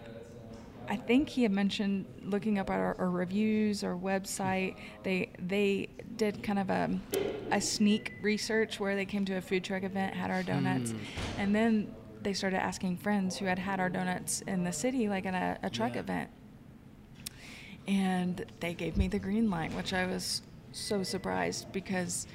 I 0.89 0.97
think 0.97 1.29
he 1.29 1.43
had 1.43 1.53
mentioned 1.53 2.07
looking 2.23 2.59
up 2.59 2.71
our, 2.71 2.95
our 2.99 3.11
reviews 3.11 3.83
or 3.83 3.97
website. 3.97 4.77
They 5.03 5.31
they 5.39 5.89
did 6.17 6.43
kind 6.43 6.59
of 6.59 6.71
a, 6.71 6.99
a 7.51 7.61
sneak 7.61 8.13
research 8.23 8.79
where 8.79 8.95
they 8.95 9.05
came 9.05 9.25
to 9.27 9.35
a 9.37 9.41
food 9.41 9.65
truck 9.65 9.83
event, 9.83 10.15
had 10.15 10.31
our 10.31 10.43
donuts, 10.43 10.93
Hmm. 10.93 10.99
and 11.39 11.55
then 11.55 11.95
they 12.23 12.33
started 12.33 12.61
asking 12.63 12.97
friends 12.99 13.37
who 13.37 13.45
had 13.47 13.59
had 13.59 13.79
our 13.81 13.89
donuts 13.91 14.41
in 14.43 14.65
the 14.65 14.73
city, 14.73 15.09
like 15.09 15.27
at 15.27 15.35
a, 15.35 15.67
a 15.67 15.71
truck 15.71 15.95
Yeah. 15.95 16.01
event. 16.01 16.31
And 17.87 18.45
they 18.61 18.75
gave 18.75 18.97
me 18.97 19.09
the 19.09 19.19
green 19.19 19.49
light, 19.51 19.73
which 19.75 19.93
I 19.93 20.07
was 20.07 20.43
so 20.73 21.03
surprised 21.03 21.71
because 21.73 22.27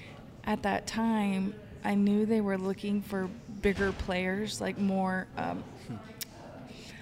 at 0.45 0.64
that 0.64 0.88
time 0.88 1.54
I 1.84 1.95
knew 1.95 2.26
they 2.26 2.41
were 2.41 2.58
looking 2.58 3.02
for 3.02 3.30
bigger 3.62 3.91
players, 3.91 4.62
like 4.62 4.78
more. 4.78 5.28
Um, 5.38 5.64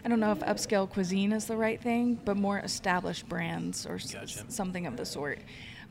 I 0.03 0.09
don't 0.09 0.19
know 0.19 0.31
if 0.31 0.39
upscale 0.39 0.89
cuisine 0.89 1.31
is 1.33 1.45
the 1.45 1.57
right 1.57 1.81
thing, 1.81 2.19
but 2.25 2.37
more 2.37 2.59
established 2.59 3.27
brands 3.27 3.85
or 3.85 3.95
s- 3.95 4.43
something 4.49 4.85
of 4.87 4.97
the 4.97 5.05
sort. 5.05 5.39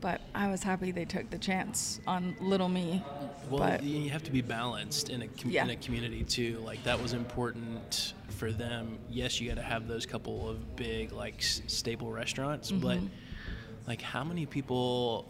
But 0.01 0.21
I 0.35 0.49
was 0.49 0.63
happy 0.63 0.93
they 0.93 1.05
took 1.05 1.29
the 1.29 1.39
chance 1.39 2.01
on 2.07 2.37
little 2.41 2.69
me. 2.69 3.03
Well, 3.51 3.59
but 3.59 3.83
you 3.83 4.11
have 4.11 4.23
to 4.25 4.31
be 4.31 4.43
balanced 4.43 5.11
in 5.11 5.23
a 5.23 5.27
com- 5.29 5.51
Yeah. 5.51 5.65
in 5.65 5.71
a 5.71 5.77
community 5.77 6.23
too. 6.23 6.61
Like 6.65 6.83
that 6.85 7.03
was 7.03 7.13
important 7.15 8.15
for 8.29 8.53
them. 8.53 8.99
Yes, 9.11 9.41
you 9.41 9.49
got 9.49 9.57
to 9.57 9.63
have 9.63 9.89
those 9.89 10.07
couple 10.07 10.49
of 10.49 10.77
big 10.77 11.11
like 11.13 11.39
s- 11.39 11.63
staple 11.67 12.13
restaurants, 12.13 12.71
but 12.71 12.99
Mm-hmm. 12.99 13.07
like 13.89 14.01
how 14.01 14.23
many 14.23 14.47
people, 14.47 15.29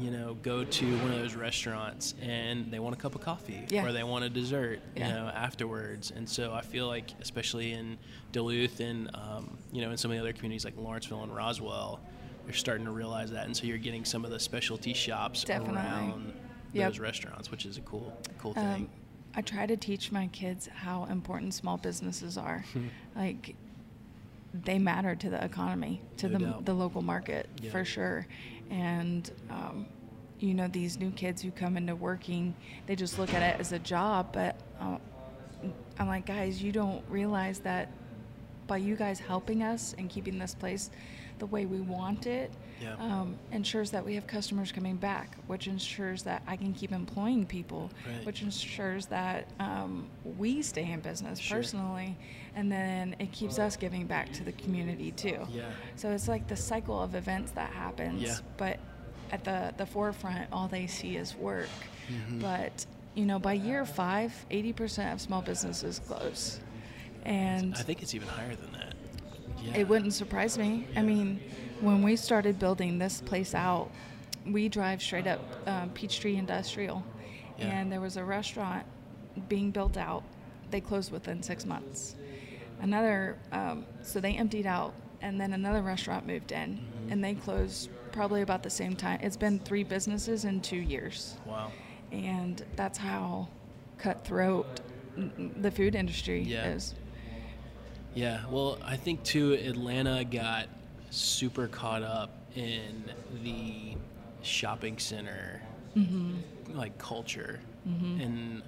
you 0.00 0.10
know, 0.10 0.34
go 0.42 0.64
to 0.64 0.96
one 0.98 1.12
of 1.12 1.18
those 1.18 1.34
restaurants 1.34 2.14
and 2.20 2.70
they 2.70 2.78
want 2.78 2.94
a 2.94 2.98
cup 2.98 3.14
of 3.14 3.20
coffee 3.20 3.64
Yeah. 3.68 3.84
or 3.86 3.92
they 3.92 4.02
want 4.02 4.24
a 4.24 4.28
dessert, 4.28 4.80
Yeah. 4.96 5.08
you 5.08 5.14
know, 5.14 5.26
afterwards. 5.28 6.10
And 6.10 6.28
so 6.28 6.52
I 6.52 6.60
feel 6.62 6.86
like, 6.86 7.10
especially 7.20 7.72
in 7.72 7.98
Duluth 8.32 8.80
and 8.80 9.10
um, 9.14 9.56
you 9.72 9.82
know, 9.82 9.90
in 9.90 9.96
some 9.96 10.10
of 10.10 10.16
the 10.16 10.20
other 10.20 10.32
communities 10.32 10.64
like 10.64 10.76
Lawrenceville 10.76 11.22
and 11.22 11.34
Roswell. 11.34 12.00
They're 12.44 12.52
starting 12.54 12.84
to 12.84 12.90
realize 12.92 13.30
that, 13.30 13.46
and 13.46 13.56
so 13.56 13.64
you're 13.64 13.78
getting 13.78 14.04
some 14.04 14.22
of 14.24 14.30
the 14.30 14.38
specialty 14.38 14.92
shops 14.92 15.44
Definitely. 15.44 15.76
around 15.78 16.32
Yep. 16.74 16.90
those 16.90 16.98
restaurants, 16.98 17.50
which 17.50 17.64
is 17.64 17.78
a 17.78 17.80
cool, 17.82 18.12
cool 18.38 18.52
thing. 18.52 18.64
Um, 18.66 18.88
I 19.34 19.40
try 19.40 19.64
to 19.64 19.76
teach 19.78 20.12
my 20.12 20.26
kids 20.26 20.66
how 20.66 21.04
important 21.04 21.54
small 21.54 21.78
businesses 21.78 22.36
are. 22.36 22.64
Like, 23.16 23.54
they 24.52 24.78
matter 24.78 25.14
to 25.16 25.30
the 25.30 25.42
economy, 25.42 26.02
to 26.18 26.28
No 26.28 26.38
the, 26.38 26.44
doubt. 26.44 26.64
the 26.66 26.74
local 26.74 27.00
market, 27.02 27.48
Yeah. 27.62 27.70
for 27.70 27.84
sure. 27.84 28.26
And, 28.70 29.30
um, 29.50 29.86
you 30.40 30.54
know, 30.54 30.68
these 30.68 30.98
new 30.98 31.10
kids 31.10 31.42
who 31.42 31.50
come 31.50 31.76
into 31.76 31.94
working, 31.94 32.54
they 32.86 32.96
just 32.96 33.18
look 33.18 33.32
at 33.34 33.42
it 33.42 33.60
as 33.60 33.72
a 33.72 33.78
job. 33.78 34.28
But 34.32 34.56
uh, 34.80 34.98
I'm 35.98 36.08
like, 36.08 36.26
guys, 36.26 36.62
you 36.62 36.72
don't 36.72 37.02
realize 37.08 37.60
that 37.60 37.90
by 38.66 38.78
you 38.78 38.96
guys 38.96 39.18
helping 39.20 39.62
us 39.62 39.94
and 39.98 40.08
keeping 40.08 40.38
this 40.38 40.54
place 40.54 40.90
the 41.38 41.46
way 41.46 41.66
we 41.66 41.80
want 41.80 42.26
it, 42.26 42.50
Yeah. 42.80 42.94
um, 42.98 43.36
ensures 43.52 43.90
that 43.90 44.04
we 44.04 44.14
have 44.14 44.26
customers 44.26 44.70
coming 44.72 44.96
back, 44.96 45.36
which 45.48 45.66
ensures 45.66 46.22
that 46.22 46.42
I 46.46 46.56
can 46.56 46.72
keep 46.72 46.92
employing 46.92 47.44
people, 47.44 47.90
Right. 48.06 48.24
which 48.24 48.40
ensures 48.42 49.06
that 49.06 49.48
um, 49.58 50.06
we 50.38 50.62
stay 50.62 50.90
in 50.90 51.00
business 51.00 51.38
Sure. 51.40 51.58
personally, 51.58 52.16
and 52.56 52.70
then 52.70 53.16
it 53.18 53.32
keeps 53.32 53.58
us 53.58 53.76
giving 53.76 54.06
back 54.06 54.32
to 54.34 54.44
the 54.44 54.52
community 54.52 55.10
too. 55.12 55.38
Yeah. 55.50 55.64
So 55.96 56.10
it's 56.10 56.28
like 56.28 56.46
the 56.48 56.56
cycle 56.56 57.00
of 57.02 57.14
events 57.14 57.52
that 57.52 57.70
happens, 57.72 58.22
Yeah. 58.22 58.36
but 58.56 58.78
at 59.32 59.44
the 59.44 59.72
the 59.76 59.86
forefront, 59.86 60.48
all 60.52 60.68
they 60.68 60.86
see 60.86 61.16
is 61.16 61.34
work. 61.36 61.68
Mm-hmm. 62.08 62.40
But 62.40 62.86
you 63.14 63.26
know, 63.26 63.38
by 63.38 63.52
year 63.52 63.84
five, 63.86 64.32
80% 64.50 65.12
of 65.12 65.20
small 65.20 65.40
businesses 65.40 66.00
close, 66.00 66.58
and 67.24 67.74
I 67.74 67.82
think 67.82 68.02
it's 68.02 68.14
even 68.14 68.28
higher 68.28 68.54
than 68.56 68.72
that. 68.72 68.94
Yeah. 69.62 69.76
it 69.78 69.88
wouldn't 69.88 70.12
surprise 70.12 70.58
me. 70.58 70.86
I 70.96 71.02
mean, 71.02 71.40
when 71.80 72.02
we 72.02 72.16
started 72.16 72.58
building 72.58 72.98
this 72.98 73.20
place 73.20 73.54
out, 73.54 73.90
we 74.46 74.68
drive 74.68 75.00
straight 75.00 75.26
up 75.26 75.40
um, 75.66 75.90
Peachtree 75.90 76.36
Industrial, 76.36 77.02
Yeah. 77.58 77.66
and 77.66 77.90
there 77.92 78.00
was 78.00 78.16
a 78.16 78.24
restaurant 78.24 78.84
being 79.48 79.70
built 79.70 79.96
out. 79.96 80.22
They 80.70 80.80
closed 80.80 81.12
within 81.12 81.42
six 81.42 81.64
months. 81.64 82.16
Another, 82.80 83.36
um, 83.52 83.84
so 84.02 84.20
they 84.20 84.32
emptied 84.34 84.66
out, 84.66 84.94
and 85.22 85.40
then 85.40 85.52
another 85.54 85.82
restaurant 85.82 86.26
moved 86.26 86.52
in, 86.52 86.76
Mm-hmm. 86.78 87.12
and 87.12 87.24
they 87.24 87.34
closed 87.34 87.88
probably 88.12 88.42
about 88.42 88.62
the 88.62 88.70
same 88.70 88.94
time. 88.96 89.18
It's 89.22 89.36
been 89.36 89.58
three 89.58 89.84
businesses 89.84 90.44
in 90.44 90.60
two 90.60 90.76
years, 90.76 91.36
Wow. 91.46 91.70
and 92.12 92.64
that's 92.76 92.98
how 92.98 93.48
cutthroat 93.98 94.80
the 95.16 95.70
food 95.70 95.94
industry 95.94 96.42
Yeah. 96.42 96.66
is. 96.70 96.94
Yeah. 98.14 98.42
Well, 98.50 98.78
I 98.84 98.96
think 98.96 99.22
too, 99.24 99.54
Atlanta 99.54 100.24
got 100.24 100.66
super 101.10 101.66
caught 101.68 102.02
up 102.02 102.30
in 102.54 103.04
the 103.42 103.96
shopping 104.42 104.98
center 104.98 105.62
Mm-hmm. 105.96 106.76
like 106.76 106.96
culture 106.98 107.60
in 107.86 108.62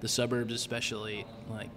the 0.00 0.08
suburbs, 0.08 0.52
especially. 0.52 1.24
Like 1.48 1.70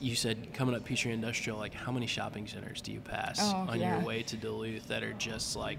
you 0.00 0.14
said, 0.14 0.52
coming 0.54 0.74
up 0.74 0.84
Peachtree 0.84 1.12
Industrial, 1.12 1.58
like 1.58 1.74
how 1.74 1.92
many 1.92 2.06
shopping 2.06 2.46
centers 2.46 2.80
do 2.80 2.92
you 2.92 3.00
pass 3.00 3.38
Oh, 3.42 3.66
on 3.68 3.80
yeah. 3.80 3.96
your 3.98 4.06
way 4.06 4.22
to 4.24 4.36
Duluth 4.36 4.88
that 4.88 5.02
are 5.02 5.12
just 5.14 5.56
like, 5.56 5.78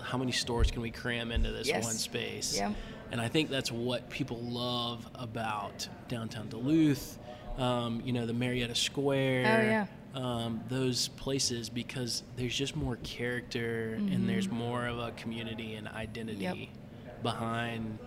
how 0.00 0.18
many 0.18 0.32
stores 0.32 0.70
can 0.70 0.82
we 0.82 0.90
cram 0.90 1.32
into 1.32 1.50
this 1.50 1.68
Yes. 1.68 1.84
one 1.84 1.94
space? 1.94 2.56
Yep. 2.58 2.74
And 3.12 3.20
I 3.20 3.28
think 3.28 3.50
that's 3.50 3.72
what 3.72 4.08
people 4.10 4.38
love 4.38 5.08
about 5.14 5.88
downtown 6.08 6.48
Duluth. 6.48 7.18
Um, 7.58 8.00
you 8.04 8.12
know, 8.12 8.26
the 8.26 8.32
Marietta 8.32 8.74
Square. 8.74 9.46
Oh, 9.46 9.62
yeah. 9.62 9.86
Um, 10.12 10.60
those 10.68 11.08
places 11.08 11.68
because 11.68 12.22
there's 12.36 12.54
just 12.56 12.74
more 12.74 12.96
character 13.04 13.94
and 13.94 14.28
there's 14.28 14.48
more 14.50 14.86
of 14.86 14.98
a 14.98 15.12
community 15.12 15.74
and 15.74 15.86
identity 15.88 16.44
Mm-hmm. 16.44 16.60
Yep. 16.60 17.22
behind 17.22 17.98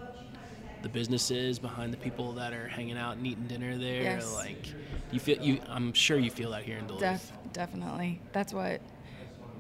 the 0.83 0.89
businesses, 0.89 1.57
behind 1.57 1.91
the 1.91 1.97
people 1.97 2.33
that 2.33 2.53
are 2.53 2.67
hanging 2.67 2.97
out 2.97 3.17
and 3.17 3.25
eating 3.25 3.47
dinner 3.47 3.77
there. 3.77 4.03
Yes. 4.03 4.33
Like 4.35 4.67
you 5.11 5.19
feel 5.19 5.41
you 5.41 5.59
I'm 5.67 5.93
sure 5.93 6.19
you 6.19 6.29
feel 6.29 6.51
that 6.51 6.63
here 6.63 6.77
in 6.77 6.85
Duluth. 6.85 7.01
Def- 7.01 7.31
definitely. 7.53 8.21
That's 8.33 8.53
what 8.53 8.81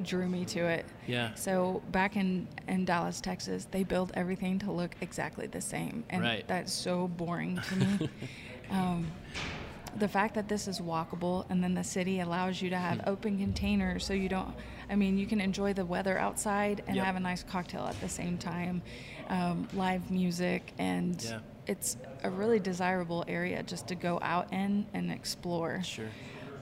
drew 0.01 0.27
me 0.27 0.45
to 0.45 0.59
it. 0.65 0.85
Yeah. 1.07 1.33
So 1.35 1.81
back 1.91 2.15
in, 2.15 2.47
in 2.67 2.85
Dallas, 2.85 3.21
Texas, 3.21 3.67
they 3.69 3.83
build 3.83 4.11
everything 4.15 4.59
to 4.59 4.71
look 4.71 4.95
exactly 5.01 5.47
the 5.47 5.61
same. 5.61 6.03
And 6.09 6.23
Right. 6.23 6.47
that's 6.47 6.73
so 6.73 7.07
boring 7.07 7.59
to 7.69 7.75
me. 7.75 8.09
um, 8.71 9.11
the 9.97 10.07
fact 10.07 10.35
that 10.35 10.47
this 10.47 10.67
is 10.67 10.79
walkable 10.79 11.45
and 11.49 11.63
then 11.63 11.73
the 11.73 11.83
city 11.83 12.19
allows 12.19 12.61
you 12.61 12.69
to 12.69 12.77
have 12.77 12.99
Hmm. 13.01 13.09
open 13.09 13.37
containers 13.37 14.05
so 14.05 14.13
you 14.13 14.29
don't, 14.29 14.53
I 14.89 14.95
mean, 14.95 15.17
you 15.17 15.25
can 15.25 15.39
enjoy 15.41 15.73
the 15.73 15.85
weather 15.85 16.17
outside 16.17 16.83
and 16.87 16.95
Yep. 16.95 17.05
have 17.05 17.15
a 17.15 17.19
nice 17.19 17.43
cocktail 17.43 17.85
at 17.85 17.99
the 18.01 18.09
same 18.09 18.37
time, 18.37 18.81
um, 19.29 19.67
live 19.73 20.09
music, 20.11 20.73
and 20.77 21.21
Yeah. 21.23 21.39
it's 21.67 21.97
a 22.23 22.29
really 22.29 22.59
desirable 22.59 23.23
area 23.27 23.61
just 23.63 23.87
to 23.87 23.95
go 23.95 24.19
out 24.21 24.51
in 24.51 24.85
and 24.93 25.11
explore. 25.11 25.81
Sure. 25.83 26.05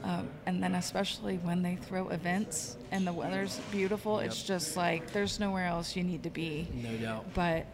Um, 0.04 0.30
and 0.48 0.64
then 0.64 0.74
especially 0.76 1.38
when 1.38 1.62
they 1.62 1.76
throw 1.76 2.10
events 2.10 2.76
and 2.92 3.06
the 3.06 3.14
weather's 3.14 3.60
beautiful, 3.72 4.18
it's 4.20 4.42
just 4.44 4.76
like 4.76 5.12
there's 5.14 5.40
nowhere 5.40 5.68
else 5.68 5.96
you 5.96 6.04
need 6.04 6.24
to 6.24 6.30
be. 6.32 6.68
No 6.74 6.98
doubt. 6.98 7.34
But 7.36 7.68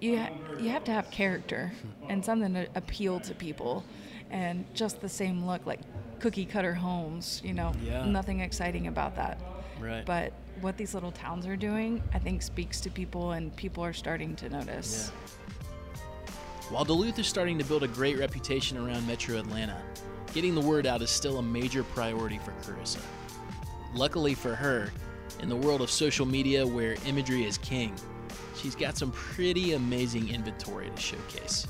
you 0.00 0.18
ha- 0.18 0.30
you 0.60 0.68
have 0.70 0.84
to 0.84 0.92
have 0.92 1.10
character 1.10 1.72
Hmm. 2.02 2.10
and 2.10 2.24
something 2.24 2.54
to 2.54 2.66
appeal 2.74 3.20
to 3.20 3.34
people, 3.34 3.84
and 4.30 4.64
just 4.74 5.00
the 5.00 5.08
same 5.08 5.46
look 5.46 5.64
like 5.66 5.80
cookie 6.18 6.46
cutter 6.46 6.74
homes. 6.74 7.40
You 7.44 7.54
know, 7.54 7.72
Yeah. 7.82 8.04
nothing 8.04 8.40
exciting 8.40 8.86
about 8.86 9.16
that. 9.16 9.40
Right. 9.80 10.04
But 10.06 10.32
what 10.60 10.76
these 10.76 10.94
little 10.94 11.12
towns 11.12 11.46
are 11.46 11.56
doing, 11.56 12.02
I 12.14 12.18
think, 12.18 12.42
speaks 12.42 12.80
to 12.80 12.90
people, 12.90 13.32
and 13.32 13.54
people 13.56 13.84
are 13.84 13.92
starting 13.92 14.34
to 14.36 14.48
notice. 14.48 15.10
While 16.70 16.84
Duluth 16.84 17.18
is 17.18 17.26
starting 17.26 17.58
to 17.58 17.64
build 17.64 17.82
a 17.82 17.88
great 17.88 18.18
reputation 18.18 18.76
around 18.76 19.06
Metro 19.06 19.38
Atlanta, 19.38 19.80
getting 20.32 20.54
the 20.54 20.60
word 20.60 20.86
out 20.86 21.02
is 21.02 21.10
still 21.10 21.38
a 21.38 21.42
major 21.42 21.84
priority 21.84 22.38
for 22.38 22.52
Carissa. 22.62 23.00
Luckily 23.94 24.34
for 24.34 24.54
her, 24.54 24.90
in 25.40 25.48
the 25.48 25.56
world 25.56 25.80
of 25.80 25.90
social 25.90 26.26
media 26.26 26.66
where 26.66 26.96
imagery 27.06 27.44
is 27.44 27.58
king, 27.58 27.94
she's 28.56 28.74
got 28.74 28.96
some 28.96 29.12
pretty 29.12 29.74
amazing 29.74 30.28
inventory 30.28 30.90
to 30.94 31.00
showcase. 31.00 31.66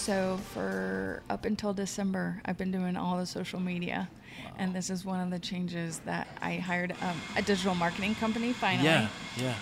So 0.00 0.38
for 0.54 1.22
up 1.28 1.44
until 1.44 1.74
December, 1.74 2.40
I've 2.46 2.56
been 2.56 2.72
doing 2.72 2.96
all 2.96 3.18
the 3.18 3.26
social 3.26 3.60
media. 3.60 4.08
And 4.56 4.74
this 4.74 4.88
is 4.88 5.04
one 5.04 5.20
of 5.20 5.30
the 5.30 5.38
changes 5.38 5.98
that 6.06 6.26
I 6.40 6.54
hired 6.56 6.92
um, 7.02 7.20
a 7.36 7.42
digital 7.42 7.74
marketing 7.74 8.14
company 8.14 8.54
finally. 8.54 8.86
Yeah, 8.88 9.08
yeah. 9.36 9.54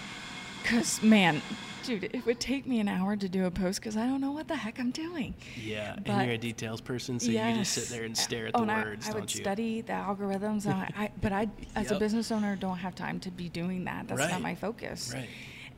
Because, 0.62 1.02
man, 1.02 1.42
dude, 1.82 2.04
it 2.04 2.24
would 2.24 2.38
take 2.38 2.66
me 2.66 2.78
an 2.78 2.86
hour 2.88 3.16
to 3.16 3.28
do 3.28 3.46
a 3.46 3.50
post 3.50 3.80
because 3.80 3.96
I 3.96 4.06
don't 4.06 4.20
know 4.20 4.30
what 4.30 4.46
the 4.46 4.54
heck 4.56 4.78
I'm 4.78 4.90
doing. 4.92 5.34
Yeah, 5.56 5.94
and 5.94 6.04
But- 6.04 6.24
you're 6.24 6.34
a 6.34 6.38
details 6.38 6.80
person, 6.80 7.18
so 7.18 7.30
you 7.30 7.38
just 7.38 7.72
sit 7.72 7.88
there 7.88 8.04
and 8.04 8.16
stare 8.16 8.46
at 8.46 8.52
Oh, 8.54 8.58
the 8.58 8.62
and 8.62 8.70
I- 8.70 8.82
words, 8.84 9.08
I, 9.08 9.12
don't 9.12 9.20
would 9.22 9.34
you? 9.34 9.40
study 9.40 9.80
the 9.80 9.92
algorithms, 9.94 10.66
and 10.66 10.74
I, 10.74 10.92
I, 10.96 11.10
but 11.20 11.32
I, 11.32 11.48
as 11.74 11.90
a 11.90 11.98
business 12.04 12.30
owner, 12.30 12.54
don't 12.54 12.78
have 12.78 12.94
time 12.94 13.18
to 13.20 13.30
be 13.32 13.48
doing 13.48 13.84
that. 13.84 14.06
That's 14.06 14.20
Right. 14.20 14.30
not 14.30 14.42
my 14.42 14.54
focus. 14.54 15.12
Right. 15.14 15.28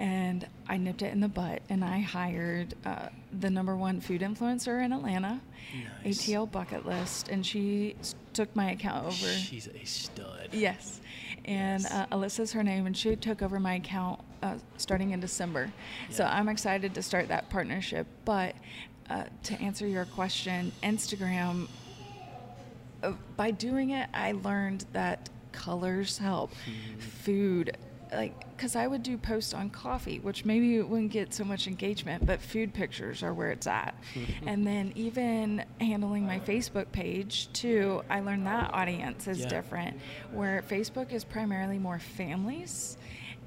And 0.00 0.46
I 0.66 0.78
nipped 0.78 1.02
it 1.02 1.12
in 1.12 1.20
the 1.20 1.28
butt, 1.28 1.60
and 1.68 1.84
I 1.84 2.00
hired 2.00 2.72
uh, 2.86 3.10
the 3.38 3.50
number 3.50 3.76
one 3.76 4.00
food 4.00 4.22
influencer 4.22 4.82
in 4.82 4.94
Atlanta, 4.94 5.38
Nice. 6.04 6.22
ATL 6.26 6.50
Bucket 6.50 6.86
List, 6.86 7.28
and 7.28 7.44
she 7.44 7.96
took 8.32 8.54
my 8.56 8.70
account 8.70 9.04
over. 9.04 9.14
She's 9.14 9.68
a 9.68 9.84
stud. 9.84 10.48
Yes. 10.52 11.02
And 11.44 11.82
Yes. 11.82 11.92
uh, 11.92 12.06
Alyssa's 12.16 12.50
her 12.52 12.62
name, 12.62 12.86
and 12.86 12.96
she 12.96 13.14
took 13.14 13.42
over 13.42 13.60
my 13.60 13.74
account 13.74 14.20
uh, 14.42 14.54
starting 14.78 15.10
in 15.10 15.20
December. 15.20 15.70
So 16.08 16.24
I'm 16.24 16.48
excited 16.48 16.94
to 16.94 17.02
start 17.02 17.28
that 17.28 17.50
partnership. 17.50 18.06
But 18.24 18.54
uh, 19.10 19.24
to 19.44 19.60
answer 19.60 19.86
your 19.86 20.06
question, 20.06 20.72
Instagram, 20.82 21.68
uh, 23.02 23.12
by 23.36 23.50
doing 23.50 23.90
it, 23.90 24.08
I 24.14 24.32
learned 24.32 24.86
that 24.94 25.28
colors 25.52 26.16
help, 26.16 26.52
food. 26.98 27.76
Like, 28.12 28.34
because 28.56 28.74
I 28.76 28.86
would 28.86 29.02
do 29.02 29.16
posts 29.16 29.54
on 29.54 29.70
coffee, 29.70 30.18
which 30.18 30.44
maybe 30.44 30.76
it 30.76 30.88
wouldn't 30.88 31.12
get 31.12 31.32
so 31.32 31.44
much 31.44 31.66
engagement, 31.66 32.26
but 32.26 32.40
food 32.42 32.74
pictures 32.74 33.22
are 33.22 33.32
where 33.32 33.50
it's 33.52 33.66
at. 33.66 33.94
and 34.46 34.66
then 34.66 34.92
even 34.96 35.64
handling 35.80 36.26
my 36.26 36.40
Facebook 36.40 36.90
page 36.92 37.48
too, 37.52 38.02
I 38.10 38.20
learned 38.20 38.46
that 38.46 38.74
audience 38.74 39.28
is 39.28 39.40
Yeah. 39.40 39.48
different. 39.48 39.96
Where 40.32 40.62
Facebook 40.68 41.12
is 41.12 41.24
primarily 41.24 41.78
more 41.78 41.98
families, 42.00 42.96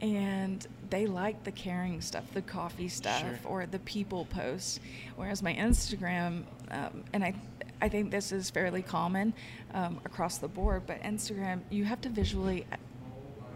and 0.02 0.66
they 0.90 1.06
like 1.08 1.44
the 1.44 1.52
caring 1.52 2.02
stuff, 2.02 2.24
the 2.34 2.42
coffee 2.42 2.88
stuff, 2.90 3.20
Sure. 3.20 3.40
or 3.46 3.66
the 3.66 3.80
people 3.80 4.26
posts. 4.26 4.80
Whereas 5.16 5.42
my 5.44 5.54
Instagram, 5.54 6.44
um, 6.72 7.04
and 7.14 7.24
I, 7.24 7.36
I 7.82 7.90
think 7.90 8.12
this 8.12 8.32
is 8.32 8.50
fairly 8.50 8.82
common 8.82 9.34
um, 9.74 10.00
across 10.06 10.38
the 10.40 10.48
board, 10.48 10.84
but 10.88 11.02
Instagram, 11.04 11.62
you 11.70 11.86
have 11.86 12.02
to 12.02 12.10
visually 12.10 12.66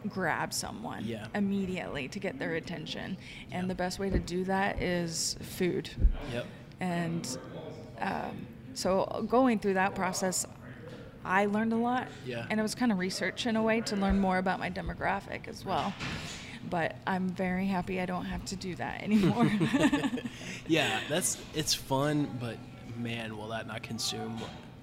grab 0.10 0.54
someone 0.54 1.04
Yeah. 1.06 1.28
immediately 1.36 2.08
to 2.10 2.20
get 2.20 2.40
their 2.40 2.56
attention, 2.56 3.18
and 3.52 3.70
the 3.70 3.76
best 3.76 4.00
way 4.00 4.10
to 4.10 4.20
do 4.20 4.44
that 4.46 4.82
is 4.82 5.36
food. 5.42 5.90
Yep. 6.34 6.46
And 6.80 7.38
um, 8.00 8.48
so 8.74 9.26
going 9.30 9.60
through 9.60 9.74
that 9.76 9.96
process, 9.96 10.46
I 11.26 11.46
learned 11.46 11.74
a 11.74 11.78
lot. 11.78 12.08
Yeah. 12.26 12.46
And 12.50 12.60
it 12.60 12.64
was 12.64 12.76
kind 12.76 12.92
of 12.92 13.00
research 13.00 13.46
in 13.48 13.56
a 13.56 13.62
way 13.62 13.82
to 13.82 13.96
learn 13.96 14.20
more 14.20 14.38
about 14.38 14.60
my 14.60 14.70
demographic 14.70 15.48
as 15.48 15.66
well. 15.66 15.94
But 16.70 16.96
I'm 17.08 17.30
very 17.30 17.66
happy 17.66 18.00
I 18.02 18.06
don't 18.06 18.26
have 18.26 18.44
to 18.46 18.56
do 18.56 18.76
that 18.76 19.02
anymore. 19.04 19.50
Yeah, 20.68 21.00
that's 21.08 21.38
it's 21.56 21.74
fun, 21.74 22.30
but 22.42 22.58
man, 22.98 23.38
will 23.38 23.48
that 23.50 23.68
not 23.68 23.84
consume 23.84 24.38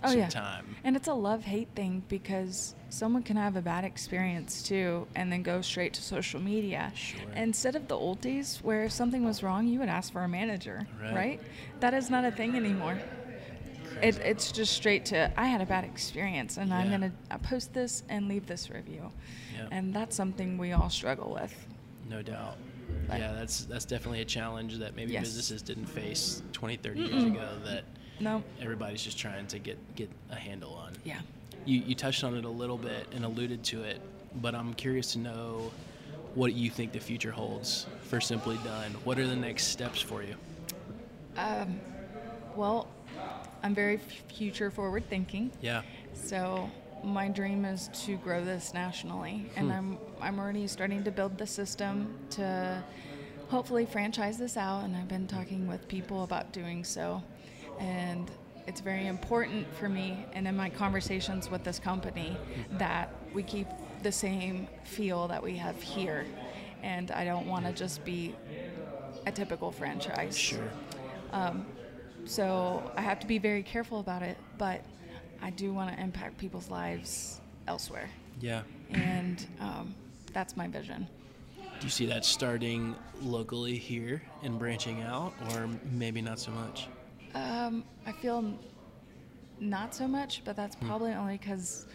oh 0.05 0.13
yeah. 0.13 0.29
time? 0.29 0.77
And 0.85 0.97
it's 0.97 1.09
a 1.09 1.15
love 1.15 1.45
hate 1.45 1.69
thing 1.75 2.03
because 2.09 2.75
someone 2.91 3.23
can 3.23 3.37
have 3.37 3.57
a 3.57 3.63
bad 3.63 3.85
experience 3.85 4.63
too 4.63 5.07
and 5.15 5.31
then 5.33 5.43
go 5.43 5.61
straight 5.61 5.95
to 5.95 6.03
social 6.03 6.41
media. 6.41 6.93
Sure. 6.95 7.21
Instead 7.37 7.77
of 7.77 7.89
the 7.89 7.97
old 7.97 8.21
days 8.21 8.61
where 8.63 8.85
if 8.85 8.93
something 8.93 9.25
was 9.25 9.43
wrong, 9.43 9.67
you 9.67 9.79
would 9.81 9.89
ask 9.89 10.13
for 10.13 10.23
a 10.23 10.29
manager, 10.29 10.87
Right. 11.03 11.15
right? 11.15 11.41
That 11.81 11.95
is 11.95 12.11
not 12.11 12.25
a 12.25 12.31
thing 12.31 12.55
anymore. 12.57 12.99
It, 14.03 14.19
it's 14.19 14.51
just 14.53 14.73
straight 14.75 15.05
to 15.07 15.31
I 15.41 15.47
had 15.47 15.61
a 15.61 15.67
bad 15.67 15.85
experience 15.85 16.57
and 16.57 16.75
I'm 16.75 16.89
going 16.89 17.01
to 17.03 17.13
uh, 17.31 17.39
post 17.39 17.73
this 17.73 18.03
and 18.09 18.29
leave 18.29 18.47
this 18.47 18.69
review. 18.71 19.11
Yeah. 19.57 19.69
And 19.71 19.95
that's 19.95 20.17
something 20.17 20.59
we 20.59 20.73
all 20.73 20.91
struggle 20.91 21.33
with. 21.33 21.55
No 22.09 22.21
doubt. 22.21 22.57
But- 23.09 23.19
yeah, 23.21 23.33
that's 23.33 23.65
that's 23.65 23.85
definitely 23.85 24.21
a 24.21 24.25
challenge 24.27 24.79
that 24.79 24.95
maybe 24.97 25.13
Yes. 25.13 25.23
businesses 25.25 25.63
didn't 25.63 25.87
face 25.87 26.43
20, 26.53 26.77
30 26.77 27.01
years 27.01 27.25
ago 27.25 27.49
that 27.65 27.85
No. 28.21 28.43
everybody's 28.61 29.03
just 29.03 29.19
trying 29.19 29.47
to 29.49 29.59
get 29.59 29.79
get 29.97 30.11
a 30.31 30.37
handle 30.37 30.75
on. 30.75 30.93
Yeah. 31.05 31.21
You 31.65 31.81
you 31.81 31.95
touched 31.95 32.25
on 32.25 32.37
it 32.37 32.45
a 32.45 32.49
little 32.49 32.79
bit 32.79 33.07
and 33.15 33.25
alluded 33.25 33.65
to 33.65 33.83
it, 33.83 34.01
but 34.37 34.55
I'm 34.55 34.75
curious 34.75 35.13
to 35.13 35.19
know 35.19 35.71
what 36.35 36.53
you 36.55 36.71
think 36.71 36.93
the 36.93 37.01
future 37.01 37.31
holds 37.31 37.87
for 38.03 38.21
Simply 38.21 38.59
Done. 38.65 38.93
What 39.05 39.19
are 39.19 39.27
the 39.27 39.37
next 39.37 39.69
steps 39.69 40.01
for 40.01 40.23
you? 40.23 40.35
Um, 41.37 41.81
well, 42.57 42.89
I'm 43.63 43.75
very 43.75 43.99
future 44.33 44.71
forward 44.71 45.09
thinking. 45.09 45.51
Yeah. 45.61 45.83
So 46.13 46.71
my 47.03 47.29
dream 47.29 47.65
is 47.65 47.89
to 48.05 48.17
grow 48.17 48.45
this 48.45 48.75
nationally, 48.75 49.47
and 49.57 49.73
I'm 49.73 49.99
I'm 50.21 50.39
already 50.39 50.67
starting 50.67 51.05
to 51.05 51.11
build 51.11 51.39
the 51.39 51.47
system 51.47 52.15
to 52.31 52.83
hopefully 53.49 53.87
franchise 53.87 54.39
this 54.39 54.57
out. 54.57 54.85
And 54.85 54.97
I've 54.97 55.09
been 55.09 55.27
talking 55.27 55.67
with 55.67 55.87
people 55.89 56.25
about 56.25 56.53
doing 56.53 56.85
so, 56.85 57.23
and 57.79 58.31
it's 58.67 58.81
very 58.81 59.07
important 59.07 59.67
for 59.75 59.89
me 59.89 60.25
and 60.33 60.49
in 60.49 60.57
my 60.57 60.71
conversations 60.71 61.51
with 61.51 61.65
this 61.65 61.79
company 61.79 62.37
that 62.79 63.13
we 63.35 63.43
keep 63.43 63.67
the 64.03 64.13
same 64.13 64.67
feel 64.85 65.29
that 65.29 65.43
we 65.43 65.57
have 65.57 65.81
here, 65.83 66.25
and 66.83 67.11
I 67.11 67.25
don't 67.25 67.47
want 67.47 67.67
to 67.67 67.73
just 67.73 68.05
be 68.05 68.35
a 69.27 69.33
typical 69.33 69.71
franchise. 69.71 70.37
Sure. 70.37 70.71
So 72.27 72.91
I 72.97 73.03
have 73.03 73.21
to 73.21 73.27
be 73.27 73.37
very 73.37 73.63
careful 73.63 74.01
about 74.01 74.23
it, 74.23 74.39
but 74.57 74.83
I 75.43 75.51
do 75.51 75.75
want 75.75 75.95
to 75.95 76.03
impact 76.03 76.39
people's 76.39 76.71
lives 76.71 77.41
elsewhere. 77.69 78.09
Yeah. 78.41 78.63
And 78.93 79.47
um, 79.61 79.95
that's 80.33 80.57
my 80.57 80.67
vision. 80.67 81.07
Do 81.59 81.87
you 81.87 81.91
see 81.91 82.07
that 82.07 82.25
starting 82.25 82.95
locally 83.21 83.77
here 83.77 84.23
and 84.43 84.59
branching 84.59 85.03
out, 85.03 85.35
or 85.51 85.69
maybe 85.93 86.23
not 86.23 86.39
so 86.39 86.51
much? 86.53 86.89
Um, 87.35 87.85
I 88.07 88.13
feel 88.13 88.59
not 89.61 89.95
so 89.95 90.07
much, 90.07 90.43
but 90.45 90.57
that's 90.57 90.77
Hmm. 90.77 90.87
probably 90.87 91.13
only 91.13 91.37
because 91.39 91.87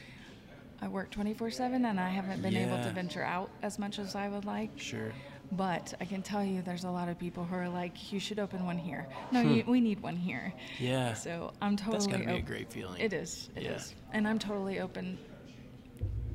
I 0.81 0.87
work 0.87 1.09
24 1.11 1.51
7 1.51 1.85
and 1.85 1.99
I 1.99 2.09
haven't 2.09 2.41
been 2.41 2.55
able 2.55 2.81
to 2.83 2.89
venture 2.91 3.23
out 3.23 3.49
as 3.61 3.79
much 3.79 3.99
as 3.99 4.15
I 4.15 4.29
would 4.29 4.45
like. 4.45 4.71
Sure. 4.79 5.11
But 5.51 5.95
I 5.99 6.05
can 6.05 6.21
tell 6.21 6.43
you 6.43 6.61
there's 6.61 6.83
a 6.83 6.91
lot 6.91 7.09
of 7.09 7.17
people 7.17 7.43
who 7.43 7.55
are 7.55 7.67
like, 7.69 8.13
you 8.13 8.19
should 8.19 8.37
open 8.39 8.65
one 8.65 8.77
here. 8.77 9.07
No, 9.31 9.41
you, 9.41 9.63
we 9.67 9.81
need 9.81 9.99
one 10.01 10.15
here. 10.15 10.53
Hmm. 10.77 10.83
Yeah. 10.83 11.13
So 11.13 11.53
I'm 11.61 11.75
totally 11.75 11.97
That's 11.97 12.07
got 12.07 12.19
to 12.19 12.25
be 12.27 12.39
a 12.39 12.41
great 12.41 12.71
feeling. 12.71 12.99
It 13.01 13.13
is. 13.13 13.49
It 13.55 13.63
is, 13.63 13.93
Yeah. 13.97 14.17
And 14.17 14.27
I'm 14.27 14.39
totally 14.39 14.79
open 14.79 15.17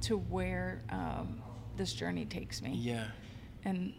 to 0.03 0.19
where 0.19 0.83
um, 0.91 1.41
this 1.77 1.93
journey 1.93 2.27
takes 2.27 2.61
me. 2.61 2.75
Yeah. 2.75 3.07
And 3.65 3.95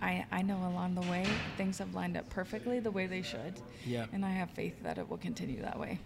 I, 0.00 0.24
I 0.30 0.42
know 0.42 0.56
along 0.58 0.94
the 0.94 1.02
way 1.02 1.26
things 1.56 1.78
have 1.78 1.94
lined 1.94 2.16
up 2.16 2.28
perfectly 2.28 2.80
the 2.80 2.90
way 2.90 3.06
they 3.06 3.22
should. 3.22 3.54
Yeah. 3.86 4.06
And 4.12 4.24
I 4.24 4.30
have 4.30 4.50
faith 4.50 4.74
that 4.82 4.98
it 4.98 5.08
will 5.08 5.16
continue 5.18 5.62
that 5.62 5.78
way. 5.78 5.98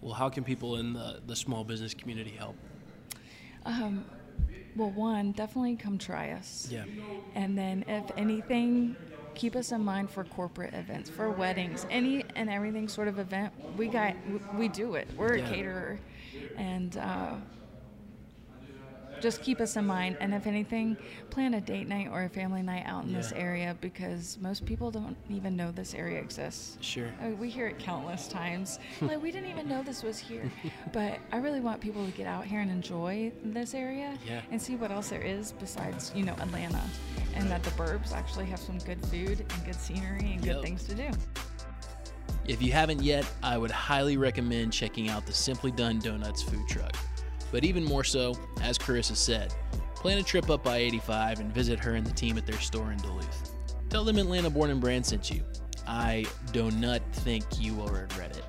Well, 0.00 0.14
how 0.14 0.28
can 0.28 0.44
people 0.44 0.76
in 0.76 0.92
the, 0.92 1.20
the 1.26 1.36
small 1.36 1.64
business 1.64 1.94
community 1.94 2.30
help? 2.30 2.56
Um, 3.64 4.04
well, 4.76 4.90
one, 4.90 5.32
definitely 5.32 5.76
come 5.76 5.98
try 5.98 6.30
us. 6.30 6.68
Yeah. 6.70 6.84
And 7.34 7.56
then, 7.56 7.84
if 7.88 8.04
anything, 8.16 8.94
keep 9.34 9.56
us 9.56 9.72
in 9.72 9.82
mind 9.82 10.10
for 10.10 10.24
corporate 10.24 10.74
events, 10.74 11.08
for 11.08 11.30
weddings, 11.30 11.86
any 11.90 12.24
and 12.36 12.50
everything 12.50 12.88
sort 12.88 13.08
of 13.08 13.18
event. 13.18 13.52
We 13.76 13.88
got, 13.88 14.14
we 14.54 14.68
do 14.68 14.94
it. 14.94 15.08
We're 15.16 15.36
Yeah. 15.36 15.46
a 15.46 15.48
caterer, 15.54 15.98
and 16.56 16.96
uh, 16.98 17.34
just 19.20 19.42
keep 19.42 19.60
us 19.60 19.76
in 19.76 19.86
mind. 19.86 20.16
And 20.20 20.34
if 20.34 20.46
anything, 20.46 20.96
plan 21.30 21.54
a 21.54 21.60
date 21.60 21.88
night 21.88 22.08
or 22.10 22.24
a 22.24 22.28
family 22.28 22.62
night 22.62 22.84
out 22.86 23.04
in 23.04 23.12
this 23.12 23.32
area 23.32 23.76
because 23.80 24.38
most 24.40 24.64
people 24.64 24.90
don't 24.90 25.16
even 25.30 25.56
know 25.56 25.70
this 25.72 25.94
area 25.94 26.20
exists. 26.20 26.78
Sure. 26.80 27.12
I 27.20 27.28
mean, 27.28 27.38
we 27.38 27.50
hear 27.50 27.66
it 27.66 27.78
countless 27.78 28.28
times. 28.28 28.78
like 29.00 29.22
we 29.22 29.30
didn't 29.30 29.50
even 29.50 29.68
know 29.68 29.82
this 29.82 30.02
was 30.02 30.18
here. 30.18 30.50
but 30.92 31.18
I 31.32 31.38
really 31.38 31.60
want 31.60 31.80
people 31.80 32.04
to 32.04 32.12
get 32.12 32.26
out 32.26 32.44
here 32.44 32.60
and 32.60 32.70
enjoy 32.70 33.32
this 33.44 33.74
area 33.74 34.16
Yeah. 34.26 34.42
and 34.50 34.60
see 34.60 34.76
what 34.76 34.90
else 34.90 35.08
there 35.08 35.22
is 35.22 35.52
besides, 35.52 36.12
you 36.14 36.24
know, 36.24 36.34
Atlanta. 36.34 36.82
And 37.34 37.50
that 37.50 37.62
the 37.62 37.70
burbs 37.70 38.12
actually 38.12 38.46
have 38.46 38.58
some 38.58 38.78
good 38.78 39.04
food 39.06 39.40
and 39.40 39.64
good 39.64 39.74
scenery 39.76 40.32
and 40.32 40.40
good 40.42 40.54
Yep. 40.56 40.62
things 40.62 40.84
to 40.84 40.94
do. 40.94 41.10
If 42.46 42.62
you 42.62 42.70
haven't 42.72 43.02
yet, 43.02 43.26
I 43.42 43.58
would 43.58 43.72
highly 43.72 44.16
recommend 44.16 44.72
checking 44.72 45.08
out 45.08 45.26
the 45.26 45.32
Simply 45.32 45.72
Done 45.72 45.98
Donuts 45.98 46.42
food 46.42 46.66
truck. 46.68 46.94
But 47.56 47.64
even 47.64 47.84
more 47.84 48.04
so, 48.04 48.34
as 48.60 48.76
Carissa 48.76 49.16
said, 49.16 49.54
plan 49.94 50.18
a 50.18 50.22
trip 50.22 50.50
up 50.50 50.66
I 50.66 50.76
85 50.76 51.40
and 51.40 51.54
visit 51.54 51.78
her 51.80 51.94
and 51.94 52.06
the 52.06 52.12
team 52.12 52.36
at 52.36 52.44
their 52.44 52.60
store 52.60 52.92
in 52.92 52.98
Duluth. 52.98 53.52
Tell 53.88 54.04
them 54.04 54.18
Atlanta 54.18 54.50
Born 54.50 54.68
and 54.68 54.78
Brand 54.78 55.06
sent 55.06 55.30
you. 55.30 55.42
I 55.86 56.26
do 56.52 56.70
not 56.72 57.00
think 57.12 57.46
you 57.58 57.72
will 57.72 57.88
regret 57.88 58.36
it. 58.36 58.44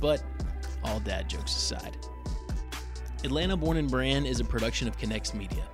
But 0.00 0.22
all 0.84 1.00
dad 1.00 1.28
jokes 1.28 1.56
aside. 1.56 1.96
Atlanta 3.24 3.56
Born 3.56 3.78
and 3.78 3.90
Brand 3.90 4.28
is 4.28 4.38
a 4.38 4.44
production 4.44 4.86
of 4.86 4.96
Connects 4.96 5.34
Media. 5.34 5.66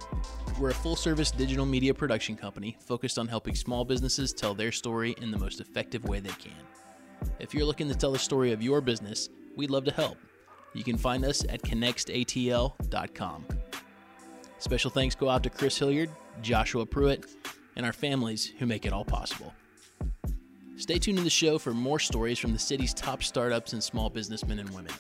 We're 0.59 0.71
a 0.71 0.75
full 0.75 0.97
service 0.97 1.31
digital 1.31 1.67
media 1.67 1.93
production 1.93 2.37
company 2.37 2.79
focused 2.81 3.19
on 3.19 3.29
helping 3.29 3.55
small 3.55 3.85
businesses 3.85 4.33
tell 4.33 4.55
their 4.55 4.73
story 4.73 5.15
in 5.21 5.31
the 5.31 5.39
most 5.39 5.61
effective 5.61 6.05
way 6.05 6.21
they 6.21 6.31
can. 6.31 7.33
If 7.39 7.53
you're 7.53 7.67
looking 7.67 7.89
to 7.89 7.95
tell 7.95 8.13
the 8.13 8.19
story 8.19 8.51
of 8.51 8.63
your 8.63 8.81
business, 8.81 9.29
we'd 9.57 9.71
love 9.71 9.85
to 9.85 9.93
help. 9.93 10.17
You 10.75 10.85
can 10.85 10.97
find 10.97 11.25
us 11.25 11.45
at 11.49 11.63
connectatl.com. 11.63 13.47
Special 14.59 14.91
thanks 14.91 15.15
go 15.15 15.29
out 15.29 15.43
to 15.43 15.51
Chris 15.51 15.77
Hilliard, 15.77 16.11
Joshua 16.41 16.87
Pruitt, 16.87 17.27
and 17.77 17.85
our 17.85 17.93
families 17.93 18.53
who 18.59 18.67
make 18.67 18.87
it 18.87 18.93
all 18.93 19.05
possible. 19.05 19.53
Stay 20.77 20.99
tuned 20.99 21.19
to 21.19 21.25
the 21.25 21.31
show 21.31 21.59
for 21.59 21.73
more 21.73 21.99
stories 21.99 22.39
from 22.39 22.53
the 22.53 22.59
city's 22.59 22.95
top 22.95 23.23
startups 23.23 23.73
and 23.73 23.83
small 23.83 24.09
businessmen 24.09 24.59
and 24.59 24.71
women. 24.71 24.93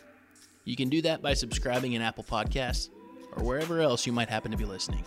You 0.65 0.77
can 0.77 0.89
do 0.89 1.03
that 1.03 1.23
by 1.23 1.35
subscribing 1.35 1.95
in 1.95 2.03
Apple 2.03 2.25
Podcasts 2.25 2.91
or 3.37 3.43
wherever 3.45 3.81
else 3.81 4.07
you 4.07 4.13
might 4.13 4.29
happen 4.29 4.51
to 4.51 4.57
be 4.57 4.65
listening. 4.65 5.05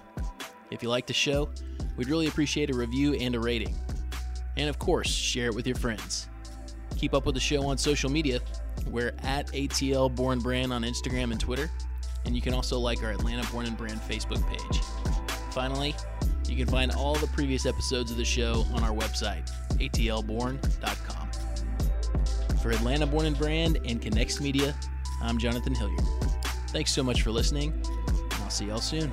If 0.71 0.81
you 0.81 0.89
like 0.89 1.05
the 1.05 1.13
show, 1.13 1.49
we'd 1.95 2.09
really 2.09 2.27
appreciate 2.27 2.71
a 2.71 2.77
review 2.77 3.13
and 3.13 3.35
a 3.35 3.39
rating. 3.39 3.75
And 4.57 4.69
of 4.69 4.79
course, 4.79 5.09
share 5.09 5.47
it 5.47 5.55
with 5.55 5.67
your 5.67 5.75
friends. 5.75 6.27
Keep 6.97 7.13
up 7.13 7.25
with 7.25 7.35
the 7.35 7.41
show 7.41 7.67
on 7.67 7.77
social 7.77 8.09
media. 8.09 8.39
We're 8.87 9.13
at 9.23 9.47
ATL 9.47 10.13
Born 10.15 10.39
Brand 10.39 10.71
on 10.71 10.83
Instagram 10.83 11.31
and 11.31 11.39
Twitter, 11.39 11.69
and 12.25 12.35
you 12.35 12.41
can 12.41 12.53
also 12.53 12.79
like 12.79 13.03
our 13.03 13.11
Atlanta 13.11 13.45
Born 13.51 13.65
and 13.65 13.77
Brand 13.77 13.99
Facebook 14.01 14.45
page. 14.47 14.81
Finally, 15.51 15.95
you 16.47 16.55
can 16.55 16.67
find 16.67 16.91
all 16.91 17.15
the 17.15 17.27
previous 17.27 17.65
episodes 17.65 18.11
of 18.11 18.17
the 18.17 18.25
show 18.25 18.65
on 18.73 18.83
our 18.83 18.93
website, 18.93 19.49
atlborn.com. 19.79 21.29
For 22.61 22.71
Atlanta 22.71 23.05
Born 23.05 23.25
and 23.25 23.37
Brand 23.37 23.79
and 23.85 24.01
Connext 24.01 24.41
Media, 24.41 24.75
I'm 25.21 25.37
Jonathan 25.37 25.75
Hilliard. 25.75 26.03
Thanks 26.69 26.91
so 26.91 27.03
much 27.03 27.21
for 27.21 27.31
listening, 27.31 27.73
and 28.07 28.33
I'll 28.43 28.49
see 28.49 28.65
y'all 28.65 28.79
soon. 28.79 29.11